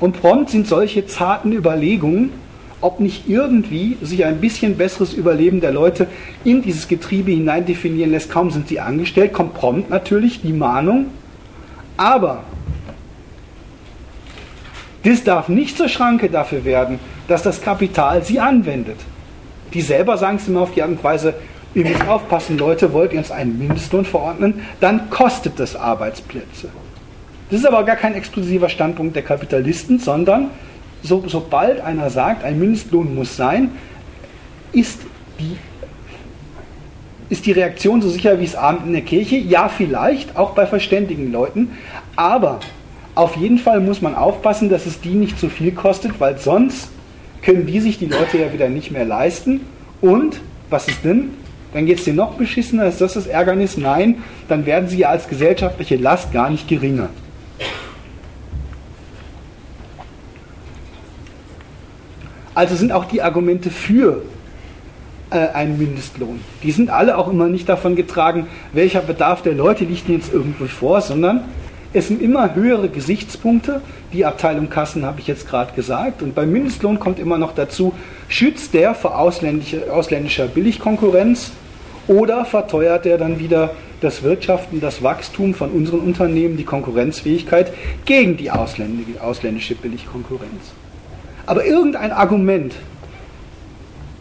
[0.00, 2.32] Und prompt sind solche zarten Überlegungen,
[2.80, 6.06] ob nicht irgendwie sich ein bisschen besseres Überleben der Leute
[6.44, 8.30] in dieses Getriebe hinein definieren lässt.
[8.30, 11.06] Kaum sind sie angestellt, kommt prompt natürlich die Mahnung.
[11.98, 12.44] Aber
[15.02, 16.98] das darf nicht zur Schranke dafür werden,
[17.28, 18.98] dass das Kapital sie anwendet.
[19.74, 21.34] Die selber sagen es immer auf die Art und Weise,
[21.74, 26.68] ihr müsst aufpassen, Leute, wollt ihr uns einen Mindestlohn verordnen, dann kostet das Arbeitsplätze.
[27.50, 30.50] Das ist aber gar kein exklusiver Standpunkt der Kapitalisten, sondern
[31.02, 33.70] so, sobald einer sagt, ein Mindestlohn muss sein,
[34.72, 35.00] ist
[35.40, 35.56] die,
[37.28, 39.36] ist die Reaktion so sicher wie es Abend in der Kirche?
[39.36, 41.72] Ja, vielleicht, auch bei verständigen Leuten,
[42.14, 42.60] Aber
[43.14, 46.90] auf jeden Fall muss man aufpassen, dass es die nicht zu viel kostet, weil sonst
[47.42, 49.62] können die sich die Leute ja wieder nicht mehr leisten.
[50.00, 51.30] Und, was ist denn?
[51.72, 53.76] Dann geht es denen noch beschissener, ist das das Ärgernis?
[53.76, 57.08] Nein, dann werden sie ja als gesellschaftliche Last gar nicht geringer.
[62.54, 64.22] Also sind auch die Argumente für
[65.30, 66.40] äh, einen Mindestlohn.
[66.62, 70.66] Die sind alle auch immer nicht davon getragen, welcher Bedarf der Leute liegt jetzt irgendwo
[70.66, 71.44] vor, sondern
[71.92, 73.80] es sind immer höhere Gesichtspunkte.
[74.12, 76.22] Die Abteilung Kassen habe ich jetzt gerade gesagt.
[76.22, 77.92] Und beim Mindestlohn kommt immer noch dazu,
[78.28, 81.52] schützt der vor ausländischer, ausländischer Billigkonkurrenz
[82.06, 83.70] oder verteuert er dann wieder
[84.00, 87.72] das Wirtschaften, das Wachstum von unseren Unternehmen, die Konkurrenzfähigkeit
[88.04, 90.72] gegen die ausländische Billigkonkurrenz.
[91.50, 92.76] Aber irgendein Argument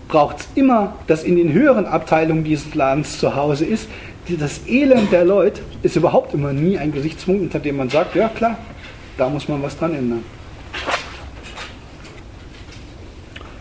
[0.07, 3.87] braucht es immer, das in den höheren Abteilungen dieses Ladens zu Hause ist,
[4.27, 8.29] das Elend der Leute ist überhaupt immer nie ein Gesichtspunkt, unter dem man sagt, ja
[8.29, 8.57] klar,
[9.15, 10.23] da muss man was dran ändern.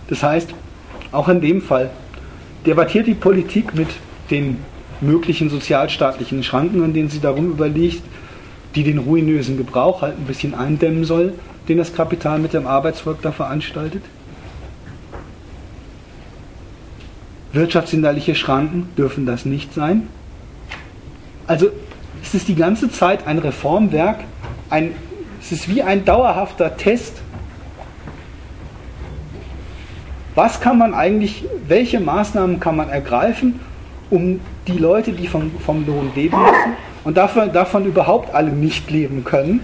[0.08, 0.48] Das heißt,
[1.12, 1.90] auch in dem Fall
[2.64, 3.88] debattiert die Politik mit
[4.30, 4.64] den
[5.02, 8.02] möglichen sozialstaatlichen Schranken, an denen sie darum überlegt,
[8.74, 11.34] die den ruinösen Gebrauch halt ein bisschen eindämmen soll,
[11.68, 14.02] den das Kapital mit dem Arbeitsvolk da veranstaltet.
[17.52, 20.08] Wirtschaftshinderliche Schranken dürfen das nicht sein.
[21.46, 21.68] Also
[22.22, 24.20] es ist die ganze Zeit ein Reformwerk,
[24.70, 24.92] ein,
[25.40, 27.16] es ist wie ein dauerhafter Test.
[30.34, 33.60] Was kann man eigentlich, welche Maßnahmen kann man ergreifen,
[34.10, 38.90] um die Leute, die vom, vom Lohn leben müssen und davon, davon überhaupt alle nicht
[38.90, 39.60] leben können,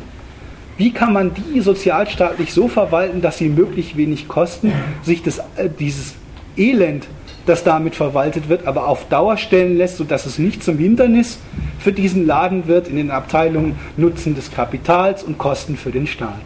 [0.77, 4.73] wie kann man die sozialstaatlich so verwalten, dass sie möglichst wenig kosten,
[5.03, 6.15] sich das, äh, dieses
[6.57, 7.07] Elend
[7.47, 11.39] das damit verwaltet wird, aber auf Dauer stellen lässt, sodass es nicht zum Hindernis
[11.79, 16.41] für diesen Laden wird in den Abteilungen Nutzen des Kapitals und Kosten für den Staat.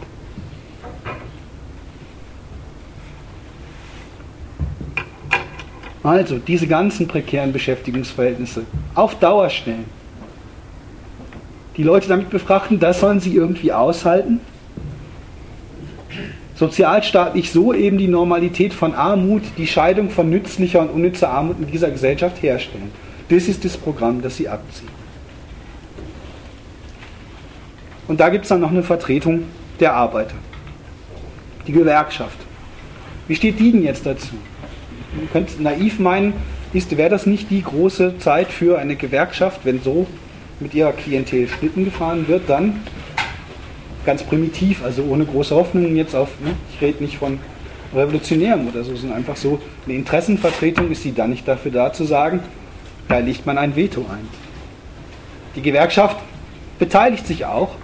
[6.03, 8.63] Also diese ganzen prekären Beschäftigungsverhältnisse
[8.95, 9.85] auf Dauer stellen.
[11.79, 14.39] Die Leute damit befrachten, das sollen sie irgendwie aushalten
[16.59, 21.67] sozialstaatlich so eben die Normalität von Armut, die Scheidung von nützlicher und unnützer Armut in
[21.67, 22.91] dieser Gesellschaft herstellen.
[23.29, 24.89] Das ist das Programm, das sie abziehen.
[28.09, 29.43] Und da gibt es dann noch eine Vertretung
[29.79, 30.35] der Arbeiter.
[31.65, 32.37] Die Gewerkschaft.
[33.29, 34.35] Wie steht die denn jetzt dazu?
[35.15, 36.33] Man könnte naiv meinen,
[36.73, 40.07] wäre das nicht die große Zeit für eine Gewerkschaft, wenn so
[40.59, 42.81] mit ihrer Klientel Schlitten gefahren wird, dann
[44.05, 46.55] ganz primitiv, also ohne große Hoffnungen jetzt auf, ne?
[46.73, 47.39] ich rede nicht von
[47.93, 52.03] Revolutionären oder so, sondern einfach so, eine Interessenvertretung ist sie dann nicht dafür da zu
[52.05, 52.41] sagen,
[53.07, 54.27] da legt man ein Veto ein.
[55.55, 56.17] Die Gewerkschaft
[56.77, 57.75] beteiligt sich auch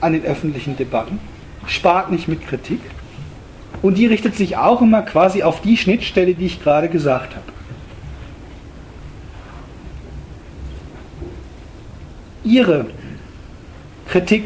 [0.00, 1.18] an den öffentlichen Debatten,
[1.66, 2.80] spart nicht mit Kritik
[3.82, 7.47] und die richtet sich auch immer quasi auf die Schnittstelle, die ich gerade gesagt habe.
[12.48, 12.86] Ihre
[14.08, 14.44] Kritik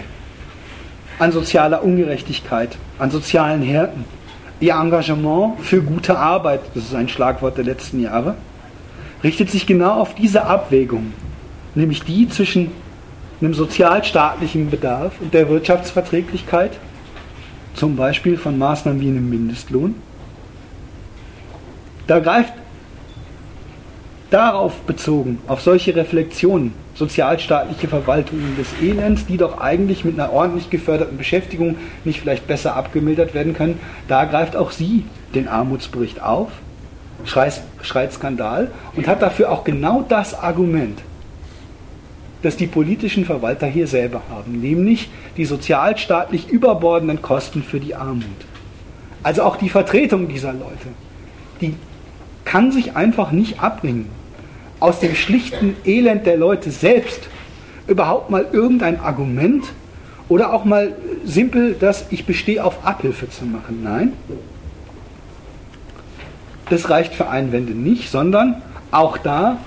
[1.19, 4.05] an sozialer Ungerechtigkeit, an sozialen Härten.
[4.59, 8.35] Ihr Engagement für gute Arbeit, das ist ein Schlagwort der letzten Jahre,
[9.23, 11.13] richtet sich genau auf diese Abwägung,
[11.75, 12.73] nämlich die zwischen
[13.41, 16.73] einem sozialstaatlichen Bedarf und der Wirtschaftsverträglichkeit,
[17.75, 19.95] zum Beispiel von Maßnahmen wie einem Mindestlohn.
[22.07, 22.53] Da greift
[24.33, 30.71] darauf bezogen, auf solche Reflexionen, sozialstaatliche Verwaltungen des Elends, die doch eigentlich mit einer ordentlich
[30.71, 33.79] geförderten Beschäftigung nicht vielleicht besser abgemildert werden können,
[34.09, 35.05] da greift auch sie
[35.35, 36.49] den Armutsbericht auf,
[37.25, 40.99] schreit, schreit Skandal und hat dafür auch genau das Argument,
[42.43, 48.25] das die politischen Verwalter hier selber haben, nämlich die sozialstaatlich überbordenden Kosten für die Armut.
[49.23, 50.89] Also auch die Vertretung dieser Leute,
[51.61, 51.75] die
[52.45, 54.22] kann sich einfach nicht abbringen
[54.83, 57.29] aus dem schlichten Elend der Leute selbst
[57.87, 59.65] überhaupt mal irgendein Argument
[60.29, 60.95] oder auch mal
[61.25, 63.83] simpel das Ich bestehe auf Abhilfe zu machen.
[63.83, 64.13] Nein,
[66.69, 69.59] das reicht für Einwände nicht, sondern auch da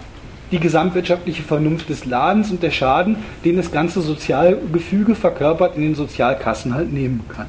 [0.52, 5.96] die gesamtwirtschaftliche Vernunft des Ladens und der Schaden, den das ganze Sozialgefüge verkörpert in den
[5.96, 7.48] Sozialkassen halt nehmen kann.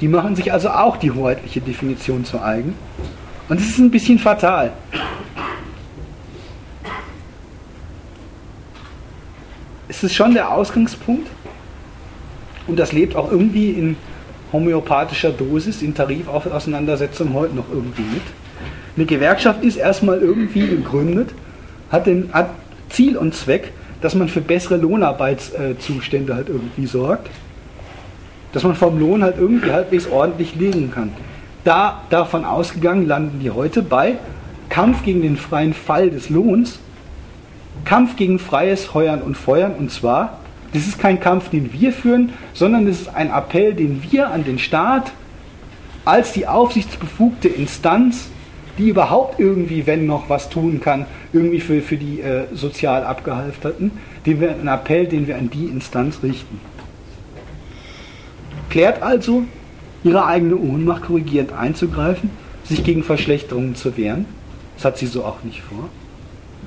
[0.00, 2.74] Die machen sich also auch die hoheitliche Definition zu eigen.
[3.48, 4.72] Und es ist ein bisschen fatal.
[9.88, 11.28] Es ist schon der Ausgangspunkt
[12.66, 13.96] und das lebt auch irgendwie in
[14.52, 18.22] homöopathischer Dosis, in Tarifauseinandersetzungen heute noch irgendwie mit.
[18.96, 21.30] Eine Gewerkschaft ist erstmal irgendwie gegründet,
[21.90, 22.50] hat, den, hat
[22.90, 27.28] Ziel und Zweck, dass man für bessere Lohnarbeitszustände halt irgendwie sorgt.
[28.52, 31.12] Dass man vom Lohn halt irgendwie halbwegs ordentlich legen kann.
[31.64, 34.16] Da davon ausgegangen landen die heute bei
[34.68, 36.78] Kampf gegen den freien Fall des Lohns,
[37.84, 40.38] Kampf gegen freies Heuern und Feuern und zwar
[40.72, 44.44] das ist kein Kampf, den wir führen, sondern es ist ein Appell, den wir an
[44.44, 45.12] den Staat
[46.04, 48.30] als die aufsichtsbefugte Instanz,
[48.76, 53.90] die überhaupt irgendwie, wenn noch was tun kann, irgendwie für, für die äh, sozial Abgehalfterten,
[54.24, 56.60] den wir, einen Appell, den wir an die Instanz richten.
[58.70, 59.44] Klärt also,
[60.04, 62.30] ihre eigene Ohnmacht korrigierend einzugreifen,
[62.64, 64.26] sich gegen Verschlechterungen zu wehren,
[64.76, 65.88] das hat sie so auch nicht vor,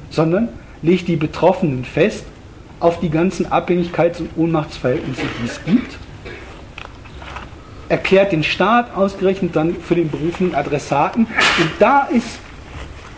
[0.10, 0.50] sondern
[0.82, 2.26] legt die Betroffenen fest
[2.80, 5.98] auf die ganzen Abhängigkeits- und Ohnmachtsverhältnisse, die es gibt,
[7.88, 11.26] erklärt den Staat ausgerechnet dann für den berufenen Adressaten.
[11.26, 12.40] Und da ist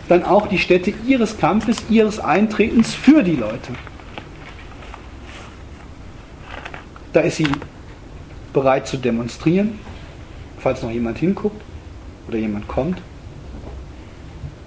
[0.08, 3.72] dann auch die Stätte ihres Kampfes, ihres Eintretens für die Leute.
[7.12, 7.46] Da ist sie
[8.54, 9.78] bereit zu demonstrieren,
[10.58, 11.60] falls noch jemand hinguckt
[12.26, 13.02] oder jemand kommt.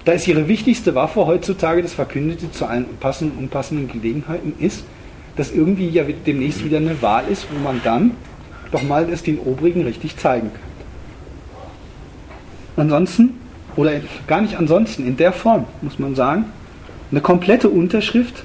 [0.06, 4.84] Da ist ihre wichtigste Waffe heutzutage, das Verkündete zu allen passenden, unpassenden Gelegenheiten, ist,
[5.36, 8.12] dass irgendwie ja demnächst wieder eine Wahl ist, wo man dann
[8.72, 10.62] doch mal es den Obrigen richtig zeigen kann.
[12.78, 13.38] Ansonsten,
[13.76, 13.92] oder
[14.28, 16.46] gar nicht ansonsten, in der Form, muss man sagen,
[17.12, 18.44] eine komplette Unterschrift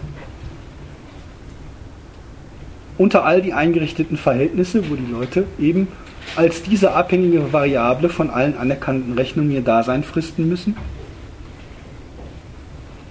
[2.98, 5.88] unter all die eingerichteten Verhältnisse, wo die Leute eben
[6.36, 10.76] als diese abhängige Variable von allen anerkannten Rechnungen ihr Dasein fristen müssen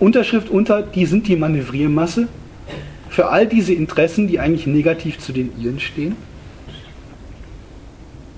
[0.01, 2.27] Unterschrift unter, die sind die Manövriermasse
[3.07, 6.15] für all diese Interessen, die eigentlich negativ zu den ihren stehen.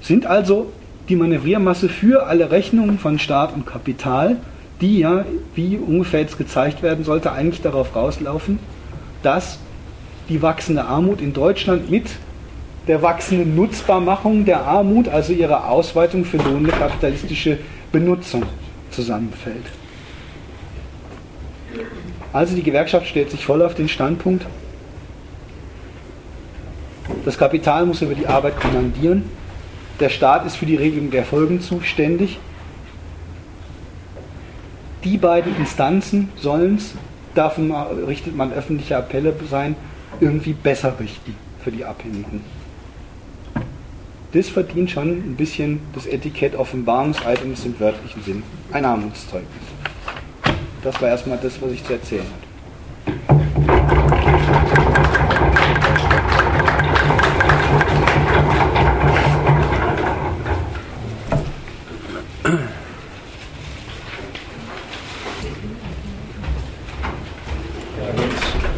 [0.01, 0.73] Sind also
[1.07, 4.35] die Manövriermasse für alle Rechnungen von Staat und Kapital,
[4.81, 5.23] die ja,
[5.55, 8.59] wie ungefähr jetzt gezeigt werden sollte, eigentlich darauf rauslaufen,
[9.21, 9.57] dass
[10.29, 12.05] die wachsende Armut in Deutschland mit
[12.87, 17.59] der wachsenden Nutzbarmachung der Armut, also ihrer Ausweitung für lohnende kapitalistische
[17.91, 18.43] Benutzung,
[18.91, 19.65] zusammenfällt.
[22.33, 24.45] Also die Gewerkschaft stellt sich voll auf den Standpunkt,
[27.25, 29.23] das Kapital muss über die Arbeit kommandieren,
[29.99, 32.39] der Staat ist für die Regelung der Folgen zuständig.
[35.03, 36.93] Die beiden Instanzen sollen es,
[37.35, 39.75] davon richtet man öffentliche Appelle sein,
[40.19, 42.41] irgendwie besser richten für die Abhängigen.
[44.33, 46.55] Das verdient schon ein bisschen das Etikett
[47.53, 49.49] ist im wörtlichen Sinn ein Armutszeugnis.
[50.83, 52.43] Das war erstmal das, was ich zu erzählen hatte.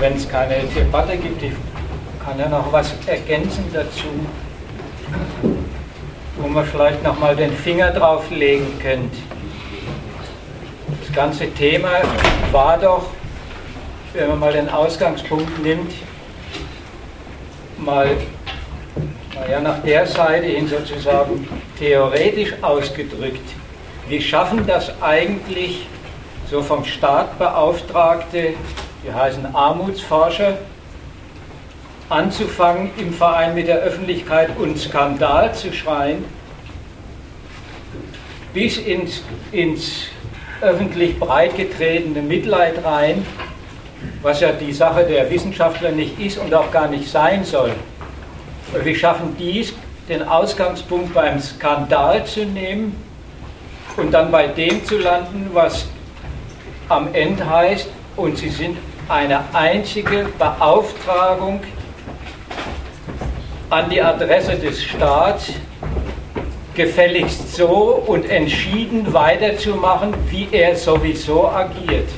[0.05, 1.53] wenn es keine Debatte gibt, ich
[2.23, 4.07] kann ja noch was ergänzen dazu,
[6.37, 9.17] wo man vielleicht noch mal den Finger drauf legen könnte
[11.15, 12.01] ganze Thema
[12.51, 13.05] war doch,
[14.13, 15.93] wenn man mal den Ausgangspunkt nimmt,
[17.77, 18.17] mal
[19.33, 21.47] naja, nach der Seite hin sozusagen
[21.79, 23.47] theoretisch ausgedrückt,
[24.09, 25.87] wie schaffen das eigentlich
[26.51, 28.53] so vom Staat beauftragte,
[29.05, 30.57] die heißen Armutsforscher,
[32.09, 36.25] anzufangen, im Verein mit der Öffentlichkeit und Skandal zu schreien,
[38.53, 39.21] bis ins,
[39.51, 40.05] ins
[40.61, 43.25] öffentlich breitgetretene Mitleid rein,
[44.21, 47.73] was ja die Sache der Wissenschaftler nicht ist und auch gar nicht sein soll.
[48.83, 49.73] Wir schaffen dies,
[50.07, 52.95] den Ausgangspunkt beim Skandal zu nehmen
[53.97, 55.87] und dann bei dem zu landen, was
[56.89, 58.77] am Ende heißt, und sie sind
[59.07, 61.61] eine einzige Beauftragung
[63.69, 65.53] an die Adresse des Staats,
[66.73, 72.09] gefälligst so und entschieden weiterzumachen, wie er sowieso agiert.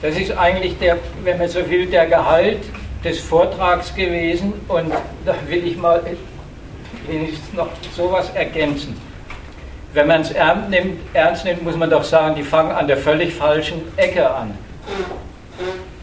[0.00, 2.58] Das ist eigentlich der, wenn man so will, der Gehalt
[3.04, 4.92] des Vortrags gewesen und
[5.24, 6.02] da will ich mal
[7.06, 8.96] wenigstens noch sowas ergänzen.
[9.94, 12.96] Wenn man es ernst nimmt, ernst nimmt, muss man doch sagen, die fangen an der
[12.96, 14.56] völlig falschen Ecke an.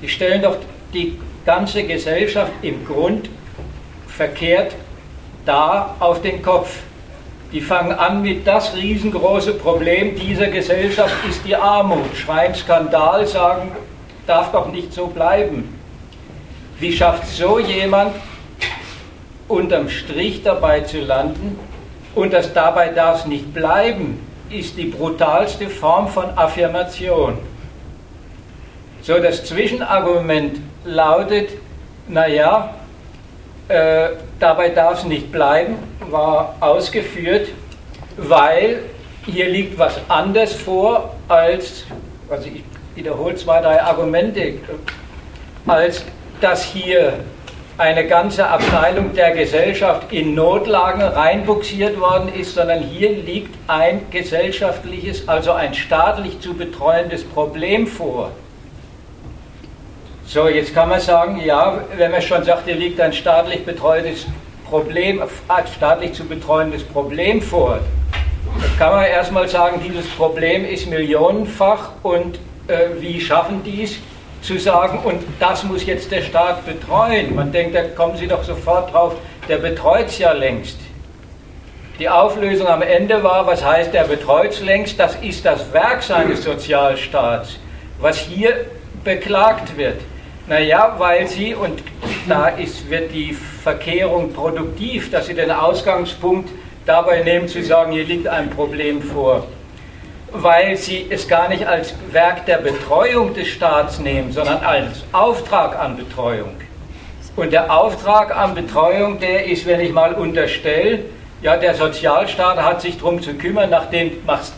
[0.02, 0.58] Die stellen doch
[0.94, 3.30] die ganze Gesellschaft im Grund
[4.08, 4.76] verkehrt
[5.46, 6.80] da auf den Kopf.
[7.52, 12.16] Die fangen an mit das riesengroße Problem dieser Gesellschaft ist die Armut.
[12.16, 13.72] Schreien Skandal, sagen,
[14.28, 15.80] darf doch nicht so bleiben.
[16.80, 18.14] Wie schafft so jemand
[19.48, 21.58] unterm Strich dabei zu landen?
[22.20, 24.20] Und das dabei darf es nicht bleiben,
[24.50, 27.38] ist die brutalste Form von Affirmation.
[29.02, 31.52] So, das Zwischenargument lautet,
[32.10, 32.74] naja,
[33.70, 35.76] äh, dabei darf es nicht bleiben,
[36.10, 37.48] war ausgeführt,
[38.18, 38.80] weil
[39.26, 41.86] hier liegt was anderes vor als,
[42.30, 42.66] also ich
[42.96, 44.56] wiederhole zwei, drei Argumente,
[45.66, 46.04] als
[46.42, 47.14] dass hier
[47.80, 55.30] eine ganze Abteilung der Gesellschaft in Notlagen reinbuxiert worden ist, sondern hier liegt ein gesellschaftliches,
[55.30, 58.32] also ein staatlich zu betreuendes Problem vor.
[60.26, 64.28] So, jetzt kann man sagen, ja, wenn man schon sagt, hier liegt ein staatlich betreutes
[64.70, 65.24] Problem,
[65.74, 67.80] staatlich zu betreuendes Problem vor,
[68.78, 73.96] kann man erstmal sagen, dieses Problem ist millionenfach und äh, wie schaffen die es
[74.42, 77.36] zu sagen, und das muss jetzt der Staat betreuen.
[77.36, 79.16] Man denkt, da kommen Sie doch sofort drauf,
[79.48, 80.78] der betreut es ja längst.
[82.00, 86.02] Die Auflösung am Ende war, was heißt, der betreut es längst, das ist das Werk
[86.02, 87.58] seines Sozialstaats,
[88.00, 88.68] was hier
[89.04, 90.00] beklagt wird.
[90.48, 91.84] Naja, weil sie, und
[92.28, 96.50] da ist, wird die Verkehrung produktiv, dass sie den Ausgangspunkt
[96.86, 99.46] dabei nehmen zu sagen, hier liegt ein Problem vor,
[100.32, 105.78] weil sie es gar nicht als Werk der Betreuung des Staats nehmen, sondern als Auftrag
[105.78, 106.56] an Betreuung.
[107.36, 111.00] Und der Auftrag an Betreuung, der ist, wenn ich mal unterstelle,
[111.42, 114.12] ja, der Sozialstaat hat sich darum zu kümmern, nach, den,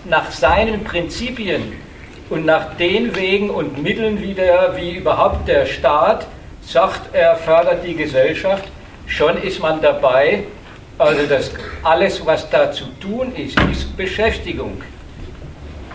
[0.06, 1.74] nach seinen Prinzipien
[2.30, 6.26] und nach den Wegen und Mitteln, wie, der, wie überhaupt der Staat
[6.64, 8.66] sagt, er fördert die Gesellschaft,
[9.06, 10.46] schon ist man dabei.
[10.98, 11.52] Also das,
[11.84, 14.82] alles, was da zu tun ist, ist Beschäftigung.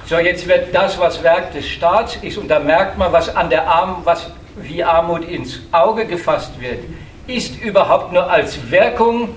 [0.09, 3.51] So, jetzt wird das, was Werk des Staats ist, und da merkt man, was an
[3.51, 6.79] der Arm, was wie Armut ins Auge gefasst wird,
[7.27, 9.31] ist überhaupt nur als Wirkung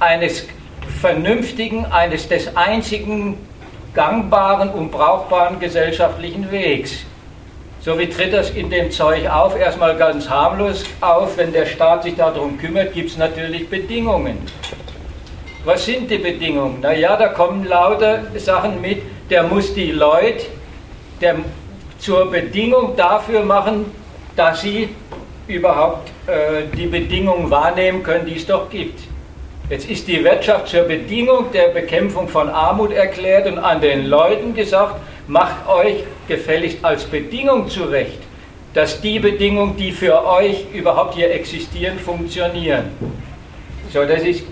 [0.00, 0.46] eines
[1.02, 3.36] vernünftigen, eines des einzigen
[3.92, 7.04] gangbaren und brauchbaren gesellschaftlichen Wegs.
[7.80, 9.58] So wie tritt das in dem Zeug auf?
[9.58, 11.36] Erstmal ganz harmlos auf.
[11.36, 14.38] Wenn der Staat sich darum kümmert, gibt es natürlich Bedingungen.
[15.66, 16.80] Was sind die Bedingungen?
[16.80, 19.02] Naja, da kommen lauter Sachen mit.
[19.30, 20.46] Der muss die Leute
[21.20, 21.36] der,
[21.98, 23.86] zur Bedingung dafür machen,
[24.36, 24.88] dass sie
[25.46, 29.00] überhaupt äh, die Bedingungen wahrnehmen können, die es doch gibt.
[29.70, 34.54] Jetzt ist die Wirtschaft zur Bedingung der Bekämpfung von Armut erklärt und an den Leuten
[34.54, 34.96] gesagt,
[35.28, 38.18] macht euch gefälligst als Bedingung zurecht,
[38.74, 42.90] dass die Bedingungen, die für euch überhaupt hier existieren, funktionieren.
[43.92, 44.44] So, das ist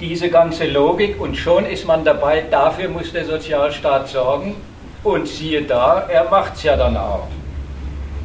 [0.00, 4.56] diese ganze Logik und schon ist man dabei, dafür muss der Sozialstaat sorgen
[5.02, 7.28] und siehe da, er macht es ja dann auch.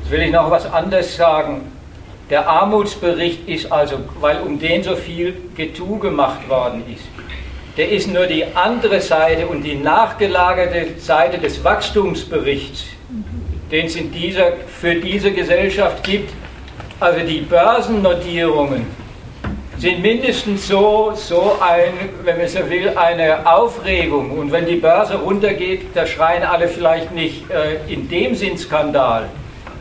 [0.02, 1.72] Jetzt will ich noch was anderes sagen.
[2.30, 7.04] Der Armutsbericht ist also, weil um den so viel Getue gemacht worden ist,
[7.78, 12.86] der ist nur die andere Seite und die nachgelagerte Seite des Wachstumsberichts,
[13.72, 16.34] den es in dieser, für diese Gesellschaft gibt.
[17.00, 18.86] Also die Börsennotierungen
[19.80, 21.94] sind mindestens so, so ein,
[22.24, 24.38] wenn man so will, eine Aufregung.
[24.38, 29.30] Und wenn die Börse runtergeht, da schreien alle vielleicht nicht äh, in dem Sinn Skandal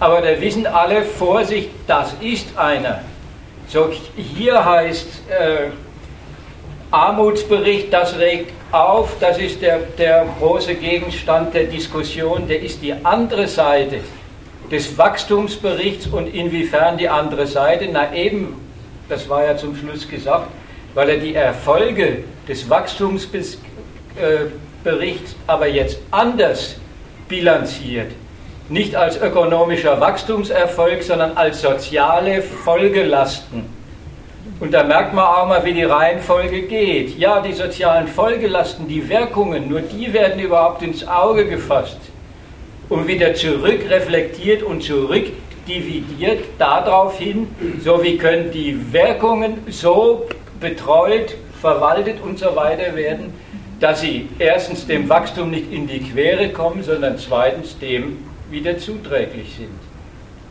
[0.01, 3.03] aber da wissen alle, Vorsicht, das ist einer.
[3.67, 5.71] So, hier heißt äh,
[6.91, 12.95] Armutsbericht, das regt auf, das ist der, der große Gegenstand der Diskussion, der ist die
[13.05, 14.01] andere Seite
[14.71, 18.68] des Wachstumsberichts und inwiefern die andere Seite, na eben,
[19.09, 20.49] das war ja zum Schluss gesagt,
[20.95, 23.59] weil er die Erfolge des Wachstumsberichts
[24.15, 26.77] äh, aber jetzt anders
[27.29, 28.13] bilanziert
[28.69, 33.65] nicht als ökonomischer Wachstumserfolg, sondern als soziale Folgelasten.
[34.61, 37.17] Und da merkt man auch mal, wie die Reihenfolge geht.
[37.19, 41.99] Ja, die sozialen Folgelasten, die Wirkungen, nur die werden überhaupt ins Auge gefasst
[42.89, 44.83] und wieder zurückreflektiert und
[45.69, 47.49] zurückdividiert darauf hin,
[47.85, 50.27] so wie können die Wirkungen so
[50.61, 53.35] betreut, verwaltet und so weiter werden,
[53.81, 59.57] dass sie erstens dem Wachstum nicht in die Quere kommen, sondern zweitens dem wieder zuträglich
[59.57, 59.69] sind.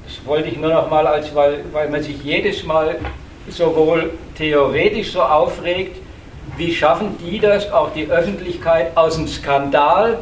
[0.05, 2.95] Das wollte ich nur noch mal, als, weil, weil man sich jedes Mal
[3.49, 5.97] sowohl theoretisch so aufregt,
[6.55, 10.19] wie schaffen die das, auch die Öffentlichkeit aus dem Skandal,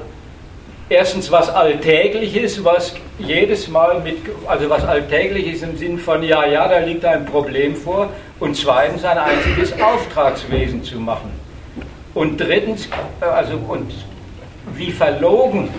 [0.89, 4.17] erstens was Alltägliches, was jedes Mal mit,
[4.47, 8.09] also was Alltägliches im Sinn von, ja, ja, da liegt ein Problem vor,
[8.39, 11.31] und zweitens ein einziges Auftragswesen zu machen.
[12.13, 12.87] Und drittens,
[13.19, 13.91] also, und
[14.73, 15.69] wie verlogen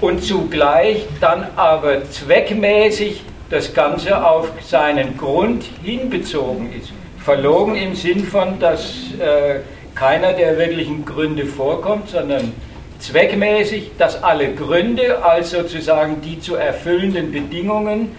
[0.00, 6.92] und zugleich dann aber zweckmäßig das Ganze auf seinen Grund hinbezogen ist.
[7.18, 9.60] Verlogen im Sinn von, dass äh,
[9.94, 12.52] keiner der wirklichen Gründe vorkommt, sondern
[12.98, 18.16] zweckmäßig, dass alle Gründe als sozusagen die zu erfüllenden Bedingungen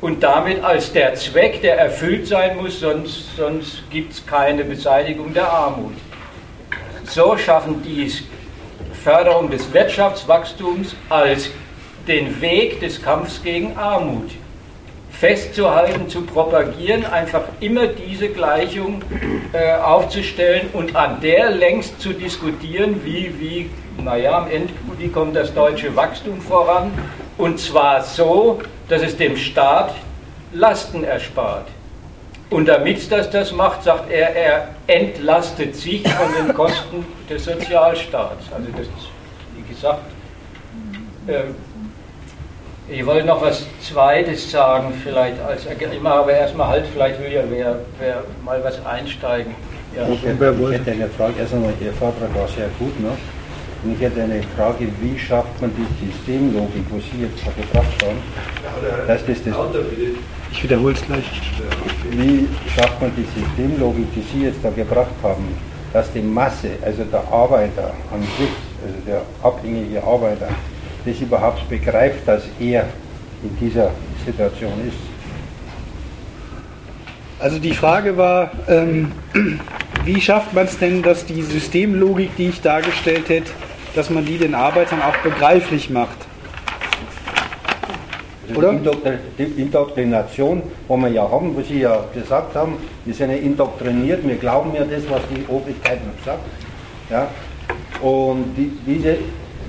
[0.00, 5.32] und damit als der Zweck, der erfüllt sein muss, sonst, sonst gibt es keine Beseitigung
[5.32, 5.94] der Armut.
[7.04, 8.12] So schaffen die
[9.02, 11.50] Förderung des Wirtschaftswachstums als
[12.08, 14.30] den Weg des Kampfs gegen Armut
[15.18, 19.02] festzuhalten, zu propagieren, einfach immer diese Gleichung
[19.52, 23.70] äh, aufzustellen und an der längst zu diskutieren, wie, wie,
[24.02, 26.90] naja, am Ende, wie kommt das deutsche Wachstum voran
[27.38, 29.94] und zwar so, dass es dem Staat
[30.52, 31.66] Lasten erspart.
[32.48, 38.44] Und damit das das macht, sagt er, er entlastet sich von den Kosten des Sozialstaats.
[38.54, 38.86] Also das,
[39.56, 40.02] wie gesagt,
[41.28, 41.54] ähm,
[42.88, 47.42] ich wollte noch was Zweites sagen, vielleicht als immer, aber erstmal halt, vielleicht will ja
[47.50, 49.56] wer, wer mal was einsteigen.
[49.96, 50.06] Ja.
[50.08, 53.10] Ich hätte eine Frage, erst einmal, Ihr Vortrag war sehr gut, ne?
[53.82, 58.18] Und ich hätte eine Frage, wie schafft man die Systemlogik, wo Sie jetzt gebracht haben,
[59.06, 59.54] dass das das
[60.52, 61.24] ich wiederhole es gleich.
[62.12, 65.44] Wie schafft man die Systemlogik, die Sie jetzt da gebracht haben,
[65.92, 68.48] dass die Masse, also der Arbeiter an sich,
[68.82, 70.48] also der abhängige Arbeiter,
[71.04, 72.86] das überhaupt begreift, dass er
[73.42, 73.90] in dieser
[74.24, 74.96] Situation ist?
[77.38, 79.12] Also die Frage war, ähm,
[80.04, 83.50] wie schafft man es denn, dass die Systemlogik, die ich dargestellt hätte,
[83.96, 86.18] dass man die den Arbeitern auch begreiflich macht?
[88.48, 88.74] Also Oder?
[89.38, 92.74] Die Indoktrination, wo wir ja haben, was Sie ja gesagt haben,
[93.04, 96.44] wir sind ja indoktriniert, wir glauben ja das, was die Obrigkeit noch sagt.
[97.10, 97.28] Ja?
[98.00, 99.16] Und die, diese,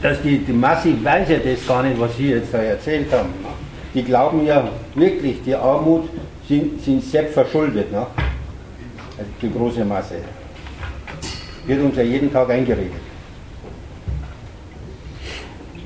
[0.01, 3.29] dass die, die Masse weiß ja das gar nicht, was Sie jetzt da erzählt haben.
[3.93, 6.09] Die glauben ja wirklich, die Armut
[6.47, 7.91] sind, sind selbst verschuldet.
[7.91, 8.05] Ne?
[9.17, 10.15] Also die große Masse.
[11.65, 13.06] Wird uns ja jeden Tag eingeredet.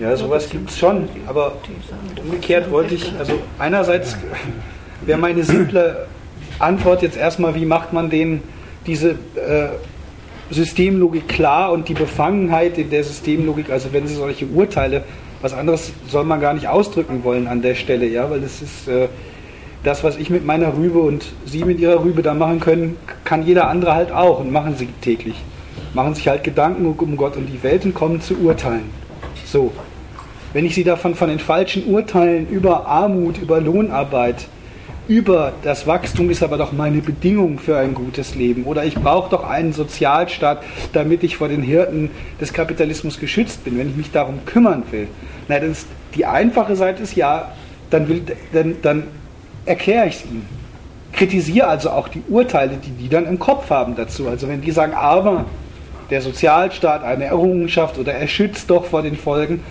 [0.01, 1.07] Ja, sowas gibt es schon.
[1.27, 1.57] Aber
[2.23, 4.17] umgekehrt wollte ich, also einerseits
[5.05, 6.07] wäre meine simple
[6.57, 8.41] Antwort jetzt erstmal, wie macht man den,
[8.87, 9.67] diese äh,
[10.49, 15.03] Systemlogik klar und die Befangenheit in der Systemlogik, also wenn Sie solche Urteile,
[15.43, 18.87] was anderes soll man gar nicht ausdrücken wollen an der Stelle, ja, weil das ist
[18.87, 19.07] äh,
[19.83, 23.45] das, was ich mit meiner Rübe und Sie mit Ihrer Rübe da machen können, kann
[23.45, 25.35] jeder andere halt auch und machen sie täglich.
[25.93, 28.89] Machen sich halt Gedanken um Gott und die Welt und kommen zu Urteilen.
[29.45, 29.71] So,
[30.53, 34.47] wenn ich sie davon von den falschen Urteilen über Armut, über Lohnarbeit,
[35.07, 39.29] über das Wachstum ist aber doch meine Bedingung für ein gutes Leben oder ich brauche
[39.29, 40.63] doch einen Sozialstaat,
[40.93, 45.07] damit ich vor den Hirten des Kapitalismus geschützt bin, wenn ich mich darum kümmern will.
[45.47, 47.51] Na, das ist, die einfache Seite ist ja,
[47.89, 48.07] dann,
[48.53, 49.03] dann, dann
[49.65, 50.45] erkläre ich es ihnen.
[51.11, 54.29] Kritisiere also auch die Urteile, die die dann im Kopf haben dazu.
[54.29, 55.45] Also wenn die sagen, aber
[56.09, 59.61] der Sozialstaat eine Errungenschaft oder er schützt doch vor den Folgen,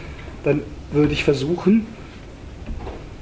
[0.44, 0.62] dann
[0.92, 1.86] würde ich versuchen,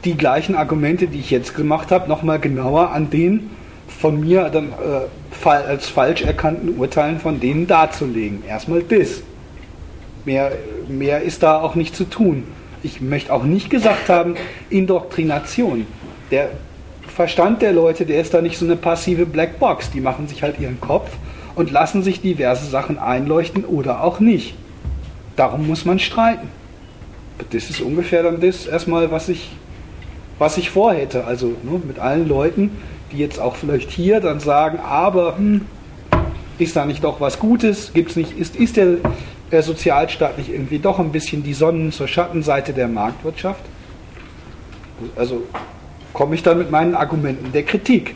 [0.04, 3.50] die gleichen Argumente, die ich jetzt gemacht habe, nochmal genauer an den
[3.88, 8.44] von mir dann äh, als falsch erkannten Urteilen von denen darzulegen.
[8.46, 9.22] Erstmal das.
[10.24, 10.52] Mehr,
[10.88, 12.44] mehr ist da auch nicht zu tun.
[12.82, 14.36] Ich möchte auch nicht gesagt haben,
[14.70, 15.86] Indoktrination.
[16.30, 16.50] Der
[17.08, 19.90] Verstand der Leute, der ist da nicht so eine passive Blackbox.
[19.90, 21.10] Die machen sich halt ihren Kopf
[21.56, 24.54] und lassen sich diverse Sachen einleuchten oder auch nicht.
[25.34, 26.48] Darum muss man streiten
[27.50, 29.50] das ist ungefähr dann das erstmal, was ich,
[30.38, 31.24] was ich vorhätte.
[31.24, 32.70] Also ne, mit allen Leuten,
[33.12, 35.62] die jetzt auch vielleicht hier dann sagen, aber hm,
[36.58, 37.92] ist da nicht doch was Gutes?
[37.92, 38.96] Gibt's nicht, ist, ist der,
[39.50, 43.62] der Sozialstaat nicht irgendwie doch ein bisschen die Sonnen- zur Schattenseite der Marktwirtschaft?
[45.16, 45.44] Also
[46.12, 48.14] komme ich dann mit meinen Argumenten der Kritik.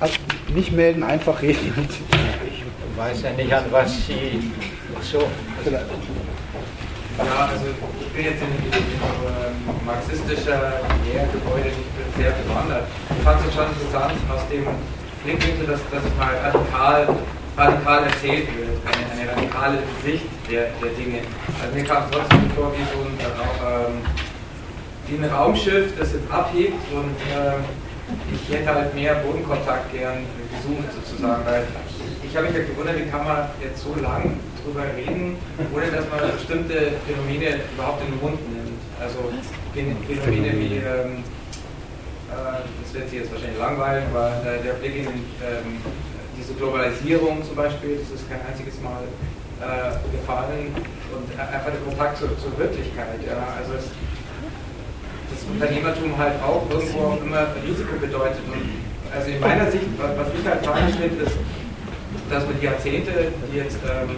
[0.00, 0.16] Also
[0.52, 1.72] nicht melden, einfach reden.
[2.50, 4.50] Ich weiß ja nicht, an was Sie
[5.00, 5.28] so.
[7.18, 7.66] Ja, also
[8.00, 12.88] ich bin jetzt in, in, in ähm, marxistischer Lehrgebäude nicht sehr bewandert.
[13.10, 14.64] Ich fand es schon interessant aus dem
[15.24, 17.08] Blickwinkel, dass, dass mal radikal,
[17.56, 21.20] radikal erzählt wird, eine, eine radikale Sicht der, der Dinge.
[21.60, 24.00] Also mir kam es trotzdem vor wie so ein, auch, ähm,
[25.06, 27.60] wie ein Raumschiff, das jetzt abhebt und ähm,
[28.32, 31.64] ich hätte halt mehr Bodenkontakt gern gesucht sozusagen, weil
[32.24, 35.36] ich habe mich ja gewundert, wie kann man jetzt so lang drüber reden,
[35.74, 38.80] ohne dass man bestimmte Phänomene überhaupt in den Mund nimmt.
[39.00, 39.18] Also
[39.74, 41.24] Phänomene wie, ähm,
[42.30, 45.06] äh, das wird Sie jetzt wahrscheinlich langweilen, aber äh, der Blick in
[45.42, 45.82] ähm,
[46.38, 49.02] diese Globalisierung zum Beispiel, das ist kein einziges Mal
[49.62, 50.74] äh, gefallen
[51.14, 53.18] und einfach der Kontakt zur, zur Wirklichkeit.
[53.26, 53.38] Ja.
[53.58, 53.90] Also es,
[55.30, 58.42] das Unternehmertum halt auch irgendwo immer Risiko bedeutet.
[58.52, 58.82] Und
[59.12, 61.36] also in meiner Sicht, was, ich halt falsch finde, ist,
[62.30, 64.16] dass man die Jahrzehnte, die jetzt ähm,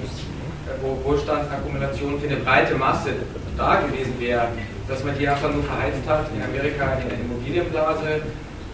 [0.82, 3.10] Wohlstandsakkumulation für eine breite Masse
[3.56, 4.48] da gewesen wäre,
[4.88, 8.22] dass man die einfach nur verheizt hat, in Amerika in der Immobilienblase,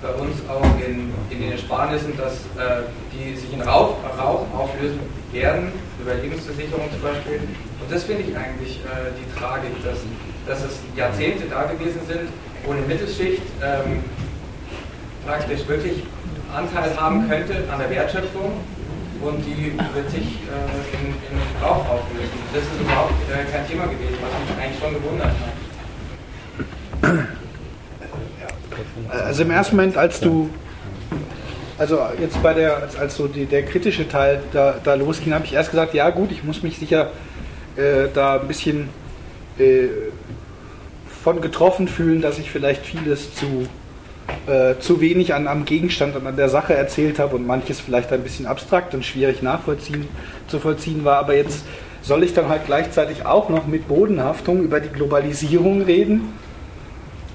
[0.03, 5.01] bei uns auch in, in den Ersparnissen, dass äh, die sich in Rauch, Rauch auflösen
[5.31, 7.41] werden, Überlebensversicherung zum Beispiel.
[7.81, 9.99] Und das finde ich eigentlich äh, die Tragik, dass,
[10.47, 12.31] dass es Jahrzehnte da gewesen sind,
[12.65, 14.03] wo eine Mittelschicht ähm,
[15.27, 16.03] praktisch wirklich
[16.55, 18.53] Anteil haben könnte an der Wertschöpfung
[19.23, 22.39] und die wird sich äh, in, in Rauch auflösen.
[22.55, 25.35] Das ist überhaupt äh, kein Thema gewesen, was mich eigentlich schon gewundert hat.
[29.09, 30.49] Also im ersten Moment, als du,
[31.79, 35.53] also jetzt bei der, als so die, der kritische Teil da, da losging, habe ich
[35.53, 37.11] erst gesagt, ja gut, ich muss mich sicher
[37.77, 38.89] äh, da ein bisschen
[39.59, 39.89] äh,
[41.23, 43.67] von getroffen fühlen, dass ich vielleicht vieles zu,
[44.47, 48.13] äh, zu wenig an, am Gegenstand und an der Sache erzählt habe und manches vielleicht
[48.13, 50.09] ein bisschen abstrakt und schwierig nachvollziehen
[50.47, 51.19] zu vollziehen war.
[51.19, 51.65] Aber jetzt
[52.03, 56.29] soll ich dann halt gleichzeitig auch noch mit Bodenhaftung über die Globalisierung reden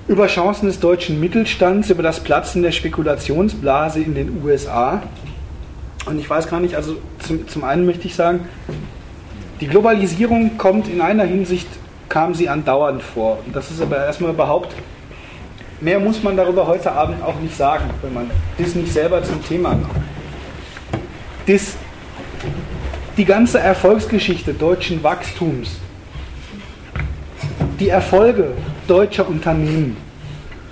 [0.07, 5.01] über Chancen des deutschen Mittelstands, über das Platzen der Spekulationsblase in den USA.
[6.05, 8.47] Und ich weiß gar nicht, also zum, zum einen möchte ich sagen,
[9.61, 11.67] die Globalisierung kommt in einer Hinsicht,
[12.07, 13.39] kam sie andauernd vor.
[13.45, 14.75] Und das ist aber erstmal überhaupt,
[15.85, 19.45] mehr muss man darüber heute Abend auch nicht sagen, wenn man das nicht selber zum
[19.45, 19.91] Thema macht.
[21.45, 21.75] Das,
[23.17, 25.77] die ganze Erfolgsgeschichte deutschen Wachstums,
[27.79, 28.53] die Erfolge
[28.87, 29.95] deutscher Unternehmen,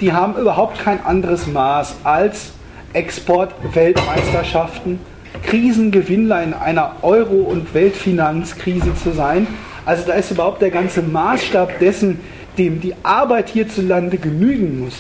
[0.02, 2.53] die haben überhaupt kein anderes Maß als
[2.94, 4.99] Exportweltmeisterschaften,
[5.44, 9.45] Krisengewinnler in einer Euro- und Weltfinanzkrise zu sein.
[9.85, 12.19] Also da ist überhaupt der ganze Maßstab dessen,
[12.57, 14.95] dem die Arbeit hierzulande genügen muss.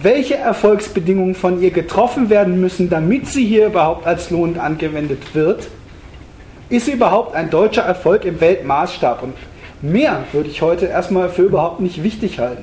[0.00, 5.68] Welche Erfolgsbedingungen von ihr getroffen werden müssen, damit sie hier überhaupt als Lohn angewendet wird,
[6.68, 9.22] ist überhaupt ein deutscher Erfolg im Weltmaßstab.
[9.22, 9.34] Und
[9.82, 12.62] Mehr würde ich heute erstmal für überhaupt nicht wichtig halten.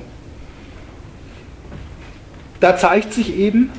[2.60, 3.70] Da zeigt sich eben,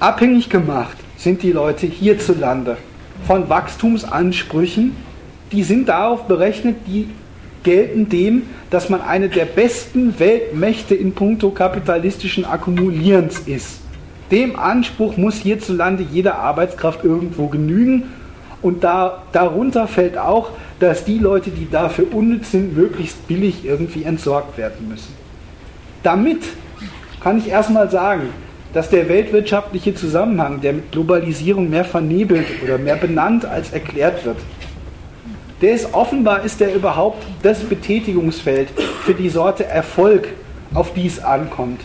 [0.00, 2.76] abhängig gemacht sind die Leute hierzulande
[3.26, 4.96] von Wachstumsansprüchen,
[5.52, 7.08] die sind darauf berechnet, die
[7.66, 13.80] gelten dem, dass man eine der besten Weltmächte in puncto kapitalistischen Akkumulierens ist.
[14.30, 18.04] Dem Anspruch muss hierzulande jede Arbeitskraft irgendwo genügen
[18.62, 24.04] und da, darunter fällt auch, dass die Leute, die dafür unnütz sind, möglichst billig irgendwie
[24.04, 25.12] entsorgt werden müssen.
[26.04, 26.44] Damit
[27.20, 28.28] kann ich erstmal sagen,
[28.74, 34.36] dass der weltwirtschaftliche Zusammenhang, der mit Globalisierung mehr vernebelt oder mehr benannt als erklärt wird,
[35.60, 38.68] der ist offenbar, ist der überhaupt das Betätigungsfeld
[39.04, 40.28] für die Sorte Erfolg,
[40.74, 41.80] auf die es ankommt.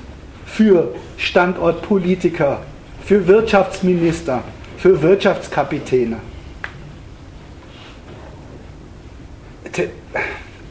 [0.45, 2.61] Für Standortpolitiker,
[3.05, 4.43] für Wirtschaftsminister,
[4.77, 6.17] für Wirtschaftskapitäne.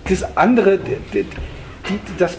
[0.09, 0.79] das andere,
[2.19, 2.39] das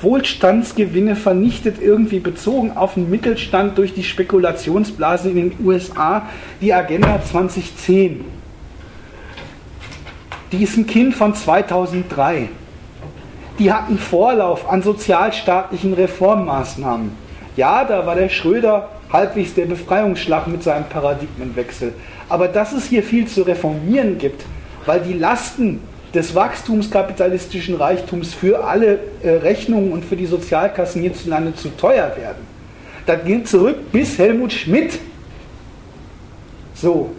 [0.00, 6.28] Wohlstandsgewinne vernichtet irgendwie bezogen auf den Mittelstand durch die Spekulationsblase in den USA
[6.60, 8.24] die Agenda 2010.
[10.52, 12.48] Die ist ein Kind von 2003.
[13.58, 17.12] Die hat einen Vorlauf an sozialstaatlichen Reformmaßnahmen.
[17.56, 21.94] Ja, da war der Schröder halbwegs der Befreiungsschlag mit seinem Paradigmenwechsel.
[22.28, 24.44] Aber dass es hier viel zu reformieren gibt,
[24.86, 25.80] weil die Lasten
[26.14, 32.46] des wachstumskapitalistischen Reichtums für alle äh, Rechnungen und für die Sozialkassen hierzulande zu teuer werden.
[33.06, 34.98] Das geht zurück bis Helmut Schmidt.
[36.74, 37.10] So.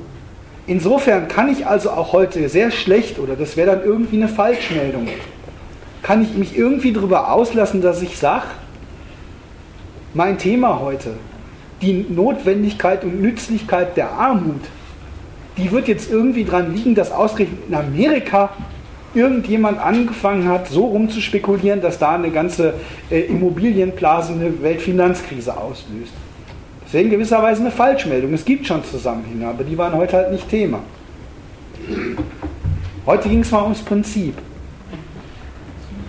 [0.68, 5.08] Insofern kann ich also auch heute sehr schlecht, oder das wäre dann irgendwie eine Falschmeldung,
[6.02, 8.46] kann ich mich irgendwie darüber auslassen, dass ich sage,
[10.14, 11.14] mein Thema heute,
[11.82, 14.62] die Notwendigkeit und Nützlichkeit der Armut,
[15.58, 18.50] die wird jetzt irgendwie dran liegen, dass ausgerechnet in Amerika
[19.14, 22.74] irgendjemand angefangen hat, so rumzuspekulieren, dass da eine ganze
[23.10, 26.14] äh, Immobilienblase eine Weltfinanzkrise auslöst.
[26.86, 28.34] Deswegen gewisserweise eine Falschmeldung.
[28.34, 30.80] Es gibt schon Zusammenhänge, aber die waren heute halt nicht Thema.
[33.06, 34.36] Heute ging es mal ums Prinzip.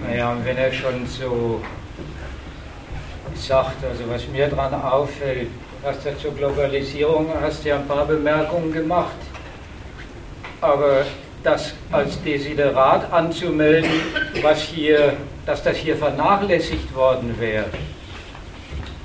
[0.07, 1.61] Naja, und wenn er schon so
[3.35, 5.48] sagt, also was mir daran auffällt,
[5.85, 9.16] hast ja zur Globalisierung hast ja ein paar Bemerkungen gemacht.
[10.61, 11.05] Aber
[11.43, 13.90] das als Desiderat anzumelden,
[14.43, 17.66] was hier, dass das hier vernachlässigt worden wäre.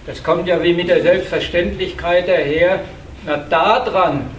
[0.06, 2.80] Das kommt ja wie mit der Selbstverständlichkeit daher,
[3.26, 4.30] na daran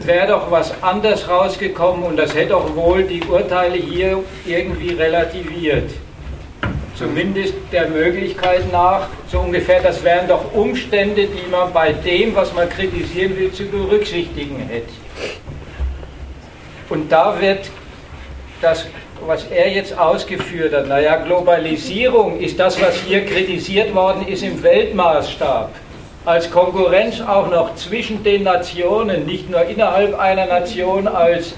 [0.00, 5.90] wäre doch was anders rausgekommen und das hätte doch wohl die Urteile hier irgendwie relativiert.
[6.94, 12.52] Zumindest der Möglichkeit nach, so ungefähr, das wären doch Umstände, die man bei dem, was
[12.52, 14.92] man kritisieren will, zu berücksichtigen hätte.
[16.90, 17.70] Und da wird
[18.60, 18.86] das,
[19.26, 24.62] was er jetzt ausgeführt hat, naja, Globalisierung ist das, was hier kritisiert worden ist im
[24.62, 25.70] Weltmaßstab.
[26.24, 31.54] Als Konkurrenz auch noch zwischen den Nationen, nicht nur innerhalb einer Nation als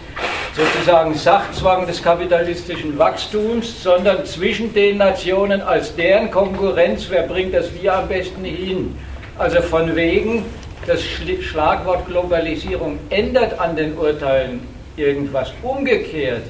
[0.54, 7.66] sozusagen Sachzwang des kapitalistischen Wachstums, sondern zwischen den Nationen als deren Konkurrenz, wer bringt das
[7.80, 8.96] wir am besten hin.
[9.38, 10.44] Also von wegen,
[10.86, 14.60] das Schlagwort Globalisierung ändert an den Urteilen
[14.96, 15.52] irgendwas.
[15.62, 16.42] Umgekehrt,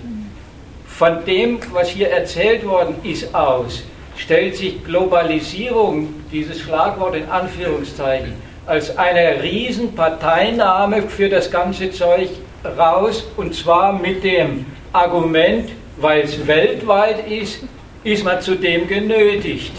[1.01, 3.85] von dem, was hier erzählt worden ist, aus,
[4.19, 8.35] stellt sich Globalisierung, dieses Schlagwort in Anführungszeichen,
[8.67, 12.29] als eine Riesenparteinahme für das ganze Zeug
[12.77, 17.61] raus, und zwar mit dem Argument, weil es weltweit ist,
[18.05, 19.73] ist man zu dem genötigt.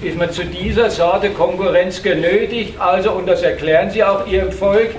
[0.00, 4.94] Ist man zu dieser Sorte Konkurrenz genötigt, also, und das erklären sie auch ihrem Volk,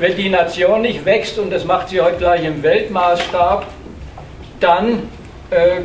[0.00, 3.66] wenn die Nation nicht wächst, und das macht sie heute gleich im Weltmaßstab,
[4.60, 5.08] dann
[5.50, 5.82] äh,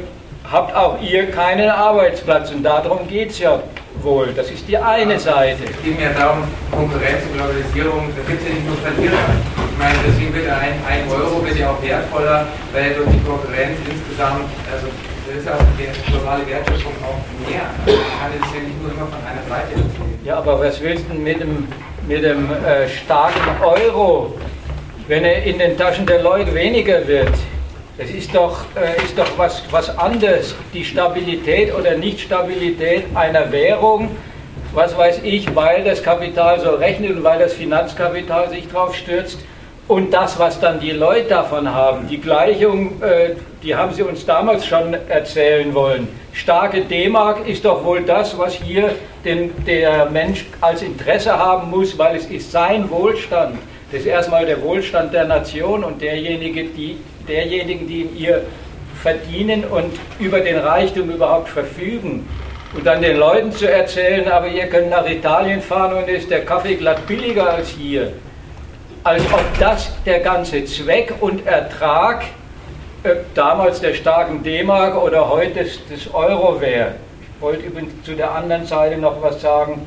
[0.52, 2.52] habt auch ihr keinen Arbeitsplatz.
[2.52, 3.62] Und darum geht es ja
[4.02, 4.34] wohl.
[4.36, 5.64] Das ist die eine Seite.
[5.66, 9.14] Es geht mir darum, Konkurrenz und Globalisierung, da gibt es ja nicht nur Verlierer.
[9.72, 13.78] Ich meine, deswegen wird ein, ein Euro wird ja auch wertvoller, weil durch die Konkurrenz
[13.90, 14.88] insgesamt, also
[15.28, 17.62] das ist ja auch die globale Wertschöpfung auch mehr.
[17.86, 20.20] Man kann es ja nicht nur immer von einer Seite erzählen.
[20.26, 21.68] Ja, aber was willst du mit dem,
[22.08, 24.34] mit dem äh, starken Euro,
[25.08, 27.34] wenn er in den Taschen der Leute weniger wird?
[28.02, 34.10] Das ist doch, äh, ist doch was, was anderes, die Stabilität oder Nichtstabilität einer Währung,
[34.74, 39.38] was weiß ich, weil das Kapital so rechnet und weil das Finanzkapital sich drauf stürzt.
[39.88, 44.26] Und das, was dann die Leute davon haben, die Gleichung, äh, die haben sie uns
[44.26, 46.08] damals schon erzählen wollen.
[46.34, 52.00] Starke D-Mark ist doch wohl das, was hier den, der Mensch als Interesse haben muss,
[52.00, 53.60] weil es ist sein Wohlstand.
[53.92, 56.98] Das ist erstmal der Wohlstand der Nation und derjenige, die
[57.32, 58.44] derjenigen, die in ihr
[59.02, 62.28] verdienen und über den Reichtum überhaupt verfügen.
[62.74, 66.46] Und dann den Leuten zu erzählen, aber ihr könnt nach Italien fahren und ist der
[66.46, 68.14] Kaffee glatt billiger als hier.
[69.04, 72.24] Als ob das der ganze Zweck und Ertrag
[73.04, 76.94] äh, damals der starken D-Mark oder heute des, des Euro wäre.
[77.36, 79.82] Ich wollte übrigens zu der anderen Seite noch was sagen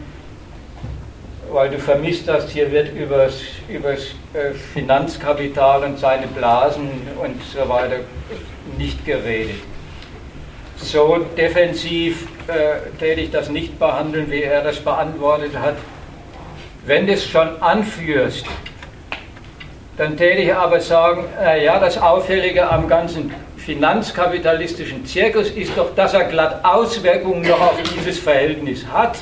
[1.55, 3.35] weil du vermisst hast, hier wird über das
[4.35, 6.91] äh, Finanzkapital und seine Blasen
[7.23, 8.01] und so weiter
[8.77, 9.55] nicht geredet.
[10.77, 15.77] So defensiv äh, täte ich das nicht behandeln, wie er das beantwortet hat.
[16.87, 18.45] Wenn du es schon anführst,
[19.97, 25.95] dann täte ich aber sagen, äh, ja, das Auffällige am ganzen finanzkapitalistischen Zirkus ist doch,
[25.95, 29.19] dass er glatt Auswirkungen noch auf dieses Verhältnis hat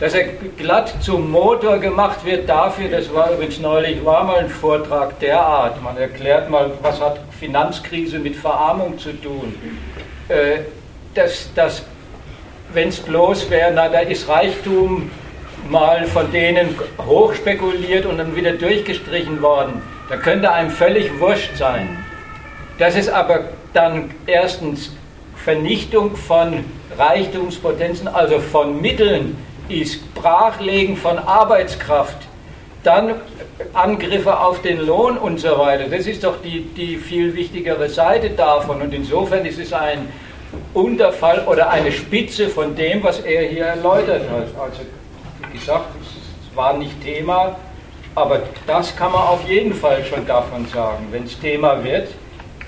[0.00, 0.24] dass er
[0.56, 5.40] glatt zum Motor gemacht wird dafür, das war übrigens neulich, war mal ein Vortrag der
[5.40, 9.54] Art, man erklärt mal, was hat Finanzkrise mit Verarmung zu tun.
[10.28, 10.60] Äh,
[11.14, 11.84] dass, dass
[12.72, 15.10] wenn es bloß wäre, na, da ist Reichtum
[15.68, 16.74] mal von denen
[17.04, 22.02] hochspekuliert und dann wieder durchgestrichen worden, da könnte einem völlig wurscht sein.
[22.78, 24.92] Das ist aber dann erstens
[25.36, 26.64] Vernichtung von
[26.96, 29.36] Reichtumspotenzen, also von Mitteln,
[29.70, 32.16] ist Brachlegen von Arbeitskraft,
[32.82, 33.14] dann
[33.74, 35.84] Angriffe auf den Lohn und so weiter.
[35.88, 38.80] Das ist doch die, die viel wichtigere Seite davon.
[38.80, 40.08] Und insofern ist es ein
[40.74, 44.48] Unterfall oder eine Spitze von dem, was er hier erläutert hat.
[44.60, 44.80] Also,
[45.50, 47.56] wie gesagt, es war nicht Thema,
[48.14, 51.08] aber das kann man auf jeden Fall schon davon sagen.
[51.10, 52.08] Wenn es Thema wird,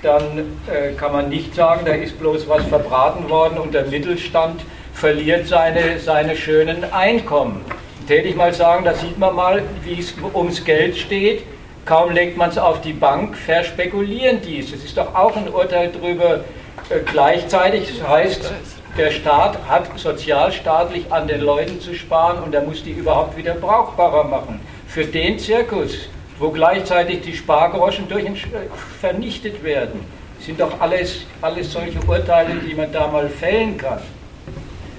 [0.01, 4.61] dann äh, kann man nicht sagen, da ist bloß was verbraten worden und der Mittelstand
[4.93, 7.65] verliert seine, seine schönen Einkommen.
[8.07, 11.43] Täte ich mal sagen, da sieht man mal, wie es ums Geld steht.
[11.85, 14.73] Kaum legt man es auf die Bank, verspekulieren dies.
[14.73, 16.41] Es ist doch auch ein Urteil darüber.
[16.89, 18.51] Äh, gleichzeitig das heißt,
[18.97, 23.53] der Staat hat sozialstaatlich an den Leuten zu sparen und er muss die überhaupt wieder
[23.55, 24.59] brauchbarer machen.
[24.87, 26.09] Für den Zirkus,
[26.39, 28.37] wo gleichzeitig die Spargroschen durch ihn
[28.99, 30.05] vernichtet werden,
[30.39, 33.99] sind doch alles, alles solche Urteile, die man da mal fällen kann.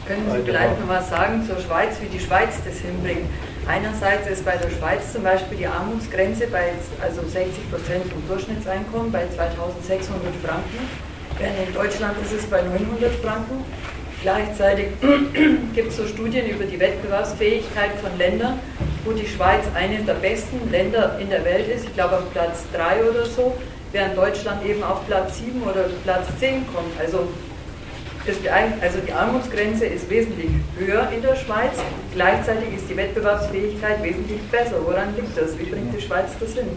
[0.06, 3.24] Können Sie vielleicht noch was sagen zur Schweiz, wie die Schweiz das hinbringt?
[3.66, 9.10] Einerseits ist bei der Schweiz zum Beispiel die Armutsgrenze bei also 60 Prozent vom Durchschnittseinkommen
[9.10, 10.78] bei 2600 Franken,
[11.38, 13.64] während in Deutschland ist es bei 900 Franken.
[14.20, 14.88] Gleichzeitig
[15.74, 18.58] gibt es so Studien über die Wettbewerbsfähigkeit von Ländern,
[19.06, 22.64] wo die Schweiz eine der besten Länder in der Welt ist, ich glaube auf Platz
[22.74, 23.56] 3 oder so,
[23.92, 26.92] während Deutschland eben auf Platz 7 oder Platz 10 kommt.
[27.00, 27.28] Also
[28.26, 28.36] das,
[28.80, 31.78] also die Armutsgrenze ist wesentlich höher in der Schweiz,
[32.14, 34.76] gleichzeitig ist die Wettbewerbsfähigkeit wesentlich besser.
[34.84, 35.58] Woran liegt das?
[35.58, 36.68] Wie bringt die Schweiz das hin?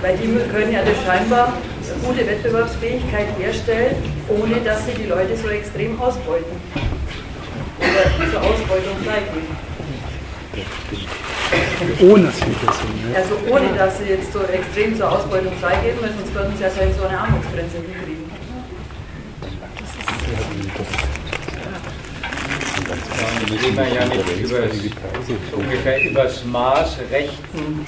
[0.00, 1.52] Weil die können ja das scheinbar
[2.04, 3.96] gute Wettbewerbsfähigkeit herstellen,
[4.28, 6.56] ohne dass sie die Leute so extrem ausbeuten
[7.78, 8.96] oder zur Ausbeutung
[12.00, 12.32] Ohne.
[13.14, 16.70] Also ohne dass sie jetzt so extrem zur Ausbeutung freigeben, weil sonst würden sie ja
[16.70, 18.24] selbst so eine Armutsgrenze hinkriegen.
[23.50, 24.76] Indem wir ja nicht übers,
[25.52, 27.86] ungefähr übers Maß rechten,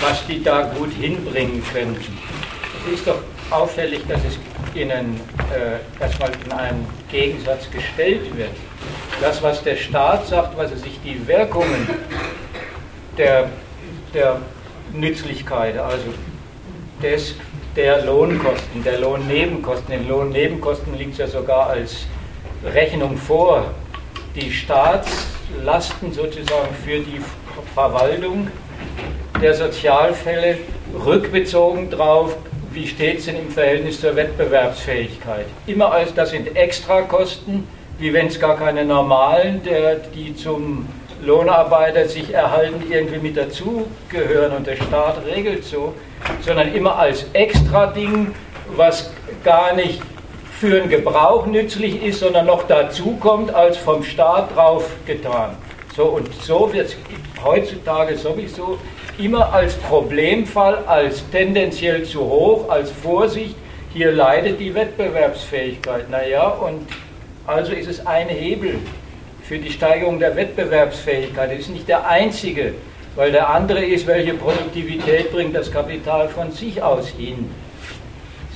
[0.00, 2.18] was die da gut hinbringen könnten.
[2.86, 3.18] Es ist doch
[3.50, 4.38] auffällig, dass es
[4.76, 5.20] ihnen
[5.54, 8.50] äh, erstmal in einen Gegensatz gestellt wird.
[9.20, 11.88] Das, was der Staat sagt, was er sich die Wirkungen
[13.16, 13.48] der,
[14.12, 14.40] der
[14.92, 16.12] Nützlichkeit, also
[17.02, 17.34] des,
[17.74, 22.06] der Lohnkosten, der Lohnnebenkosten, den Lohnnebenkosten liegt es ja sogar als
[22.64, 23.74] Rechnung vor,
[24.34, 27.20] die Staatslasten sozusagen für die
[27.74, 28.48] Verwaltung
[29.40, 30.58] der Sozialfälle
[31.04, 32.36] rückbezogen drauf,
[32.76, 35.46] wie steht es denn im Verhältnis zur Wettbewerbsfähigkeit?
[35.66, 37.66] Immer als das sind Extrakosten,
[37.98, 40.86] wie wenn es gar keine normalen, der, die zum
[41.24, 45.94] Lohnarbeiter sich erhalten, irgendwie mit dazugehören und der Staat regelt so,
[46.42, 48.34] sondern immer als Extra-Ding,
[48.76, 49.10] was
[49.42, 50.02] gar nicht
[50.60, 55.56] für den Gebrauch nützlich ist, sondern noch dazukommt, als vom Staat drauf getan.
[55.96, 56.96] So, und so wird es
[57.42, 58.78] heutzutage sowieso
[59.18, 63.56] immer als Problemfall, als tendenziell zu hoch, als Vorsicht,
[63.92, 66.10] hier leidet die Wettbewerbsfähigkeit.
[66.10, 66.86] Naja, und
[67.46, 68.78] also ist es ein Hebel
[69.42, 71.52] für die Steigerung der Wettbewerbsfähigkeit.
[71.52, 72.74] Das ist nicht der einzige,
[73.14, 77.50] weil der andere ist, welche Produktivität bringt das Kapital von sich aus hin.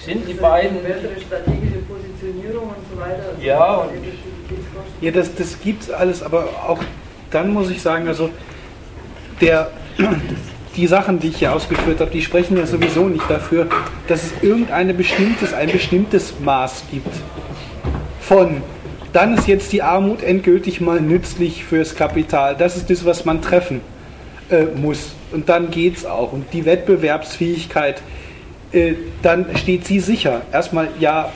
[0.05, 0.83] Sind die beiden.
[0.83, 3.35] Bessere strategische Positionierung und so weiter.
[3.41, 3.91] Ja, und
[5.01, 6.81] Ja, das, das gibt es alles, aber auch
[7.31, 8.31] dann muss ich sagen, also
[9.41, 9.71] der,
[10.77, 13.67] die Sachen, die ich hier ausgeführt habe, die sprechen ja sowieso nicht dafür,
[14.09, 17.15] dass es irgendein bestimmtes, ein bestimmtes Maß gibt
[18.31, 18.63] von
[19.13, 22.55] dann ist jetzt die Armut endgültig mal nützlich fürs Kapital.
[22.57, 23.81] Das ist das, was man treffen
[24.51, 25.17] äh, muss.
[25.33, 26.33] Und dann geht es auch.
[26.33, 28.03] Und die Wettbewerbsfähigkeit,
[28.71, 28.93] äh,
[29.23, 30.43] dann steht sie sicher.
[30.53, 31.33] Erstmal, ja,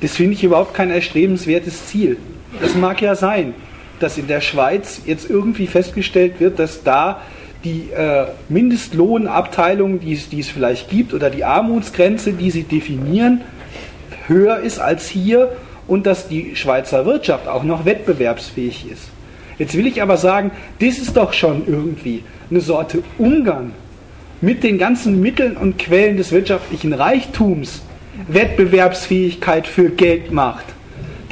[0.00, 2.18] das finde ich überhaupt kein erstrebenswertes Ziel.
[2.60, 3.54] Das mag ja sein,
[3.98, 7.22] dass in der Schweiz jetzt irgendwie festgestellt wird, dass da
[7.64, 13.42] die äh, Mindestlohnabteilung, die es, die es vielleicht gibt, oder die Armutsgrenze, die sie definieren,
[14.26, 15.52] höher ist als hier
[15.86, 19.10] und dass die Schweizer Wirtschaft auch noch wettbewerbsfähig ist.
[19.58, 23.72] Jetzt will ich aber sagen, das ist doch schon irgendwie eine Sorte Umgang
[24.40, 27.82] mit den ganzen Mitteln und Quellen des wirtschaftlichen Reichtums,
[28.28, 30.64] Wettbewerbsfähigkeit für Geldmacht.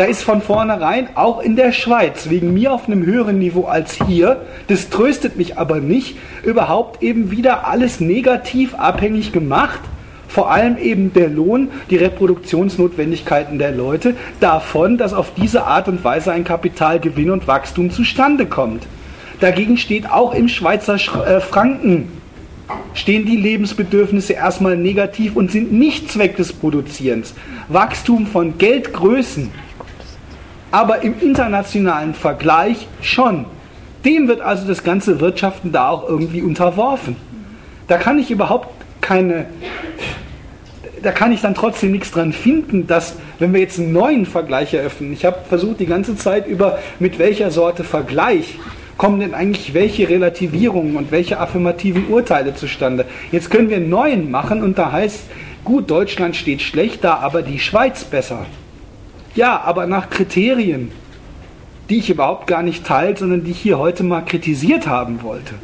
[0.01, 3.99] Da ist von vornherein auch in der Schweiz wegen mir auf einem höheren Niveau als
[4.07, 9.81] hier, das tröstet mich aber nicht, überhaupt eben wieder alles negativ abhängig gemacht
[10.27, 16.03] vor allem eben der Lohn, die Reproduktionsnotwendigkeiten der Leute, davon, dass auf diese Art und
[16.03, 18.87] Weise ein Kapitalgewinn und Wachstum zustande kommt.
[19.41, 22.09] Dagegen steht auch im Schweizer äh, Franken
[22.95, 27.35] stehen die Lebensbedürfnisse erstmal negativ und sind nicht Zweck des Produzierens.
[27.69, 29.51] Wachstum von Geldgrößen,
[30.71, 33.47] aber im internationalen Vergleich schon.
[34.05, 37.17] Dem wird also das ganze Wirtschaften da auch irgendwie unterworfen.
[37.89, 38.69] Da kann ich überhaupt
[39.01, 39.47] keine
[41.03, 44.75] da kann ich dann trotzdem nichts dran finden, dass, wenn wir jetzt einen neuen Vergleich
[44.75, 48.59] eröffnen, ich habe versucht die ganze Zeit über, mit welcher Sorte Vergleich
[48.97, 53.07] kommen denn eigentlich welche Relativierungen und welche affirmativen Urteile zustande.
[53.33, 55.23] Jetzt können wir einen neuen machen und da heißt,
[55.65, 58.45] gut, Deutschland steht schlecht da, aber die Schweiz besser.
[59.35, 60.91] Ja, aber nach Kriterien,
[61.89, 65.55] die ich überhaupt gar nicht teile, sondern die ich hier heute mal kritisiert haben wollte.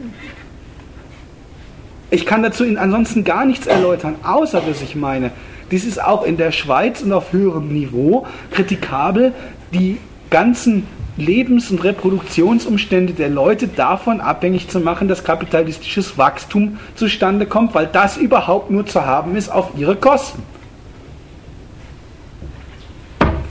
[2.10, 5.32] Ich kann dazu ansonsten gar nichts erläutern, außer dass ich meine,
[5.70, 9.32] dies ist auch in der Schweiz und auf höherem Niveau kritikabel,
[9.72, 9.98] die
[10.30, 10.86] ganzen
[11.16, 17.86] Lebens- und Reproduktionsumstände der Leute davon abhängig zu machen, dass kapitalistisches Wachstum zustande kommt, weil
[17.86, 20.42] das überhaupt nur zu haben ist auf ihre Kosten.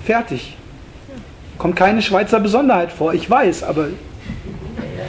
[0.06, 0.56] Fertig.
[1.58, 3.88] Kommt keine Schweizer Besonderheit vor, ich weiß, aber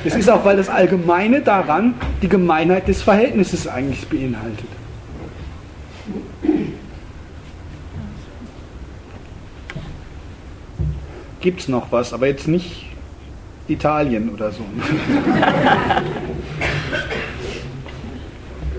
[0.04, 4.68] es ist auch, weil das Allgemeine daran die Gemeinheit des Verhältnisses eigentlich beinhaltet.
[11.40, 12.86] Gibt es noch was, aber jetzt nicht
[13.68, 14.62] Italien oder so.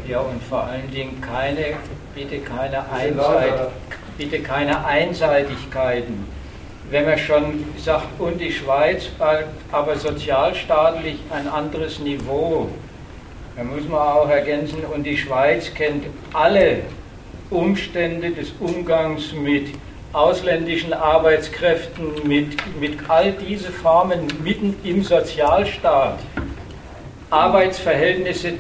[0.08, 1.76] Ja, und vor allen Dingen keine,
[2.18, 3.70] bitte keine, Einseit,
[4.18, 6.26] bitte keine Einseitigkeiten.
[6.90, 9.10] Wenn man schon sagt, und die Schweiz,
[9.72, 12.70] aber sozialstaatlich ein anderes Niveau,
[13.56, 16.82] Da muss man auch ergänzen, und die Schweiz kennt alle
[17.50, 19.68] Umstände des Umgangs mit
[20.14, 26.20] ausländischen Arbeitskräften, mit, mit all diese Formen mitten im Sozialstaat,
[27.30, 28.54] Arbeitsverhältnisse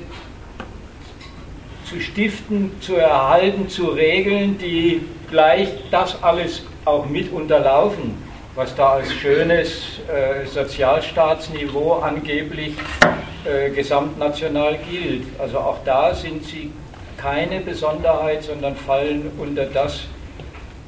[1.89, 8.15] zu stiften, zu erhalten, zu regeln, die gleich das alles auch mit unterlaufen,
[8.55, 12.73] was da als schönes äh, Sozialstaatsniveau angeblich
[13.45, 15.23] äh, gesamtnational gilt.
[15.39, 16.71] Also auch da sind sie
[17.17, 20.01] keine Besonderheit, sondern fallen unter das,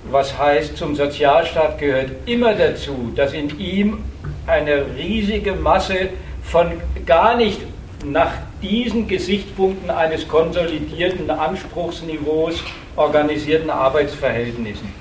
[0.10, 4.04] was heißt, zum Sozialstaat gehört immer dazu, dass in ihm
[4.48, 6.10] eine riesige Masse
[6.44, 6.72] von
[7.06, 7.62] gar nicht
[8.06, 12.64] nach diesen Gesichtspunkten eines konsolidierten Anspruchsniveaus
[12.96, 14.92] organisierten Arbeitsverhältnissen.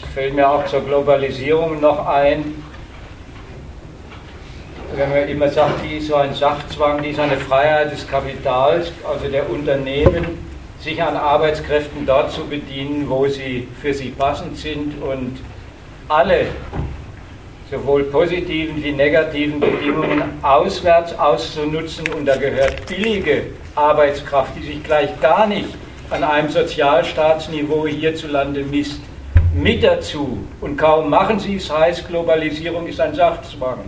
[0.00, 2.62] Es fällt mir auch zur Globalisierung noch ein,
[4.94, 8.92] wenn man immer sagt, die ist so ein Sachzwang, die ist eine Freiheit des Kapitals,
[9.08, 15.00] also der Unternehmen, sich an Arbeitskräften dort zu bedienen, wo sie für sie passend sind
[15.02, 15.38] und
[16.08, 16.46] alle
[17.72, 23.44] sowohl positiven wie negativen Bedingungen auswärts auszunutzen und da gehört billige
[23.74, 25.70] Arbeitskraft, die sich gleich gar nicht
[26.10, 29.00] an einem Sozialstaatsniveau hierzulande misst,
[29.54, 30.46] mit dazu.
[30.60, 33.78] Und kaum machen sie es, heißt Globalisierung ist ein Sachzwang.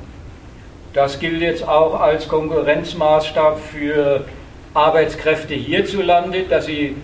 [0.94, 4.24] Das gilt jetzt auch als Konkurrenzmaßstab für
[4.72, 6.96] Arbeitskräfte hierzulande, dass sie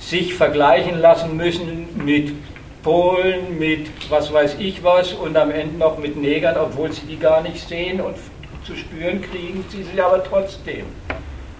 [0.00, 2.32] sich vergleichen lassen müssen mit
[2.84, 7.18] Polen, mit was weiß ich was und am Ende noch mit Negern, obwohl sie die
[7.18, 8.14] gar nicht sehen und
[8.64, 10.84] zu spüren kriegen sie sie aber trotzdem.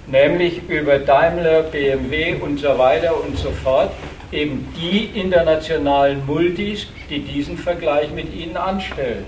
[0.06, 3.90] Nämlich über Daimler, BMW und so weiter und so fort,
[4.32, 9.24] eben die internationalen Multis, die diesen Vergleich mit ihnen anstellen.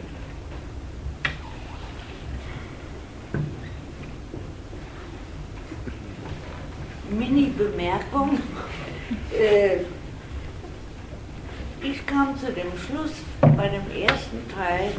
[7.10, 8.38] Mini-Bemerkung.
[9.32, 9.78] Äh,
[11.90, 14.90] ich kam zu dem Schluss bei dem ersten Teil,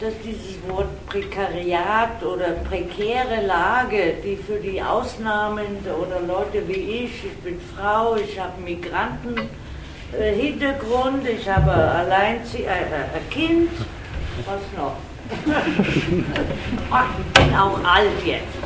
[0.00, 7.24] dass dieses Wort Prekariat oder prekäre Lage, die für die Ausnahmen oder Leute wie ich,
[7.24, 13.70] ich bin Frau, ich habe Migranten-Hintergrund, ich habe allein äh, äh, ein Kind,
[14.46, 14.96] was noch?
[15.84, 16.04] Ich
[17.34, 18.58] bin auch alt jetzt.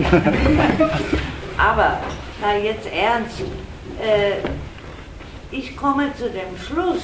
[1.58, 2.00] Aber,
[2.40, 3.42] na jetzt ernst,
[4.00, 4.38] äh,
[5.50, 7.02] ich komme zu dem Schluss,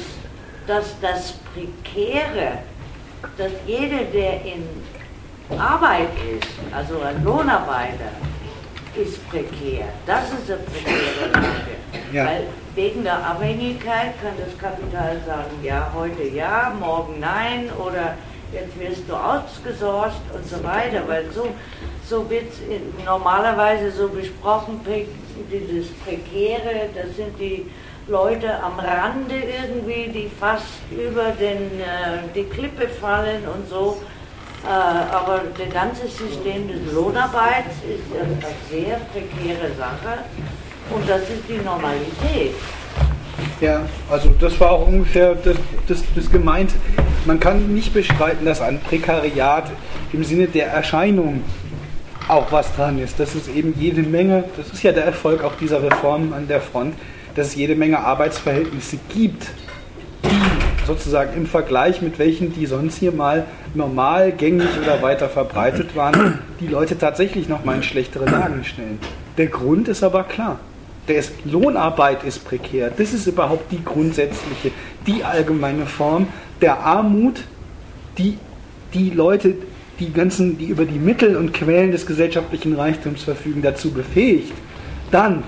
[0.67, 2.59] dass das Prekäre,
[3.37, 4.67] dass jeder, der in
[5.59, 8.13] Arbeit ist, also ein Lohnarbeiter,
[8.95, 9.87] ist prekär.
[10.07, 12.13] Das ist eine prekäre Lage.
[12.13, 12.27] Ja.
[12.27, 18.17] Weil wegen der Abhängigkeit kann das Kapital sagen, ja, heute ja, morgen nein oder
[18.53, 21.03] jetzt wirst du ausgesorgt und so weiter.
[21.07, 21.49] Weil so,
[22.07, 24.81] so wird es normalerweise so besprochen,
[25.51, 27.71] dieses Prekäre, das sind die
[28.09, 33.99] Leute am Rande irgendwie, die fast über den, äh, die Klippe fallen und so.
[34.65, 38.39] Äh, aber das ganze System des Lohnarbeits ist eine
[38.71, 40.25] sehr prekäre Sache
[40.91, 42.55] und das ist die Normalität.
[43.61, 45.57] Ja, also das war auch ungefähr das,
[45.89, 46.73] das, das gemeint.
[47.25, 49.71] Man kann nicht bestreiten, dass ein Prekariat
[50.13, 51.45] im Sinne der Erscheinung
[52.29, 53.19] auch was dran ist.
[53.19, 56.61] Das ist eben jede Menge, das ist ja der Erfolg auch dieser Reformen an der
[56.61, 56.95] Front,
[57.35, 59.49] dass es jede Menge Arbeitsverhältnisse gibt,
[60.25, 63.45] die sozusagen im Vergleich mit welchen, die sonst hier mal
[63.75, 68.99] normal, gängig oder weiter verbreitet waren, die Leute tatsächlich nochmal in schlechtere Lagen stellen.
[69.39, 70.59] Der Grund ist aber klar.
[71.07, 72.91] Ist, Lohnarbeit ist prekär.
[72.97, 74.71] Das ist überhaupt die grundsätzliche,
[75.07, 76.29] die allgemeine Form
[76.61, 77.43] der Armut,
[78.19, 78.39] die
[78.95, 79.55] die Leute,
[79.99, 84.53] die ganzen, die über die Mittel und Quellen des gesellschaftlichen Reichtums verfügen, dazu befähigt,
[85.11, 85.43] dann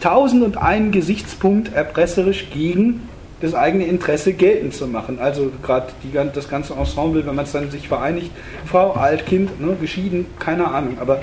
[0.00, 3.08] tausend und einen Gesichtspunkt erpresserisch gegen
[3.40, 5.18] das eigene Interesse geltend zu machen.
[5.18, 5.92] Also gerade
[6.34, 8.30] das ganze Ensemble, wenn man es dann sich vereinigt,
[8.66, 10.98] Frau, Alt, Kind, ne, geschieden, keine Ahnung.
[11.00, 11.22] Aber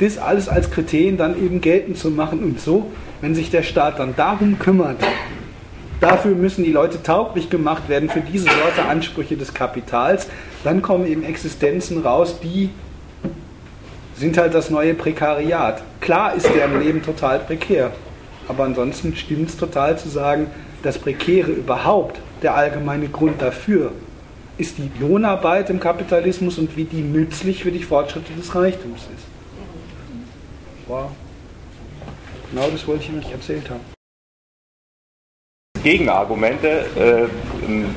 [0.00, 2.90] das alles als Kriterien dann eben geltend zu machen und so,
[3.20, 4.96] wenn sich der Staat dann darum kümmert,
[6.00, 10.28] dafür müssen die Leute tauglich gemacht werden für diese Sorte Ansprüche des Kapitals,
[10.64, 12.70] dann kommen eben Existenzen raus, die
[14.16, 15.82] sind halt das neue Prekariat.
[16.00, 17.92] Klar ist deren Leben total prekär.
[18.48, 20.50] Aber ansonsten stimmt es total zu sagen,
[20.82, 23.92] das Prekäre überhaupt, der allgemeine Grund dafür,
[24.56, 29.26] ist die Lohnarbeit im Kapitalismus und wie die nützlich für die Fortschritte des Reichtums ist.
[30.88, 31.10] Wow.
[32.50, 33.80] Genau das wollte ich euch erzählt haben.
[35.82, 36.86] Gegenargumente.
[36.96, 37.94] Äh, ein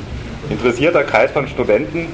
[0.49, 2.07] interessierter Kreis von Studenten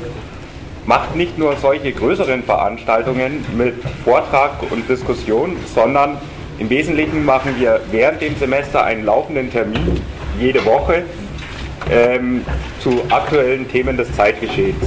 [0.85, 6.17] macht nicht nur solche größeren Veranstaltungen mit Vortrag und Diskussion, sondern
[6.59, 10.01] Im Wesentlichen machen wir während dem Semester einen laufenden Termin
[10.39, 11.03] jede Woche
[11.91, 12.43] ähm,
[12.79, 14.83] zu aktuellen Themen des Zeitgeschehens.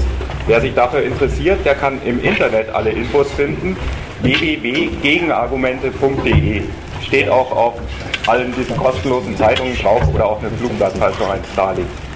[0.48, 3.76] Wer sich dafür interessiert, der kann im Internet alle Infos finden.
[4.22, 6.62] www.gegenargumente.de
[7.06, 7.74] steht auch auf
[8.26, 12.09] allen diesen kostenlosen Zeitungen drauf oder auf einem Flugblatt, falls noch eins da liegt.